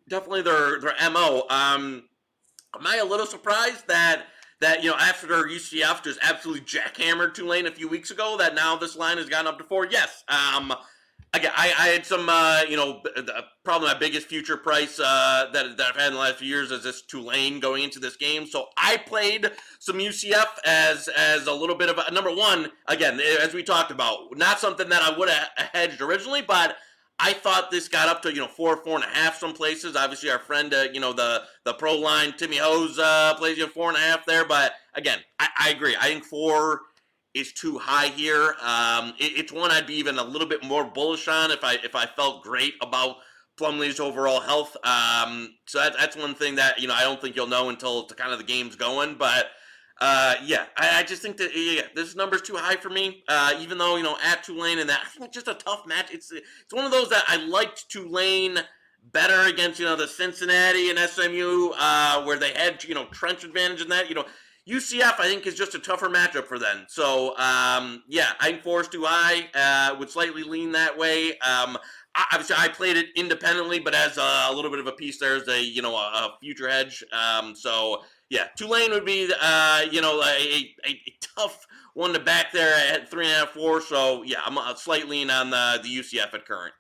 definitely 0.10 0.42
their 0.42 0.80
their 0.82 0.94
mo. 1.10 1.46
Um, 1.50 2.04
am 2.78 2.86
I 2.86 2.98
a 2.98 3.06
little 3.06 3.26
surprised 3.26 3.88
that 3.88 4.26
that 4.62 4.84
you 4.84 4.90
know 4.90 4.98
after 4.98 5.28
UCF 5.28 6.04
just 6.04 6.20
absolutely 6.22 6.66
jackhammered 6.66 7.34
Tulane 7.34 7.68
a 7.68 7.72
few 7.72 7.88
weeks 7.88 8.12
ago 8.12 8.38
that 8.38 8.56
now 8.56 8.76
this 8.76 8.96
line 8.96 9.18
has 9.18 9.30
gone 9.30 9.48
up 9.48 9.58
to 9.58 9.64
four? 9.64 9.88
Yes. 9.90 10.24
Um, 10.28 10.74
again, 11.36 11.52
I, 11.56 11.74
I 11.78 11.88
had 11.88 12.06
some, 12.06 12.28
uh, 12.30 12.62
you 12.68 12.78
know, 12.78 13.02
probably 13.64 13.88
my 13.88 13.98
biggest 13.98 14.28
future 14.28 14.58
price 14.58 15.00
uh, 15.00 15.50
that, 15.54 15.78
that 15.78 15.88
I've 15.88 15.96
had 15.96 16.08
in 16.08 16.14
the 16.14 16.20
last 16.20 16.38
few 16.38 16.48
years 16.48 16.72
is 16.72 16.84
this 16.84 17.02
Tulane 17.02 17.60
going 17.60 17.84
into 17.84 18.00
this 18.00 18.16
game. 18.16 18.46
So 18.46 18.68
I 18.78 18.98
played 18.98 19.52
some 19.80 19.98
UCF 19.98 20.46
as 20.66 21.08
as 21.10 21.48
a 21.48 21.54
little 21.54 21.76
bit 21.76 21.90
of 21.90 21.98
a 21.98 22.12
number 22.12 22.34
one. 22.34 22.72
Again, 22.88 23.20
as 23.42 23.54
we 23.54 23.64
talked 23.64 23.92
about, 23.92 24.38
not 24.38 24.60
something 24.60 24.90
that 24.90 25.02
I 25.02 25.18
would 25.18 25.30
have 25.30 25.50
hedged 25.74 26.02
originally, 26.02 26.42
but 26.42 26.78
I 27.20 27.34
thought 27.34 27.72
this 27.72 27.88
got 27.88 28.10
up 28.10 28.22
to 28.24 28.34
you 28.34 28.42
know 28.42 28.48
four, 28.48 28.78
four 28.78 28.96
and 28.96 29.04
a 29.04 29.08
half 29.08 29.38
some 29.38 29.54
places. 29.54 29.96
Obviously, 29.96 30.30
our 30.30 30.40
friend, 30.40 30.74
uh, 30.74 30.88
you 30.92 31.00
know 31.00 31.14
the 31.14 31.44
the 31.64 31.74
pro 31.74 31.96
line 31.96 32.34
Timmy 32.38 32.58
Hose 32.58 33.00
uh, 33.00 33.36
plays 33.38 33.58
you 33.58 33.68
four 33.68 33.90
and 33.90 33.98
a 33.98 34.02
half 34.02 34.26
there. 34.26 34.46
But 34.46 34.74
again, 34.94 35.20
I, 35.40 35.48
I 35.60 35.70
agree. 35.70 35.96
I 36.00 36.08
think 36.08 36.26
four 36.26 36.82
is 37.34 37.54
too 37.54 37.78
high 37.78 38.08
here. 38.08 38.56
Um, 38.62 39.14
it, 39.20 39.38
it's 39.38 39.52
one 39.52 39.72
I'd 39.72 39.88
be 39.88 39.96
even 39.96 40.18
a 40.18 40.24
little 40.24 40.48
bit 40.48 40.64
more 40.64 40.84
bullish 40.84 41.28
on 41.28 41.52
if 41.52 41.64
I 41.64 41.76
if 41.84 41.96
I 41.96 42.06
felt 42.06 42.44
great 42.44 42.74
about 42.82 43.18
Plumlee's 43.58 44.02
overall 44.02 44.42
health. 44.42 44.76
Um, 44.84 45.56
so 45.68 45.80
that, 45.80 45.96
that's 45.98 46.18
one 46.18 46.36
thing 46.36 46.56
that 46.56 46.82
you 46.82 46.88
know 46.88 46.94
I 46.96 47.04
don't 47.04 47.22
think 47.22 47.36
you'll 47.36 47.48
know 47.48 47.70
until 47.70 48.08
kind 48.08 48.34
of 48.34 48.40
the 48.40 48.46
game's 48.46 48.76
going, 48.76 49.16
but. 49.16 49.48
Uh, 50.02 50.36
yeah, 50.44 50.66
I, 50.78 51.00
I, 51.00 51.04
just 51.04 51.22
think 51.22 51.38
that 51.38 51.52
yeah, 51.56 51.84
this 51.96 52.16
number's 52.16 52.42
too 52.42 52.56
high 52.56 52.76
for 52.76 52.90
me. 52.90 53.24
Uh, 53.30 53.54
even 53.62 53.78
though 53.78 53.96
you 53.96 54.04
know 54.04 54.18
at 54.24 54.44
Tulane 54.44 54.80
and 54.80 54.90
that, 54.90 55.02
I 55.06 55.08
think 55.08 55.26
it's 55.26 55.36
just 55.36 55.48
a 55.48 55.54
tough 55.54 55.88
match. 55.88 56.12
It's 56.12 56.32
it's 56.34 56.74
one 56.74 56.84
of 56.84 56.92
those 56.92 57.10
that 57.10 57.24
I 57.28 57.38
liked 57.38 57.90
Tulane 57.90 58.60
better 59.14 59.48
against 59.48 59.80
you 59.80 59.86
know 59.86 59.96
the 59.96 60.08
Cincinnati 60.08 60.90
and 60.90 61.00
SMU 61.00 61.72
uh, 61.78 62.24
where 62.24 62.38
they 62.38 62.52
had 62.54 62.84
you 62.84 62.94
know 62.94 63.06
trench 63.06 63.46
advantage 63.46 63.82
in 63.82 63.90
that. 63.90 64.10
You 64.10 64.16
know 64.16 64.26
UCF 64.68 65.20
I 65.20 65.28
think 65.28 65.48
is 65.48 65.56
just 65.56 65.76
a 65.76 65.80
tougher 65.80 66.10
matchup 66.10 66.46
for 66.46 66.60
them. 66.60 66.86
So 66.90 67.38
um, 67.38 68.04
yeah, 68.10 68.32
I'm 68.42 68.60
forced 68.60 68.92
too 68.92 69.06
high. 69.06 69.48
Uh, 69.54 69.96
would 69.98 70.10
slightly 70.10 70.44
lean 70.44 70.74
that 70.74 70.98
way. 70.98 71.38
Um, 71.40 71.78
obviously 72.32 72.56
I 72.58 72.68
played 72.68 72.98
it 72.98 73.08
independently, 73.16 73.80
but 73.80 73.94
as 73.94 74.18
a, 74.18 74.48
a, 74.50 74.54
little 74.54 74.72
bit 74.72 74.80
of 74.80 74.88
a 74.88 74.92
piece 74.94 75.20
there 75.20 75.36
as 75.36 75.48
a 75.48 75.62
you 75.62 75.82
know 75.82 75.96
a, 75.96 76.00
a 76.00 76.38
future 76.42 76.70
hedge. 76.70 77.04
Um, 77.12 77.56
so 77.56 78.04
yeah, 78.30 78.48
Tulane 78.58 78.92
would 78.92 79.06
be, 79.06 79.32
uh, 79.42 79.82
you 79.92 80.02
know, 80.02 80.20
a, 80.22 80.74
a, 80.86 80.90
a, 80.90 81.18
tough 81.38 81.66
one 81.94 82.14
to 82.14 82.20
back 82.20 82.52
there 82.52 82.76
at 82.92 83.10
three 83.10 83.26
and 83.26 83.34
a 83.34 83.40
half, 83.40 83.50
four. 83.50 83.82
So 83.82 84.24
yeah, 84.24 84.40
I'm 84.46 84.58
a 84.58 84.76
slight 84.78 85.08
lean 85.08 85.30
on 85.30 85.50
the, 85.50 85.80
the 85.84 85.90
UCF 85.90 86.34
at 86.34 86.46
current. 86.46 86.74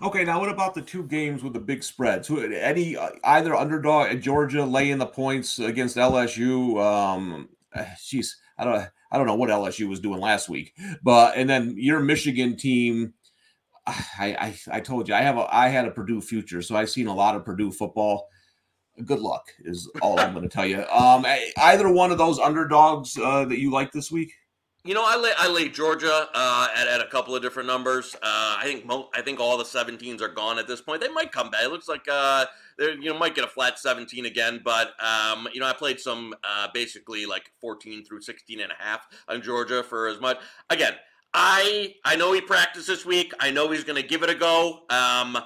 Okay, 0.00 0.22
now 0.22 0.38
what 0.38 0.48
about 0.48 0.74
the 0.74 0.82
two 0.82 1.02
games 1.04 1.42
with 1.42 1.54
the 1.54 1.60
big 1.60 1.82
spreads? 1.82 2.28
Who, 2.28 2.40
any 2.40 2.96
uh, 2.96 3.10
either 3.24 3.54
underdog 3.54 4.10
at 4.10 4.20
Georgia 4.20 4.64
laying 4.64 4.98
the 4.98 5.06
points 5.06 5.58
against 5.58 5.96
LSU? 5.96 6.80
Um, 6.80 7.48
jeez, 7.76 8.28
I 8.56 8.64
don't, 8.64 8.86
I 9.10 9.18
don't 9.18 9.26
know 9.26 9.34
what 9.34 9.50
LSU 9.50 9.88
was 9.88 10.00
doing 10.00 10.20
last 10.20 10.48
week, 10.48 10.72
but 11.02 11.36
and 11.36 11.50
then 11.50 11.74
your 11.76 12.00
Michigan 12.00 12.56
team. 12.56 13.14
I, 13.86 14.36
I, 14.70 14.76
I 14.76 14.80
told 14.80 15.08
you 15.08 15.14
I 15.14 15.22
have 15.22 15.38
a 15.38 15.48
I 15.50 15.68
had 15.68 15.86
a 15.86 15.90
Purdue 15.90 16.20
future, 16.20 16.60
so 16.60 16.76
I've 16.76 16.90
seen 16.90 17.06
a 17.06 17.14
lot 17.14 17.34
of 17.34 17.44
Purdue 17.46 17.72
football 17.72 18.28
good 19.04 19.20
luck 19.20 19.52
is 19.64 19.90
all 20.02 20.18
I'm 20.18 20.32
going 20.32 20.48
to 20.48 20.48
tell 20.48 20.66
you. 20.66 20.84
Um, 20.86 21.26
either 21.56 21.90
one 21.90 22.10
of 22.10 22.18
those 22.18 22.38
underdogs 22.38 23.18
uh, 23.18 23.44
that 23.44 23.58
you 23.58 23.70
like 23.70 23.92
this 23.92 24.10
week? 24.10 24.32
You 24.84 24.94
know, 24.94 25.04
I 25.04 25.16
lay 25.16 25.32
I 25.36 25.68
Georgia 25.68 26.28
uh, 26.32 26.68
at, 26.74 26.86
at 26.86 27.00
a 27.00 27.06
couple 27.06 27.34
of 27.34 27.42
different 27.42 27.66
numbers. 27.66 28.14
Uh, 28.16 28.56
I 28.58 28.62
think 28.64 28.86
mo- 28.86 29.10
I 29.12 29.22
think 29.22 29.40
all 29.40 29.58
the 29.58 29.64
17s 29.64 30.22
are 30.22 30.28
gone 30.28 30.58
at 30.58 30.66
this 30.66 30.80
point. 30.80 31.02
They 31.02 31.08
might 31.08 31.32
come 31.32 31.50
back. 31.50 31.64
It 31.64 31.70
looks 31.70 31.88
like 31.88 32.06
uh, 32.10 32.46
they 32.78 32.92
you 32.92 33.12
know 33.12 33.18
might 33.18 33.34
get 33.34 33.44
a 33.44 33.48
flat 33.48 33.78
17 33.78 34.24
again. 34.24 34.60
But 34.64 34.92
um, 35.02 35.48
you 35.52 35.60
know, 35.60 35.66
I 35.66 35.72
played 35.72 36.00
some 36.00 36.34
uh, 36.44 36.68
basically 36.72 37.26
like 37.26 37.50
14 37.60 38.04
through 38.04 38.22
16 38.22 38.60
and 38.60 38.72
a 38.72 38.82
half 38.82 39.06
on 39.28 39.42
Georgia 39.42 39.82
for 39.82 40.06
as 40.06 40.20
much. 40.20 40.38
Again, 40.70 40.94
I 41.34 41.96
I 42.04 42.16
know 42.16 42.32
he 42.32 42.40
practiced 42.40 42.86
this 42.86 43.04
week. 43.04 43.34
I 43.40 43.50
know 43.50 43.70
he's 43.70 43.84
going 43.84 44.00
to 44.00 44.08
give 44.08 44.22
it 44.22 44.30
a 44.30 44.34
go. 44.34 44.84
Um, 44.88 45.38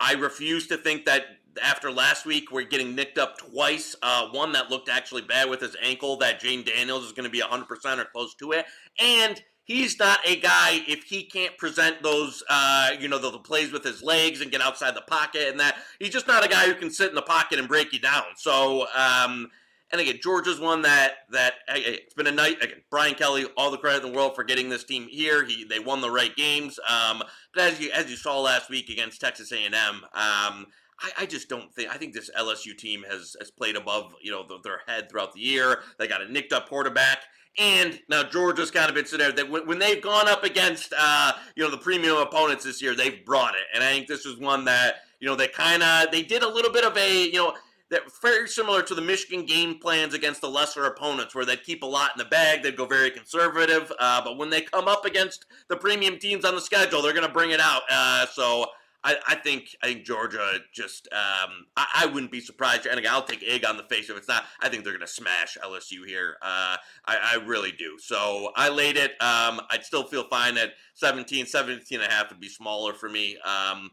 I 0.00 0.14
refuse 0.14 0.66
to 0.68 0.76
think 0.76 1.04
that 1.04 1.24
after 1.62 1.90
last 1.90 2.26
week, 2.26 2.50
we're 2.50 2.64
getting 2.64 2.94
nicked 2.94 3.18
up 3.18 3.38
twice. 3.38 3.96
Uh, 4.02 4.28
one 4.28 4.52
that 4.52 4.70
looked 4.70 4.88
actually 4.88 5.22
bad 5.22 5.48
with 5.48 5.60
his 5.60 5.76
ankle, 5.82 6.16
that 6.18 6.40
Jayden 6.40 6.64
Daniels 6.64 7.04
is 7.04 7.12
going 7.12 7.24
to 7.24 7.30
be 7.30 7.40
100% 7.40 7.98
or 7.98 8.04
close 8.04 8.34
to 8.36 8.52
it. 8.52 8.66
And 8.98 9.42
he's 9.64 9.98
not 9.98 10.18
a 10.26 10.36
guy, 10.36 10.82
if 10.88 11.04
he 11.04 11.24
can't 11.24 11.56
present 11.56 12.02
those, 12.02 12.42
uh, 12.48 12.90
you 12.98 13.08
know, 13.08 13.18
the, 13.18 13.30
the, 13.30 13.38
plays 13.38 13.72
with 13.72 13.84
his 13.84 14.02
legs 14.02 14.40
and 14.40 14.50
get 14.50 14.60
outside 14.60 14.94
the 14.94 15.02
pocket 15.02 15.48
and 15.48 15.60
that, 15.60 15.76
he's 15.98 16.10
just 16.10 16.26
not 16.26 16.44
a 16.44 16.48
guy 16.48 16.66
who 16.66 16.74
can 16.74 16.90
sit 16.90 17.08
in 17.08 17.14
the 17.14 17.22
pocket 17.22 17.58
and 17.58 17.68
break 17.68 17.92
you 17.92 18.00
down. 18.00 18.24
So, 18.36 18.86
um, 18.96 19.48
and 19.92 20.00
again, 20.00 20.18
Georgia's 20.22 20.60
one 20.60 20.82
that 20.82 21.12
that 21.30 21.54
it's 21.68 22.14
been 22.14 22.28
a 22.28 22.32
night. 22.32 22.62
Again, 22.62 22.82
Brian 22.90 23.14
Kelly, 23.14 23.46
all 23.56 23.72
the 23.72 23.76
credit 23.76 24.04
in 24.04 24.12
the 24.12 24.16
world 24.16 24.36
for 24.36 24.44
getting 24.44 24.68
this 24.68 24.84
team 24.84 25.08
here. 25.08 25.44
He 25.44 25.64
they 25.64 25.80
won 25.80 26.00
the 26.00 26.10
right 26.10 26.34
games. 26.36 26.78
Um, 26.88 27.24
but 27.52 27.64
as 27.64 27.80
you 27.80 27.90
as 27.90 28.08
you 28.08 28.16
saw 28.16 28.40
last 28.40 28.70
week 28.70 28.88
against 28.88 29.20
Texas 29.20 29.50
A&M, 29.50 30.04
um, 30.14 30.66
I, 31.02 31.22
I, 31.22 31.26
just 31.26 31.48
don't 31.48 31.72
think. 31.74 31.90
I 31.90 31.96
think 31.96 32.12
this 32.12 32.30
LSU 32.38 32.76
team 32.76 33.04
has 33.10 33.36
has 33.38 33.50
played 33.50 33.76
above 33.76 34.14
you 34.22 34.30
know 34.30 34.46
the, 34.46 34.58
their 34.62 34.80
head 34.86 35.10
throughout 35.10 35.32
the 35.32 35.40
year. 35.40 35.80
They 35.98 36.06
got 36.06 36.22
a 36.22 36.30
nicked 36.30 36.52
up 36.52 36.68
quarterback. 36.68 37.20
And 37.58 37.98
now 38.08 38.22
Georgia's 38.22 38.70
kind 38.70 38.88
of 38.88 38.94
been 38.94 39.06
sitting 39.06 39.26
there 39.26 39.32
that 39.32 39.50
when, 39.50 39.66
when 39.66 39.78
they've 39.78 40.00
gone 40.00 40.28
up 40.28 40.44
against 40.44 40.94
uh, 40.96 41.32
you 41.56 41.64
know 41.64 41.70
the 41.70 41.78
premium 41.78 42.16
opponents 42.16 42.64
this 42.64 42.80
year, 42.80 42.94
they've 42.94 43.24
brought 43.24 43.54
it. 43.54 43.64
And 43.74 43.82
I 43.82 43.90
think 43.90 44.06
this 44.06 44.24
is 44.24 44.38
one 44.38 44.64
that 44.66 44.96
you 45.20 45.28
know 45.28 45.36
they 45.36 45.48
kind 45.48 45.82
of 45.82 46.10
they 46.10 46.22
did 46.22 46.42
a 46.42 46.48
little 46.48 46.72
bit 46.72 46.84
of 46.84 46.96
a 46.96 47.24
you 47.26 47.38
know 47.38 47.54
that 47.90 48.02
very 48.22 48.46
similar 48.46 48.82
to 48.82 48.94
the 48.94 49.02
Michigan 49.02 49.44
game 49.44 49.78
plans 49.78 50.14
against 50.14 50.40
the 50.40 50.48
lesser 50.48 50.84
opponents, 50.84 51.34
where 51.34 51.44
they'd 51.44 51.64
keep 51.64 51.82
a 51.82 51.86
lot 51.86 52.12
in 52.14 52.18
the 52.18 52.24
bag, 52.24 52.62
they'd 52.62 52.76
go 52.76 52.86
very 52.86 53.10
conservative. 53.10 53.92
Uh, 53.98 54.22
but 54.22 54.38
when 54.38 54.48
they 54.48 54.62
come 54.62 54.86
up 54.86 55.04
against 55.04 55.46
the 55.68 55.76
premium 55.76 56.18
teams 56.18 56.44
on 56.44 56.54
the 56.54 56.60
schedule, 56.60 57.02
they're 57.02 57.12
going 57.12 57.26
to 57.26 57.32
bring 57.32 57.50
it 57.50 57.60
out. 57.60 57.82
Uh, 57.90 58.26
so 58.26 58.66
I, 59.02 59.16
I, 59.26 59.34
think 59.34 59.74
I 59.82 59.86
think 59.86 60.04
Georgia 60.04 60.58
just 60.74 61.08
um, 61.12 61.66
I, 61.76 62.02
I, 62.02 62.06
wouldn't 62.06 62.30
be 62.30 62.40
surprised. 62.40 62.84
And 62.84 62.98
again, 62.98 63.12
I'll 63.12 63.22
take 63.22 63.42
egg 63.42 63.64
on 63.64 63.76
the 63.78 63.82
face 63.84 64.10
if 64.10 64.16
it's 64.16 64.28
not. 64.28 64.44
I 64.60 64.68
think 64.68 64.84
they're 64.84 64.92
going 64.92 65.06
to 65.06 65.12
smash 65.12 65.56
LSU 65.62 66.06
here. 66.06 66.36
Uh, 66.42 66.76
I, 67.06 67.16
I, 67.34 67.34
really 67.46 67.72
do. 67.72 67.96
So 67.98 68.50
I 68.56 68.68
laid 68.68 68.96
it. 68.98 69.12
Um, 69.22 69.60
I'd 69.70 69.84
still 69.84 70.04
feel 70.04 70.24
fine 70.24 70.58
at 70.58 70.74
17, 70.94 71.46
17 71.46 72.00
and 72.00 72.06
a 72.06 72.12
half 72.12 72.30
would 72.30 72.40
be 72.40 72.48
smaller 72.48 72.92
for 72.92 73.08
me. 73.08 73.38
Um, 73.38 73.90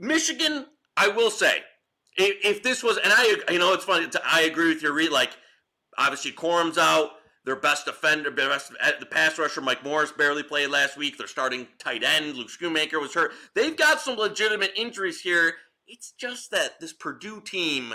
Michigan, 0.00 0.66
I 0.96 1.08
will 1.08 1.30
say, 1.30 1.58
if, 2.16 2.44
if, 2.44 2.62
this 2.62 2.82
was, 2.82 2.96
and 2.96 3.12
I, 3.12 3.36
you 3.50 3.58
know, 3.58 3.74
it's 3.74 3.84
funny. 3.84 4.06
I 4.24 4.42
agree 4.42 4.68
with 4.72 4.82
your 4.82 4.94
read. 4.94 5.10
Like, 5.10 5.32
obviously, 5.98 6.32
Corum's 6.32 6.78
out. 6.78 7.10
Their 7.44 7.56
best 7.56 7.86
defender, 7.86 8.30
best, 8.30 8.72
the 9.00 9.06
pass 9.06 9.38
rusher, 9.38 9.62
Mike 9.62 9.82
Morris, 9.82 10.12
barely 10.12 10.42
played 10.42 10.68
last 10.68 10.98
week. 10.98 11.16
Their 11.16 11.26
starting 11.26 11.68
tight 11.78 12.04
end, 12.04 12.36
Luke 12.36 12.48
Schoonmaker, 12.48 13.00
was 13.00 13.14
hurt. 13.14 13.32
They've 13.54 13.76
got 13.76 14.00
some 14.00 14.18
legitimate 14.18 14.72
injuries 14.76 15.22
here. 15.22 15.54
It's 15.86 16.12
just 16.12 16.50
that 16.50 16.80
this 16.80 16.92
Purdue 16.92 17.40
team, 17.40 17.94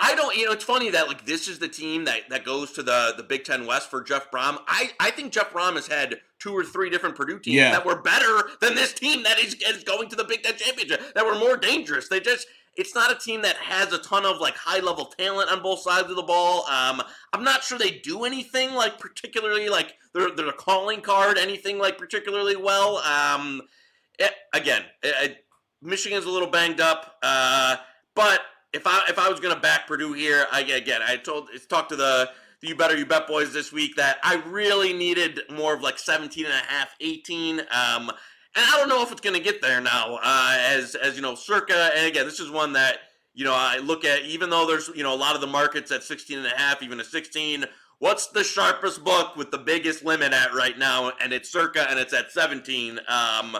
I 0.00 0.16
don't, 0.16 0.36
you 0.36 0.46
know, 0.46 0.52
it's 0.52 0.64
funny 0.64 0.90
that 0.90 1.06
like 1.06 1.24
this 1.24 1.46
is 1.46 1.60
the 1.60 1.68
team 1.68 2.04
that, 2.06 2.28
that 2.30 2.44
goes 2.44 2.72
to 2.72 2.82
the, 2.82 3.14
the 3.16 3.22
Big 3.22 3.44
Ten 3.44 3.64
West 3.64 3.90
for 3.90 4.02
Jeff 4.02 4.30
Brohm. 4.30 4.58
I, 4.66 4.90
I 4.98 5.12
think 5.12 5.32
Jeff 5.32 5.52
Brohm 5.52 5.74
has 5.74 5.86
had 5.86 6.16
two 6.40 6.52
or 6.52 6.64
three 6.64 6.90
different 6.90 7.14
Purdue 7.14 7.38
teams 7.38 7.56
yeah. 7.56 7.70
that 7.70 7.86
were 7.86 8.02
better 8.02 8.50
than 8.60 8.74
this 8.74 8.92
team 8.92 9.22
that 9.22 9.38
is, 9.38 9.54
is 9.54 9.84
going 9.84 10.08
to 10.08 10.16
the 10.16 10.24
Big 10.24 10.42
Ten 10.42 10.56
Championship, 10.56 11.14
that 11.14 11.24
were 11.24 11.38
more 11.38 11.56
dangerous. 11.56 12.08
They 12.08 12.18
just, 12.18 12.46
it's 12.80 12.94
not 12.94 13.12
a 13.12 13.14
team 13.14 13.42
that 13.42 13.56
has 13.56 13.92
a 13.92 13.98
ton 13.98 14.24
of 14.24 14.40
like 14.40 14.56
high 14.56 14.80
level 14.80 15.04
talent 15.04 15.50
on 15.50 15.62
both 15.62 15.80
sides 15.80 16.08
of 16.08 16.16
the 16.16 16.22
ball. 16.22 16.64
Um, 16.66 17.02
I'm 17.34 17.44
not 17.44 17.62
sure 17.62 17.78
they 17.78 17.90
do 17.90 18.24
anything 18.24 18.72
like 18.72 18.98
particularly 18.98 19.68
like 19.68 19.96
they're 20.14 20.30
they're 20.34 20.48
a 20.48 20.52
calling 20.54 21.02
card 21.02 21.36
anything 21.36 21.78
like 21.78 21.98
particularly 21.98 22.56
well. 22.56 22.96
Um, 22.98 23.60
it, 24.18 24.32
eh, 24.32 24.58
again, 24.58 24.82
it, 25.02 25.14
eh, 25.18 25.24
it, 25.24 25.44
Michigan's 25.82 26.24
a 26.24 26.30
little 26.30 26.48
banged 26.48 26.80
up, 26.80 27.16
uh, 27.22 27.76
but 28.14 28.40
if 28.72 28.86
I 28.86 29.04
if 29.10 29.18
I 29.18 29.28
was 29.28 29.40
gonna 29.40 29.60
back 29.60 29.86
Purdue 29.86 30.14
here, 30.14 30.46
I 30.50 30.62
again 30.62 31.02
I 31.06 31.16
told 31.16 31.50
talked 31.68 31.90
to 31.90 31.96
the 31.96 32.30
the 32.62 32.68
You 32.68 32.76
Better 32.76 32.96
You 32.96 33.04
Bet 33.04 33.26
boys 33.26 33.52
this 33.52 33.72
week 33.72 33.96
that 33.96 34.18
I 34.22 34.36
really 34.46 34.94
needed 34.94 35.40
more 35.50 35.74
of 35.74 35.82
like 35.82 35.98
17 35.98 36.46
and 36.46 36.54
a 36.54 36.56
half, 36.56 36.94
18. 37.00 37.60
Um, 37.70 38.10
and 38.56 38.64
I 38.64 38.76
don't 38.78 38.88
know 38.88 39.02
if 39.02 39.12
it's 39.12 39.20
going 39.20 39.36
to 39.36 39.42
get 39.42 39.62
there 39.62 39.80
now. 39.80 40.18
Uh, 40.22 40.56
as 40.58 40.94
as 40.94 41.16
you 41.16 41.22
know, 41.22 41.34
circa, 41.34 41.90
and 41.94 42.06
again, 42.06 42.24
this 42.24 42.40
is 42.40 42.50
one 42.50 42.72
that 42.72 42.98
you 43.34 43.44
know 43.44 43.54
I 43.54 43.78
look 43.78 44.04
at. 44.04 44.22
Even 44.22 44.50
though 44.50 44.66
there's 44.66 44.88
you 44.88 45.02
know 45.02 45.14
a 45.14 45.16
lot 45.16 45.34
of 45.34 45.40
the 45.40 45.46
markets 45.46 45.92
at 45.92 46.02
16 46.02 46.38
and 46.38 46.46
a 46.46 46.56
half, 46.56 46.82
even 46.82 47.00
a 47.00 47.04
16. 47.04 47.64
What's 48.00 48.28
the 48.28 48.42
sharpest 48.42 49.04
book 49.04 49.36
with 49.36 49.50
the 49.50 49.58
biggest 49.58 50.02
limit 50.02 50.32
at 50.32 50.54
right 50.54 50.78
now? 50.78 51.12
And 51.20 51.34
it's 51.34 51.52
circa, 51.52 51.88
and 51.90 51.98
it's 51.98 52.14
at 52.14 52.32
17. 52.32 52.98
Um, 53.08 53.58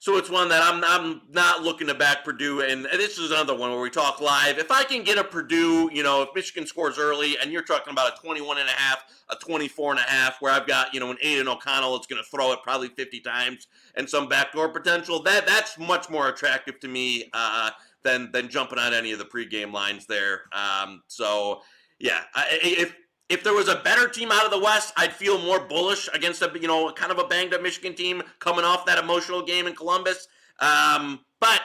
so 0.00 0.16
it's 0.16 0.30
one 0.30 0.48
that 0.50 0.62
I'm 0.62 0.84
I'm 0.84 1.22
not 1.32 1.62
looking 1.62 1.88
to 1.88 1.94
back 1.94 2.24
Purdue, 2.24 2.60
and 2.60 2.84
this 2.84 3.18
is 3.18 3.32
another 3.32 3.56
one 3.56 3.70
where 3.70 3.80
we 3.80 3.90
talk 3.90 4.20
live. 4.20 4.58
If 4.58 4.70
I 4.70 4.84
can 4.84 5.02
get 5.02 5.18
a 5.18 5.24
Purdue, 5.24 5.90
you 5.92 6.04
know, 6.04 6.22
if 6.22 6.28
Michigan 6.36 6.66
scores 6.66 6.98
early, 6.98 7.36
and 7.38 7.50
you're 7.50 7.62
talking 7.62 7.92
about 7.92 8.16
a 8.16 8.20
21 8.20 8.58
and 8.58 8.68
a 8.68 8.72
half, 8.72 9.04
a 9.28 9.34
24 9.34 9.92
and 9.92 10.00
a 10.00 10.04
half, 10.04 10.40
where 10.40 10.52
I've 10.52 10.68
got 10.68 10.94
you 10.94 11.00
know 11.00 11.10
an 11.10 11.16
Aidan 11.20 11.48
O'Connell 11.48 11.94
that's 11.94 12.06
going 12.06 12.22
to 12.22 12.28
throw 12.30 12.52
it 12.52 12.60
probably 12.62 12.88
50 12.88 13.20
times 13.20 13.66
and 13.96 14.08
some 14.08 14.28
backdoor 14.28 14.68
potential, 14.68 15.20
that 15.24 15.48
that's 15.48 15.76
much 15.78 16.08
more 16.08 16.28
attractive 16.28 16.78
to 16.80 16.88
me 16.88 17.28
uh, 17.32 17.70
than 18.04 18.30
than 18.30 18.48
jumping 18.48 18.78
on 18.78 18.94
any 18.94 19.10
of 19.10 19.18
the 19.18 19.24
pregame 19.24 19.72
lines 19.72 20.06
there. 20.06 20.42
Um, 20.52 21.02
so 21.08 21.62
yeah, 21.98 22.20
if 22.62 22.94
if 23.28 23.44
there 23.44 23.54
was 23.54 23.68
a 23.68 23.76
better 23.76 24.08
team 24.08 24.32
out 24.32 24.44
of 24.44 24.50
the 24.50 24.58
West, 24.58 24.92
I'd 24.96 25.12
feel 25.12 25.38
more 25.38 25.60
bullish 25.60 26.08
against 26.14 26.42
a 26.42 26.50
you 26.60 26.68
know 26.68 26.90
kind 26.92 27.12
of 27.12 27.18
a 27.18 27.24
banged 27.24 27.54
up 27.54 27.62
Michigan 27.62 27.94
team 27.94 28.22
coming 28.38 28.64
off 28.64 28.86
that 28.86 28.98
emotional 28.98 29.42
game 29.42 29.66
in 29.66 29.74
Columbus. 29.74 30.28
Um, 30.60 31.20
but 31.40 31.60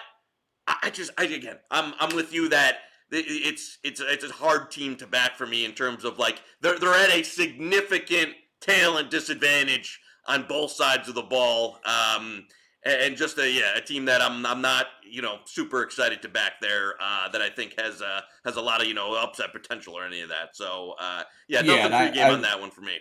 I 0.67 0.89
just 0.91 1.12
I, 1.17 1.26
again 1.26 1.58
I'm 1.71 1.93
I'm 1.99 2.15
with 2.15 2.34
you 2.34 2.49
that 2.49 2.78
it's 3.12 3.78
it's 3.84 4.02
it's 4.02 4.23
a 4.23 4.32
hard 4.32 4.71
team 4.71 4.95
to 4.97 5.08
back 5.08 5.36
for 5.36 5.45
me 5.45 5.65
in 5.65 5.73
terms 5.73 6.04
of 6.04 6.19
like 6.19 6.41
they're 6.62 6.80
they're 6.80 6.93
at 6.93 7.13
a 7.13 7.23
significant 7.23 8.30
talent 8.60 9.12
disadvantage 9.12 9.99
on 10.28 10.45
both 10.47 10.71
sides 10.71 11.10
of 11.10 11.15
the 11.15 11.21
ball. 11.21 11.80
Um, 11.86 12.45
and 12.86 13.15
just 13.15 13.38
a 13.38 13.50
yeah 13.50 13.76
a 13.78 13.82
team 13.82 14.06
that 14.06 14.22
I'm 14.22 14.46
I'm 14.46 14.62
not 14.62 14.88
you 15.04 15.22
know 15.22 15.38
super 15.46 15.82
excited 15.82 16.22
to 16.24 16.30
back 16.30 16.54
there 16.62 16.96
uh, 17.02 17.30
that 17.30 17.41
I 17.41 17.50
think 17.50 17.80
has 17.80 18.02
uh, 18.02 18.22
has 18.46 18.56
a 18.56 18.62
lot 18.62 18.82
of 18.82 18.88
you 18.88 18.93
know 18.93 19.15
upset 19.15 19.52
potential 19.54 19.98
or 19.98 20.06
any 20.06 20.22
of 20.22 20.30
that. 20.30 20.56
So 20.56 20.96
uh, 21.00 21.24
yeah, 21.48 21.62
no 21.62 21.76
yeah, 21.76 22.10
game 22.10 22.24
I, 22.24 22.32
on 22.32 22.41
that 22.41 22.60
one 22.60 22.72
for 22.72 22.82
me. 22.82 22.98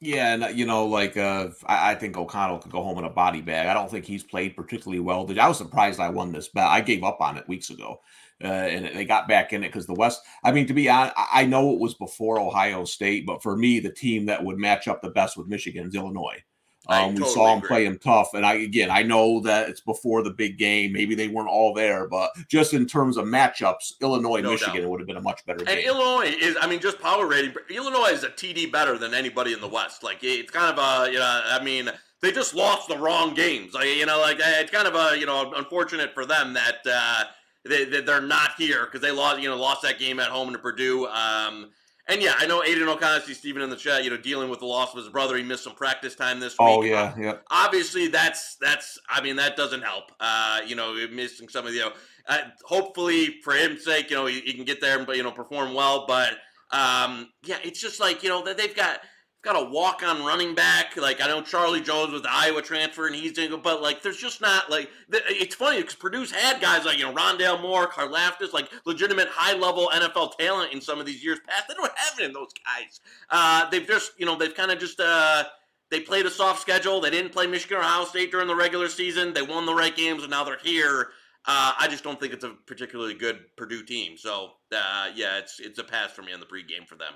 Yeah, 0.00 0.34
and 0.34 0.56
you 0.56 0.64
know, 0.64 0.86
like 0.86 1.16
uh, 1.16 1.48
I, 1.66 1.92
I, 1.92 1.94
think 1.96 2.16
O'Connell 2.16 2.58
could 2.58 2.70
go 2.70 2.84
home 2.84 2.98
in 2.98 3.04
a 3.04 3.10
body 3.10 3.40
bag. 3.40 3.66
I 3.66 3.74
don't 3.74 3.90
think 3.90 4.04
he's 4.04 4.22
played 4.22 4.54
particularly 4.54 5.00
well. 5.00 5.28
I 5.38 5.48
was 5.48 5.58
surprised 5.58 5.98
I 5.98 6.08
won 6.08 6.30
this 6.30 6.48
bet. 6.48 6.68
I 6.68 6.80
gave 6.80 7.02
up 7.02 7.20
on 7.20 7.36
it 7.36 7.48
weeks 7.48 7.70
ago, 7.70 8.00
uh, 8.42 8.46
and 8.46 8.96
they 8.96 9.04
got 9.04 9.26
back 9.26 9.52
in 9.52 9.64
it 9.64 9.68
because 9.68 9.86
the 9.86 9.94
West. 9.94 10.22
I 10.44 10.52
mean, 10.52 10.68
to 10.68 10.74
be 10.74 10.88
honest, 10.88 11.16
I 11.16 11.46
know 11.46 11.72
it 11.72 11.80
was 11.80 11.94
before 11.94 12.38
Ohio 12.38 12.84
State, 12.84 13.26
but 13.26 13.42
for 13.42 13.56
me, 13.56 13.80
the 13.80 13.92
team 13.92 14.26
that 14.26 14.44
would 14.44 14.56
match 14.56 14.86
up 14.86 15.02
the 15.02 15.10
best 15.10 15.36
with 15.36 15.48
Michigan 15.48 15.88
is 15.88 15.96
Illinois. 15.96 16.44
Um, 16.88 17.14
we 17.14 17.24
saw 17.24 17.54
him 17.54 17.60
play 17.60 17.84
him 17.84 17.98
tough, 17.98 18.32
and 18.34 18.46
I 18.46 18.54
again 18.54 18.90
I 18.90 19.02
know 19.02 19.40
that 19.40 19.68
it's 19.68 19.80
before 19.80 20.22
the 20.22 20.30
big 20.30 20.56
game. 20.56 20.92
Maybe 20.92 21.14
they 21.14 21.28
weren't 21.28 21.48
all 21.48 21.74
there, 21.74 22.08
but 22.08 22.32
just 22.48 22.72
in 22.72 22.86
terms 22.86 23.16
of 23.16 23.26
matchups, 23.26 24.00
Illinois 24.00 24.40
no 24.40 24.52
Michigan 24.52 24.82
doubt. 24.82 24.90
would 24.90 25.00
have 25.00 25.06
been 25.06 25.18
a 25.18 25.22
much 25.22 25.44
better. 25.44 25.60
And 25.60 25.68
game. 25.68 25.86
Illinois 25.86 26.34
is, 26.40 26.56
I 26.60 26.66
mean, 26.66 26.80
just 26.80 26.98
power 27.00 27.26
rating. 27.26 27.54
Illinois 27.68 28.12
is 28.12 28.24
a 28.24 28.30
TD 28.30 28.72
better 28.72 28.96
than 28.96 29.12
anybody 29.12 29.52
in 29.52 29.60
the 29.60 29.68
West. 29.68 30.02
Like 30.02 30.18
it's 30.22 30.50
kind 30.50 30.76
of 30.76 30.82
a, 30.82 31.12
you 31.12 31.18
know, 31.18 31.42
I 31.44 31.62
mean, 31.62 31.90
they 32.22 32.32
just 32.32 32.54
lost 32.54 32.88
the 32.88 32.96
wrong 32.96 33.34
games. 33.34 33.74
Like 33.74 33.88
you 33.88 34.06
know, 34.06 34.18
like 34.20 34.38
it's 34.40 34.70
kind 34.70 34.88
of 34.88 34.94
a, 34.94 35.18
you 35.18 35.26
know, 35.26 35.52
unfortunate 35.54 36.14
for 36.14 36.24
them 36.26 36.54
that. 36.54 36.76
uh 36.90 37.24
they, 37.64 37.84
they're 37.84 38.20
not 38.20 38.52
here 38.56 38.86
because 38.86 39.00
they 39.00 39.10
lost, 39.10 39.40
you 39.42 39.48
know, 39.48 39.56
lost 39.56 39.82
that 39.82 39.98
game 39.98 40.20
at 40.20 40.28
home 40.28 40.52
to 40.52 40.58
Purdue. 40.58 41.06
Um, 41.06 41.70
and 42.08 42.22
yeah, 42.22 42.34
I 42.38 42.46
know 42.46 42.64
Aidan 42.64 42.88
O'Connell, 42.88 43.20
see 43.20 43.34
Stephen 43.34 43.60
in 43.60 43.68
the 43.68 43.76
chat, 43.76 44.02
you 44.02 44.08
know, 44.10 44.16
dealing 44.16 44.48
with 44.48 44.60
the 44.60 44.66
loss 44.66 44.92
of 44.92 44.98
his 44.98 45.10
brother. 45.10 45.36
He 45.36 45.42
missed 45.42 45.64
some 45.64 45.74
practice 45.74 46.14
time 46.14 46.40
this 46.40 46.56
oh, 46.58 46.80
week. 46.80 46.92
Oh 46.92 46.94
yeah, 46.94 47.14
yeah. 47.18 47.34
Obviously, 47.50 48.08
that's 48.08 48.56
that's. 48.56 48.98
I 49.08 49.20
mean, 49.20 49.36
that 49.36 49.56
doesn't 49.56 49.82
help. 49.82 50.12
Uh, 50.18 50.60
you 50.66 50.74
know, 50.74 50.94
missing 51.12 51.48
some 51.48 51.66
of 51.66 51.72
the. 51.72 51.78
You 51.78 51.84
know, 51.84 51.92
uh, 52.26 52.38
hopefully, 52.64 53.40
for 53.44 53.52
his 53.52 53.84
sake, 53.84 54.10
you 54.10 54.16
know, 54.16 54.26
he, 54.26 54.40
he, 54.40 54.54
can 54.54 54.64
get 54.64 54.80
there 54.80 54.98
and 54.98 55.08
you 55.08 55.22
know 55.22 55.30
perform 55.30 55.74
well. 55.74 56.06
But 56.06 56.32
um, 56.70 57.28
yeah, 57.44 57.58
it's 57.62 57.80
just 57.80 58.00
like 58.00 58.22
you 58.22 58.30
know 58.30 58.42
that 58.44 58.56
they've 58.56 58.74
got 58.74 59.00
got 59.42 59.56
a 59.56 59.70
walk 59.70 60.02
on 60.04 60.24
running 60.24 60.54
back. 60.54 60.96
Like 60.96 61.20
I 61.20 61.28
know 61.28 61.42
Charlie 61.42 61.80
Jones 61.80 62.12
with 62.12 62.22
the 62.22 62.32
Iowa 62.32 62.62
transfer, 62.62 63.06
and 63.06 63.14
he's 63.14 63.32
doing, 63.32 63.60
but 63.62 63.82
like 63.82 64.02
there's 64.02 64.16
just 64.18 64.40
not 64.40 64.70
like 64.70 64.90
it's 65.10 65.54
funny 65.54 65.78
because 65.78 65.94
Purdue's 65.94 66.30
had 66.30 66.60
guys 66.60 66.84
like 66.84 66.98
you 66.98 67.04
know 67.04 67.14
Rondale 67.14 67.60
Moore, 67.60 67.86
Karlaftis, 67.88 68.52
like 68.52 68.68
legitimate 68.84 69.28
high 69.28 69.54
level 69.54 69.90
NFL 69.94 70.36
talent 70.36 70.72
in 70.72 70.80
some 70.80 70.98
of 70.98 71.06
these 71.06 71.24
years 71.24 71.38
past. 71.46 71.68
They 71.68 71.74
don't 71.74 71.92
have 71.94 72.18
any 72.18 72.26
of 72.26 72.34
those 72.34 72.52
guys. 72.64 73.00
Uh, 73.30 73.68
they've 73.70 73.86
just 73.86 74.12
you 74.18 74.26
know 74.26 74.36
they've 74.36 74.54
kind 74.54 74.70
of 74.70 74.78
just. 74.78 75.00
Uh, 75.00 75.44
they 75.90 76.00
played 76.00 76.26
a 76.26 76.30
soft 76.30 76.60
schedule. 76.60 77.00
They 77.00 77.08
didn't 77.08 77.32
play 77.32 77.46
Michigan 77.46 77.78
or 77.78 77.80
Ohio 77.80 78.04
State 78.04 78.30
during 78.30 78.46
the 78.46 78.54
regular 78.54 78.90
season. 78.90 79.32
They 79.32 79.40
won 79.40 79.64
the 79.64 79.74
right 79.74 79.96
games, 79.96 80.22
and 80.22 80.30
now 80.30 80.44
they're 80.44 80.58
here. 80.62 81.08
Uh, 81.46 81.72
I 81.78 81.88
just 81.88 82.04
don't 82.04 82.20
think 82.20 82.34
it's 82.34 82.44
a 82.44 82.50
particularly 82.66 83.14
good 83.14 83.40
Purdue 83.56 83.82
team. 83.82 84.18
So 84.18 84.50
uh, 84.70 85.08
yeah, 85.14 85.38
it's 85.38 85.60
it's 85.60 85.78
a 85.78 85.84
pass 85.84 86.12
for 86.12 86.20
me 86.20 86.34
on 86.34 86.40
the 86.40 86.46
pregame 86.46 86.86
for 86.86 86.96
them. 86.96 87.14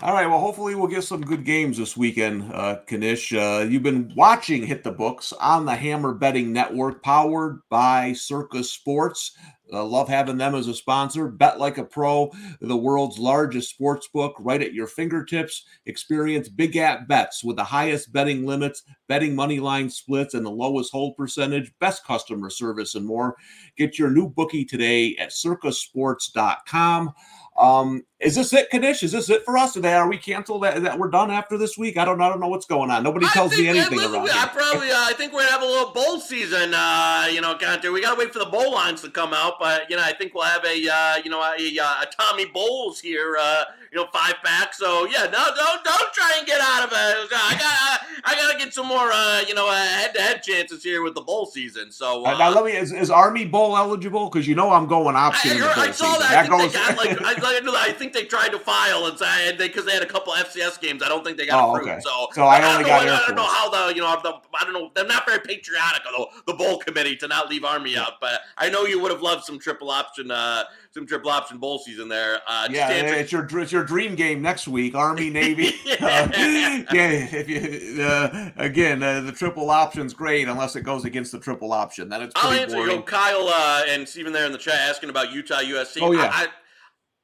All 0.00 0.12
right. 0.12 0.26
Well, 0.26 0.40
hopefully 0.40 0.74
we'll 0.74 0.88
get 0.88 1.04
some 1.04 1.20
good 1.20 1.44
games 1.44 1.78
this 1.78 1.96
weekend, 1.96 2.52
uh, 2.52 2.80
Knish. 2.90 3.32
Uh, 3.32 3.64
you've 3.68 3.84
been 3.84 4.12
watching 4.16 4.66
Hit 4.66 4.82
the 4.82 4.90
Books 4.90 5.32
on 5.34 5.64
the 5.64 5.76
Hammer 5.76 6.12
Betting 6.12 6.52
Network, 6.52 7.00
powered 7.00 7.60
by 7.70 8.12
Circa 8.12 8.64
Sports. 8.64 9.36
Uh, 9.72 9.84
love 9.84 10.08
having 10.08 10.36
them 10.36 10.54
as 10.56 10.66
a 10.66 10.74
sponsor. 10.74 11.28
Bet 11.28 11.60
like 11.60 11.78
a 11.78 11.84
pro, 11.84 12.30
the 12.60 12.76
world's 12.76 13.18
largest 13.18 13.70
sports 13.70 14.08
book, 14.12 14.34
right 14.40 14.60
at 14.60 14.74
your 14.74 14.88
fingertips. 14.88 15.64
Experience 15.86 16.48
big 16.48 16.76
at 16.76 17.06
bets 17.06 17.44
with 17.44 17.56
the 17.56 17.64
highest 17.64 18.12
betting 18.12 18.44
limits, 18.44 18.82
betting 19.08 19.34
money 19.34 19.60
line 19.60 19.88
splits, 19.88 20.34
and 20.34 20.44
the 20.44 20.50
lowest 20.50 20.90
hold 20.90 21.16
percentage, 21.16 21.72
best 21.78 22.04
customer 22.04 22.50
service, 22.50 22.96
and 22.96 23.06
more. 23.06 23.36
Get 23.76 23.98
your 23.98 24.10
new 24.10 24.28
bookie 24.28 24.64
today 24.64 25.16
at 25.18 25.30
circasports.com. 25.30 27.12
Um, 27.56 28.04
is 28.18 28.34
this 28.34 28.52
it, 28.52 28.68
Knish? 28.72 29.02
Is 29.02 29.12
this 29.12 29.30
it 29.30 29.44
for 29.44 29.56
us 29.56 29.74
today? 29.74 29.94
Are 29.94 30.08
we 30.08 30.16
canceled? 30.16 30.64
That, 30.64 30.82
that 30.82 30.98
we're 30.98 31.10
done 31.10 31.30
after 31.30 31.56
this 31.56 31.78
week? 31.78 31.96
I 31.96 32.04
don't, 32.04 32.20
I 32.20 32.28
don't 32.28 32.40
know 32.40 32.48
what's 32.48 32.66
going 32.66 32.90
on. 32.90 33.02
Nobody 33.02 33.26
tells 33.28 33.56
me 33.56 33.68
anything 33.68 33.98
listen, 33.98 34.14
around 34.14 34.30
I 34.30 34.48
probably, 34.48 34.90
uh, 34.90 34.96
I 34.96 35.12
think 35.12 35.32
we're 35.32 35.40
gonna 35.40 35.52
have 35.52 35.62
a 35.62 35.66
little 35.66 35.92
bowl 35.92 36.18
season. 36.18 36.74
Uh, 36.74 37.28
you 37.30 37.40
know, 37.40 37.56
Gunter. 37.56 37.92
We 37.92 38.00
gotta 38.00 38.18
wait 38.18 38.32
for 38.32 38.40
the 38.40 38.46
bowl 38.46 38.72
lines 38.72 39.02
to 39.02 39.10
come 39.10 39.32
out, 39.32 39.54
but 39.60 39.88
you 39.88 39.96
know, 39.96 40.02
I 40.02 40.12
think 40.12 40.34
we'll 40.34 40.44
have 40.44 40.64
a, 40.64 40.88
uh, 40.88 41.16
you 41.22 41.30
know, 41.30 41.40
a, 41.40 41.54
a, 41.56 41.76
a 41.76 42.06
Tommy 42.18 42.46
Bowles 42.46 42.98
here. 42.98 43.36
Uh, 43.38 43.64
you 43.94 44.00
know, 44.00 44.08
five 44.12 44.34
pack. 44.42 44.74
So 44.74 45.06
yeah, 45.06 45.24
no, 45.24 45.44
don't 45.54 45.84
don't 45.84 46.12
try 46.12 46.34
and 46.38 46.46
get 46.46 46.60
out 46.60 46.84
of 46.84 46.90
it. 46.90 47.28
I 47.32 47.56
got 47.58 47.62
I, 47.62 48.32
I 48.32 48.34
got 48.34 48.52
to 48.52 48.58
get 48.58 48.74
some 48.74 48.88
more, 48.88 49.12
uh, 49.12 49.42
you 49.46 49.54
know, 49.54 49.70
head 49.70 50.14
to 50.14 50.20
head 50.20 50.42
chances 50.42 50.82
here 50.82 51.02
with 51.02 51.14
the 51.14 51.20
bowl 51.20 51.46
season. 51.46 51.92
So 51.92 52.26
uh, 52.26 52.36
now 52.36 52.50
let 52.50 52.64
me 52.64 52.72
is, 52.72 52.92
is 52.92 53.10
Army 53.10 53.44
Bowl 53.44 53.76
eligible? 53.76 54.28
Because 54.28 54.48
you 54.48 54.56
know 54.56 54.72
I'm 54.72 54.86
going 54.86 55.14
option. 55.14 55.62
I, 55.62 55.72
I 55.76 55.90
saw 55.92 56.18
that. 56.18 56.30
that 56.30 56.50
I, 56.50 56.58
think 56.58 56.72
goes... 56.72 56.72
got, 56.72 56.96
like, 56.96 57.22
I, 57.22 57.88
I, 57.88 57.92
think 57.92 58.12
they 58.12 58.24
tried 58.24 58.48
to 58.48 58.58
file 58.58 59.06
and 59.06 59.16
say 59.16 59.56
because 59.56 59.84
they, 59.86 59.92
had 59.92 60.02
a 60.02 60.06
couple 60.06 60.32
FCS 60.32 60.80
games. 60.80 61.02
I 61.02 61.08
don't 61.08 61.24
think 61.24 61.36
they 61.36 61.46
got 61.46 61.62
oh, 61.62 61.76
approved. 61.76 61.90
Okay. 61.90 62.00
So 62.00 62.28
so 62.32 62.42
I, 62.42 62.74
only 62.74 62.84
got. 62.84 63.06
Know, 63.06 63.12
I 63.12 63.26
don't 63.26 63.36
know 63.36 63.46
how 63.46 63.70
the 63.70 63.94
you 63.94 64.00
know 64.00 64.18
the, 64.22 64.34
I 64.58 64.64
don't 64.64 64.72
know. 64.72 64.90
They're 64.94 65.06
not 65.06 65.24
very 65.24 65.38
patriotic 65.38 66.02
the, 66.04 66.26
the 66.46 66.54
bowl 66.54 66.78
committee 66.78 67.16
to 67.16 67.28
not 67.28 67.48
leave 67.48 67.64
Army 67.64 67.96
out, 67.96 68.14
but 68.20 68.40
I 68.58 68.68
know 68.70 68.84
you 68.84 69.00
would 69.00 69.12
have 69.12 69.22
loved 69.22 69.44
some 69.44 69.58
triple 69.58 69.90
option. 69.90 70.30
Uh, 70.30 70.64
some 70.94 71.06
triple 71.06 71.30
option 71.30 71.58
bowl 71.58 71.78
season 71.78 72.08
there. 72.08 72.38
Uh, 72.46 72.68
yeah, 72.70 72.88
it's 72.90 73.32
your 73.32 73.46
it's 73.58 73.72
your 73.72 73.84
dream 73.84 74.14
game 74.14 74.40
next 74.40 74.68
week, 74.68 74.94
Army 74.94 75.28
Navy. 75.28 75.72
yeah. 75.84 75.94
Uh, 76.04 76.84
yeah, 76.92 77.28
if 77.32 77.48
you 77.48 78.02
uh, 78.02 78.50
again 78.56 79.02
uh, 79.02 79.20
the 79.20 79.32
triple 79.32 79.70
option's 79.70 80.12
great 80.12 80.48
unless 80.48 80.76
it 80.76 80.82
goes 80.82 81.04
against 81.04 81.32
the 81.32 81.38
triple 81.38 81.72
option. 81.72 82.08
Then 82.08 82.22
it's 82.22 82.32
I'll 82.36 82.52
answer 82.52 82.76
boring. 82.76 82.96
you. 82.96 83.02
Kyle 83.02 83.48
uh, 83.48 83.82
and 83.88 84.06
Stephen 84.06 84.32
there 84.32 84.44
in 84.44 84.52
the 84.52 84.58
chat 84.58 84.74
asking 84.74 85.08
about 85.10 85.32
Utah 85.32 85.60
USC. 85.60 85.98
Oh 86.02 86.12
yeah. 86.12 86.30
I, 86.32 86.46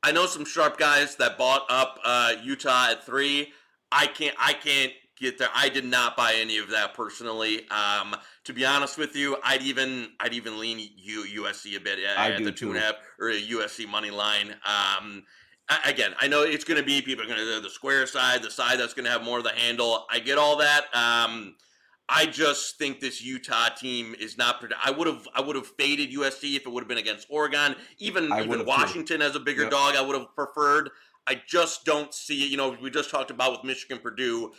I, 0.02 0.08
I 0.08 0.12
know 0.12 0.26
some 0.26 0.44
sharp 0.44 0.78
guys 0.78 1.16
that 1.16 1.36
bought 1.36 1.62
up 1.68 1.98
uh, 2.04 2.32
Utah 2.42 2.90
at 2.90 3.04
three. 3.04 3.52
I 3.92 4.06
can't 4.06 4.34
I 4.38 4.54
can't 4.54 4.92
get 5.20 5.38
there. 5.38 5.48
I 5.54 5.68
did 5.68 5.84
not 5.84 6.16
buy 6.16 6.34
any 6.36 6.58
of 6.58 6.70
that 6.70 6.94
personally. 6.94 7.68
Um, 7.70 8.16
to 8.44 8.52
be 8.52 8.64
honest 8.64 8.98
with 8.98 9.14
you, 9.14 9.36
I'd 9.44 9.62
even 9.62 10.08
I'd 10.20 10.34
even 10.34 10.58
lean 10.58 10.90
U, 10.96 11.42
USC 11.42 11.76
a 11.76 11.80
bit 11.80 11.98
at, 12.00 12.32
at 12.32 12.44
the 12.44 12.50
two 12.50 12.66
too. 12.66 12.68
and 12.70 12.78
a 12.78 12.80
half 12.80 12.94
or 13.18 13.30
a 13.30 13.40
USC 13.40 13.88
money 13.88 14.10
line. 14.10 14.50
Um, 14.50 15.24
I, 15.68 15.80
again, 15.86 16.14
I 16.20 16.26
know 16.26 16.42
it's 16.42 16.64
going 16.64 16.80
to 16.80 16.86
be 16.86 17.00
people 17.00 17.24
are 17.24 17.28
going 17.28 17.38
to 17.38 17.60
the 17.60 17.70
square 17.70 18.06
side, 18.06 18.42
the 18.42 18.50
side 18.50 18.78
that's 18.78 18.94
going 18.94 19.04
to 19.04 19.10
have 19.10 19.22
more 19.22 19.38
of 19.38 19.44
the 19.44 19.50
handle. 19.50 20.06
I 20.10 20.18
get 20.18 20.36
all 20.38 20.56
that. 20.56 20.84
Um, 20.94 21.54
I 22.08 22.26
just 22.26 22.76
think 22.76 22.98
this 22.98 23.22
Utah 23.22 23.68
team 23.68 24.16
is 24.18 24.36
not. 24.36 24.64
I 24.84 24.90
would 24.90 25.06
have 25.06 25.28
I 25.34 25.40
would 25.40 25.54
have 25.54 25.68
faded 25.68 26.10
USC 26.10 26.56
if 26.56 26.66
it 26.66 26.68
would 26.68 26.80
have 26.80 26.88
been 26.88 26.98
against 26.98 27.28
Oregon. 27.30 27.76
Even 27.98 28.24
even 28.24 28.66
Washington 28.66 29.20
too. 29.20 29.26
as 29.26 29.36
a 29.36 29.40
bigger 29.40 29.62
yep. 29.62 29.70
dog, 29.70 29.94
I 29.94 30.02
would 30.02 30.16
have 30.16 30.34
preferred. 30.34 30.90
I 31.26 31.40
just 31.46 31.84
don't 31.84 32.12
see 32.12 32.44
it. 32.44 32.50
You 32.50 32.56
know, 32.56 32.76
we 32.82 32.90
just 32.90 33.10
talked 33.10 33.30
about 33.30 33.52
with 33.52 33.62
Michigan, 33.62 33.98
Purdue. 34.02 34.50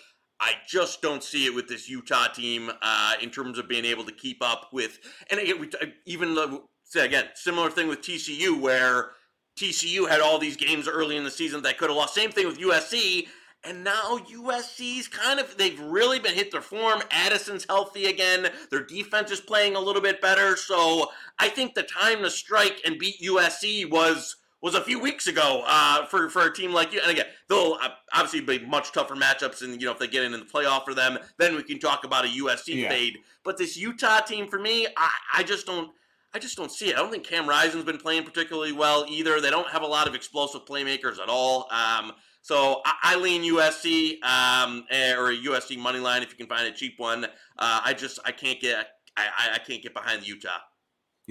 I 0.42 0.54
just 0.68 1.04
don't 1.04 1.24
see 1.24 1.46
it 1.46 1.54
with 1.54 1.68
this 1.68 1.88
Utah 1.88 2.28
team 2.28 2.72
uh, 2.82 3.14
in 3.22 3.30
terms 3.30 3.60
of 3.60 3.70
being 3.70 3.86
able 3.86 4.04
to 4.06 4.12
keep 4.12 4.42
up 4.42 4.70
with. 4.74 5.00
And 5.30 5.40
again, 5.40 5.60
we, 5.60 5.70
even 6.06 6.60
say 6.84 7.06
again, 7.06 7.26
similar 7.36 7.70
thing 7.70 7.88
with 7.88 8.02
TCU 8.02 8.60
where 8.60 9.12
TCU 9.58 10.10
had 10.10 10.20
all 10.20 10.40
these 10.40 10.58
games 10.58 10.88
early 10.88 11.16
in 11.16 11.24
the 11.24 11.32
season 11.32 11.62
that 11.62 11.78
could 11.78 11.90
have 11.90 11.98
lost. 11.98 12.16
Same 12.16 12.32
thing 12.32 12.48
with 12.48 12.58
USC. 12.58 13.28
And 13.64 13.84
now 13.84 14.18
USC's 14.18 15.08
kind 15.08 15.40
of, 15.40 15.56
they've 15.56 15.80
really 15.80 16.18
been 16.18 16.34
hit 16.34 16.52
their 16.52 16.62
form. 16.62 17.04
Addison's 17.12 17.66
healthy 17.70 18.08
again. 18.08 18.48
Their 18.72 18.84
defense 18.84 19.30
is 19.30 19.40
playing 19.40 19.76
a 19.76 19.80
little 19.80 20.02
bit 20.02 20.20
better. 20.20 20.56
So 20.56 21.12
I 21.38 21.50
think 21.50 21.76
the 21.76 21.84
time 21.84 22.24
to 22.24 22.32
strike 22.32 22.82
and 22.86 22.98
beat 22.98 23.22
USC 23.22 23.88
was 23.88 24.38
was 24.62 24.76
a 24.76 24.82
few 24.82 25.00
weeks 25.00 25.28
ago 25.28 25.64
uh, 25.66 26.06
for 26.06 26.30
for 26.30 26.46
a 26.46 26.54
team 26.54 26.72
like 26.72 26.94
you. 26.94 27.02
And 27.02 27.12
again, 27.12 27.26
they'll 27.50 27.78
uh, 27.82 27.90
obviously 28.14 28.42
be 28.42 28.66
much 28.66 28.92
tougher 28.92 29.16
matchups, 29.16 29.62
and 29.64 29.82
you 29.82 29.88
know 29.88 29.94
if 29.94 30.00
they 30.00 30.08
get 30.08 30.24
in 30.24 30.34
in 30.34 30.40
the 30.40 30.46
playoff 30.46 30.86
for 30.86 30.94
them, 30.94 31.18
then 31.38 31.56
we 31.56 31.64
can 31.64 31.80
talk 31.80 32.04
about 32.04 32.26
a 32.26 32.28
USC 32.28 32.76
yeah. 32.76 32.90
fade. 32.90 33.18
But 33.44 33.58
this 33.58 33.76
Utah 33.76 34.22
team, 34.22 34.48
for 34.48 34.60
me, 34.60 34.88
I, 34.96 35.10
I 35.36 35.44
just 35.44 35.66
don't. 35.66 35.92
I 36.34 36.40
just 36.40 36.56
don't 36.56 36.72
see 36.72 36.90
it. 36.90 36.96
I 36.96 37.00
don't 37.00 37.12
think 37.12 37.26
Cam 37.26 37.46
Rising's 37.46 37.84
been 37.84 37.98
playing 37.98 38.24
particularly 38.24 38.72
well 38.72 39.06
either. 39.10 39.42
They 39.42 39.50
don't 39.50 39.68
have 39.70 39.82
a 39.82 39.88
lot 39.88 40.08
of 40.08 40.16
explosive 40.16 40.64
playmakers 40.64 41.20
at 41.20 41.28
all. 41.28 41.68
Um, 41.72 42.14
so 42.42 42.82
I, 42.86 42.94
I, 43.04 43.16
lean 43.18 43.44
USC 43.44 44.24
um, 44.24 44.86
eh, 44.90 45.14
or 45.14 45.32
a 45.32 45.36
USC 45.36 45.78
money 45.78 46.00
line 46.00 46.24
if 46.24 46.30
you 46.32 46.38
can 46.38 46.48
find 46.48 46.66
a 46.66 46.72
cheap 46.72 46.94
one. 46.98 47.26
Uh, 47.26 47.82
I 47.84 47.94
just 47.94 48.18
I 48.24 48.32
can't 48.32 48.62
get 48.62 48.88
I, 49.18 49.50
I 49.56 49.60
can't 49.60 49.84
get 49.84 49.94
behind 49.94 50.22
the 50.22 50.28
Utah. 50.28 50.60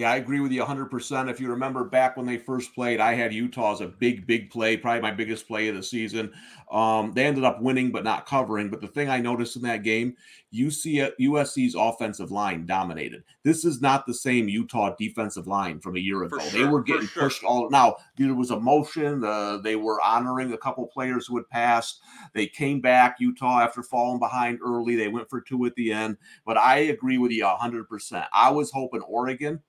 Yeah, 0.01 0.12
I 0.12 0.16
agree 0.16 0.40
with 0.40 0.51
you 0.51 0.64
100%. 0.64 1.30
If 1.30 1.40
you 1.40 1.51
remember 1.51 1.84
back 1.84 2.16
when 2.16 2.24
they 2.24 2.38
first 2.38 2.74
played, 2.74 3.01
I 3.01 3.12
had 3.12 3.34
Utah 3.34 3.74
as 3.74 3.82
a 3.82 3.86
big, 3.86 4.26
big 4.26 4.48
play, 4.48 4.74
probably 4.78 5.03
my 5.03 5.11
biggest 5.11 5.46
play 5.46 5.68
of 5.68 5.76
the 5.76 5.82
season. 5.82 6.32
Um, 6.72 7.12
they 7.12 7.26
ended 7.26 7.44
up 7.44 7.61
winning, 7.61 7.90
but 7.90 8.03
not 8.03 8.24
covering. 8.24 8.70
But 8.70 8.80
the 8.80 8.88
thing 8.88 9.11
I 9.11 9.20
noticed 9.20 9.57
in 9.57 9.62
that 9.62 9.82
game, 9.82 10.16
UC, 10.55 11.12
USC's 11.20 11.74
offensive 11.74 12.30
line 12.30 12.64
dominated. 12.64 13.24
This 13.42 13.66
is 13.66 13.82
not 13.82 14.07
the 14.07 14.14
same 14.14 14.48
Utah 14.48 14.94
defensive 14.98 15.46
line 15.46 15.80
from 15.80 15.96
a 15.96 16.01
year 16.01 16.22
ago. 16.22 16.38
Sure, 16.38 16.51
they 16.51 16.66
were 16.66 16.82
getting 16.82 17.07
sure. 17.07 17.24
pushed 17.24 17.44
all. 17.44 17.68
Now, 17.68 17.96
there 18.16 18.34
was 18.34 18.53
a 18.53 18.59
motion. 18.59 19.22
Uh, 19.22 19.59
they 19.59 19.76
were 19.76 20.01
honoring 20.01 20.51
a 20.55 20.59
couple 20.59 20.86
players 20.86 21.26
who 21.26 21.36
had 21.36 21.48
passed. 21.51 22.01
They 22.32 22.46
came 22.46 22.80
back, 22.80 23.16
Utah, 23.20 23.61
after 23.61 23.82
falling 23.82 24.18
behind 24.18 24.61
early. 24.64 24.96
They 24.96 25.09
went 25.09 25.28
for 25.28 25.42
two 25.42 25.66
at 25.66 25.74
the 25.74 25.92
end. 25.92 26.16
But 26.46 26.57
I 26.57 26.78
agree 26.78 27.18
with 27.18 27.32
you 27.32 27.44
100%. 27.44 28.26
I 28.32 28.51
was 28.51 28.70
hoping 28.70 29.03
Oregon 29.03 29.61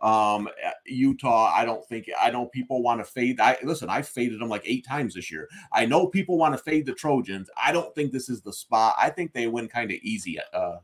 um, 0.00 0.48
eh, 0.62 0.70
Utah, 0.86 1.52
I 1.54 1.64
don't 1.64 1.84
think 1.86 2.06
I 2.20 2.30
know 2.30 2.46
people 2.46 2.82
want 2.82 3.00
to 3.00 3.04
fade. 3.04 3.40
I 3.40 3.56
listen, 3.62 3.88
I 3.88 4.02
faded 4.02 4.40
them 4.40 4.48
like 4.48 4.62
eight 4.64 4.86
times 4.86 5.14
this 5.14 5.30
year. 5.30 5.48
I 5.72 5.86
know 5.86 6.06
people 6.06 6.38
want 6.38 6.56
to 6.56 6.62
fade 6.62 6.86
the 6.86 6.94
Trojans. 6.94 7.50
I 7.62 7.72
don't 7.72 7.94
think 7.94 8.12
this 8.12 8.28
is 8.28 8.42
the 8.42 8.52
spot. 8.52 8.94
I 8.98 9.10
think 9.10 9.32
they 9.32 9.48
win 9.48 9.68
kind 9.68 9.90
of 9.90 9.98
easy 10.02 10.38
uh, 10.52 10.76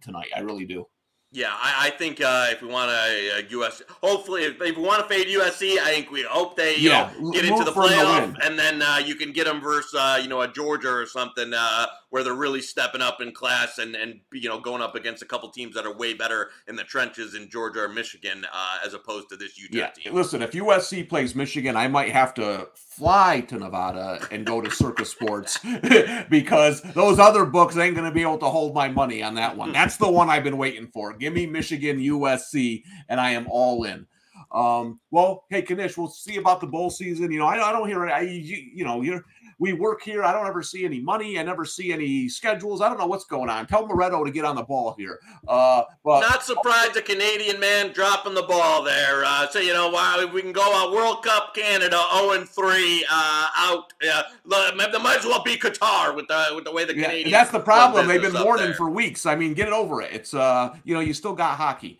tonight. 0.00 0.30
I 0.34 0.40
really 0.40 0.64
do. 0.64 0.86
Yeah, 1.34 1.50
I, 1.50 1.88
I 1.88 1.90
think 1.90 2.20
uh, 2.20 2.46
if 2.50 2.62
we 2.62 2.68
want 2.68 2.92
a, 2.92 3.40
a 3.40 3.48
US, 3.58 3.82
hopefully, 4.00 4.44
if, 4.44 4.62
if 4.62 4.76
we 4.76 4.82
want 4.84 5.02
to 5.02 5.12
fade 5.12 5.26
USC, 5.26 5.78
I 5.78 5.90
think 5.90 6.12
we 6.12 6.22
hope 6.22 6.56
they 6.56 6.76
you 6.76 6.90
yeah, 6.90 7.10
know, 7.18 7.32
get 7.32 7.44
into 7.44 7.64
the 7.64 7.72
playoff, 7.72 8.36
and 8.40 8.56
then 8.56 8.80
uh, 8.80 9.00
you 9.04 9.16
can 9.16 9.32
get 9.32 9.46
them 9.46 9.60
versus 9.60 9.94
uh, 9.98 10.20
you 10.22 10.28
know 10.28 10.42
a 10.42 10.48
Georgia 10.48 10.92
or 10.92 11.06
something 11.06 11.52
uh, 11.52 11.86
where 12.10 12.22
they're 12.22 12.32
really 12.32 12.60
stepping 12.60 13.00
up 13.00 13.20
in 13.20 13.32
class 13.32 13.78
and 13.78 13.96
and 13.96 14.20
you 14.32 14.48
know 14.48 14.60
going 14.60 14.80
up 14.80 14.94
against 14.94 15.20
a 15.22 15.26
couple 15.26 15.50
teams 15.50 15.74
that 15.74 15.84
are 15.84 15.92
way 15.92 16.14
better 16.14 16.50
in 16.68 16.76
the 16.76 16.84
trenches 16.84 17.34
in 17.34 17.50
Georgia 17.50 17.80
or 17.80 17.88
Michigan 17.88 18.46
uh, 18.52 18.78
as 18.86 18.94
opposed 18.94 19.28
to 19.30 19.36
this 19.36 19.58
Utah 19.58 19.76
yeah. 19.76 19.90
team. 19.90 20.14
Listen, 20.14 20.40
if 20.40 20.52
USC 20.52 21.08
plays 21.08 21.34
Michigan, 21.34 21.76
I 21.76 21.88
might 21.88 22.12
have 22.12 22.32
to 22.34 22.68
fly 22.74 23.40
to 23.48 23.58
Nevada 23.58 24.20
and 24.30 24.46
go 24.46 24.60
to 24.60 24.70
Circa 24.70 25.04
Sports 25.04 25.58
because 26.30 26.82
those 26.82 27.18
other 27.18 27.44
books 27.44 27.76
ain't 27.76 27.96
going 27.96 28.08
to 28.08 28.14
be 28.14 28.22
able 28.22 28.38
to 28.38 28.46
hold 28.46 28.72
my 28.72 28.88
money 28.88 29.20
on 29.20 29.34
that 29.34 29.56
one. 29.56 29.72
That's 29.72 29.96
the 29.96 30.08
one 30.08 30.30
I've 30.30 30.44
been 30.44 30.58
waiting 30.58 30.86
for. 30.86 31.12
Give 31.24 31.32
me 31.32 31.46
Michigan, 31.46 32.00
USC, 32.00 32.82
and 33.08 33.18
I 33.18 33.30
am 33.30 33.46
all 33.48 33.84
in. 33.84 34.06
Um, 34.52 35.00
well, 35.10 35.46
hey, 35.48 35.62
Knish, 35.62 35.96
we'll 35.96 36.08
see 36.08 36.36
about 36.36 36.60
the 36.60 36.66
bowl 36.66 36.90
season. 36.90 37.32
You 37.32 37.38
know, 37.38 37.46
I, 37.46 37.54
I 37.66 37.72
don't 37.72 37.88
hear, 37.88 38.06
I, 38.06 38.20
you, 38.20 38.62
you 38.74 38.84
know, 38.84 39.00
you're, 39.00 39.24
we 39.58 39.72
work 39.72 40.02
here. 40.02 40.22
I 40.24 40.32
don't 40.32 40.46
ever 40.46 40.62
see 40.62 40.84
any 40.84 41.00
money. 41.00 41.38
I 41.38 41.42
never 41.42 41.64
see 41.64 41.92
any 41.92 42.28
schedules. 42.28 42.80
I 42.80 42.88
don't 42.88 42.98
know 42.98 43.06
what's 43.06 43.24
going 43.24 43.48
on. 43.48 43.66
Tell 43.66 43.86
Moretto 43.86 44.24
to 44.24 44.30
get 44.30 44.44
on 44.44 44.56
the 44.56 44.62
ball 44.62 44.94
here. 44.98 45.20
Uh, 45.46 45.82
but 46.04 46.20
not 46.20 46.42
surprised 46.42 46.96
a 46.96 47.02
Canadian 47.02 47.60
man 47.60 47.92
dropping 47.92 48.34
the 48.34 48.42
ball 48.42 48.82
there. 48.82 49.24
Uh, 49.24 49.48
so 49.48 49.58
you 49.58 49.72
know 49.72 49.88
why 49.88 50.28
we 50.32 50.42
can 50.42 50.52
go 50.52 50.62
out 50.62 50.92
World 50.92 51.22
Cup 51.24 51.54
Canada 51.54 52.02
0 52.14 52.32
and 52.32 52.48
3 52.48 53.06
uh, 53.10 53.46
out. 53.56 53.92
Uh, 54.06 54.22
there 54.44 55.00
might 55.00 55.18
as 55.18 55.24
well 55.24 55.42
be 55.42 55.56
Qatar 55.56 56.14
with 56.14 56.28
the 56.28 56.52
with 56.54 56.64
the 56.64 56.72
way 56.72 56.84
the 56.84 56.96
yeah, 56.96 57.04
Canadians. 57.04 57.32
That's 57.32 57.50
the 57.50 57.60
problem. 57.60 58.08
They've 58.08 58.20
been 58.20 58.42
warning 58.42 58.72
for 58.74 58.88
weeks. 58.90 59.26
I 59.26 59.36
mean, 59.36 59.54
get 59.54 59.68
it 59.68 59.74
over 59.74 60.02
it. 60.02 60.12
It's 60.12 60.34
uh, 60.34 60.76
you 60.84 60.94
know, 60.94 61.00
you 61.00 61.14
still 61.14 61.34
got 61.34 61.56
hockey. 61.56 61.98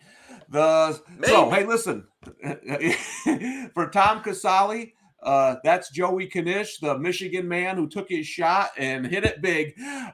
The 0.49 1.01
Maybe. 1.17 1.27
so 1.27 1.49
hey, 1.49 1.65
listen 1.65 2.07
for 3.73 3.89
Tom 3.89 4.21
Casale. 4.21 4.94
Uh, 5.25 5.55
that's 5.63 5.89
Joey 5.89 6.29
Knish, 6.33 6.77
the 6.77 6.97
Michigan 6.97 7.47
man 7.47 7.75
who 7.75 7.89
took 7.89 8.07
his 8.09 8.27
shot 8.27 8.69
and 8.77 9.05
hit 9.05 9.25
it 9.25 9.41
big. 9.41 9.73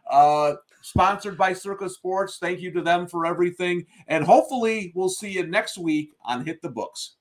Uh, 0.09 0.53
sponsored 0.81 1.37
by 1.37 1.53
Circa 1.53 1.89
Sports. 1.89 2.37
Thank 2.39 2.61
you 2.61 2.71
to 2.71 2.81
them 2.81 3.07
for 3.07 3.25
everything. 3.25 3.85
And 4.07 4.23
hopefully, 4.23 4.91
we'll 4.95 5.09
see 5.09 5.31
you 5.31 5.45
next 5.45 5.77
week 5.77 6.13
on 6.23 6.45
Hit 6.45 6.61
the 6.61 6.69
Books. 6.69 7.15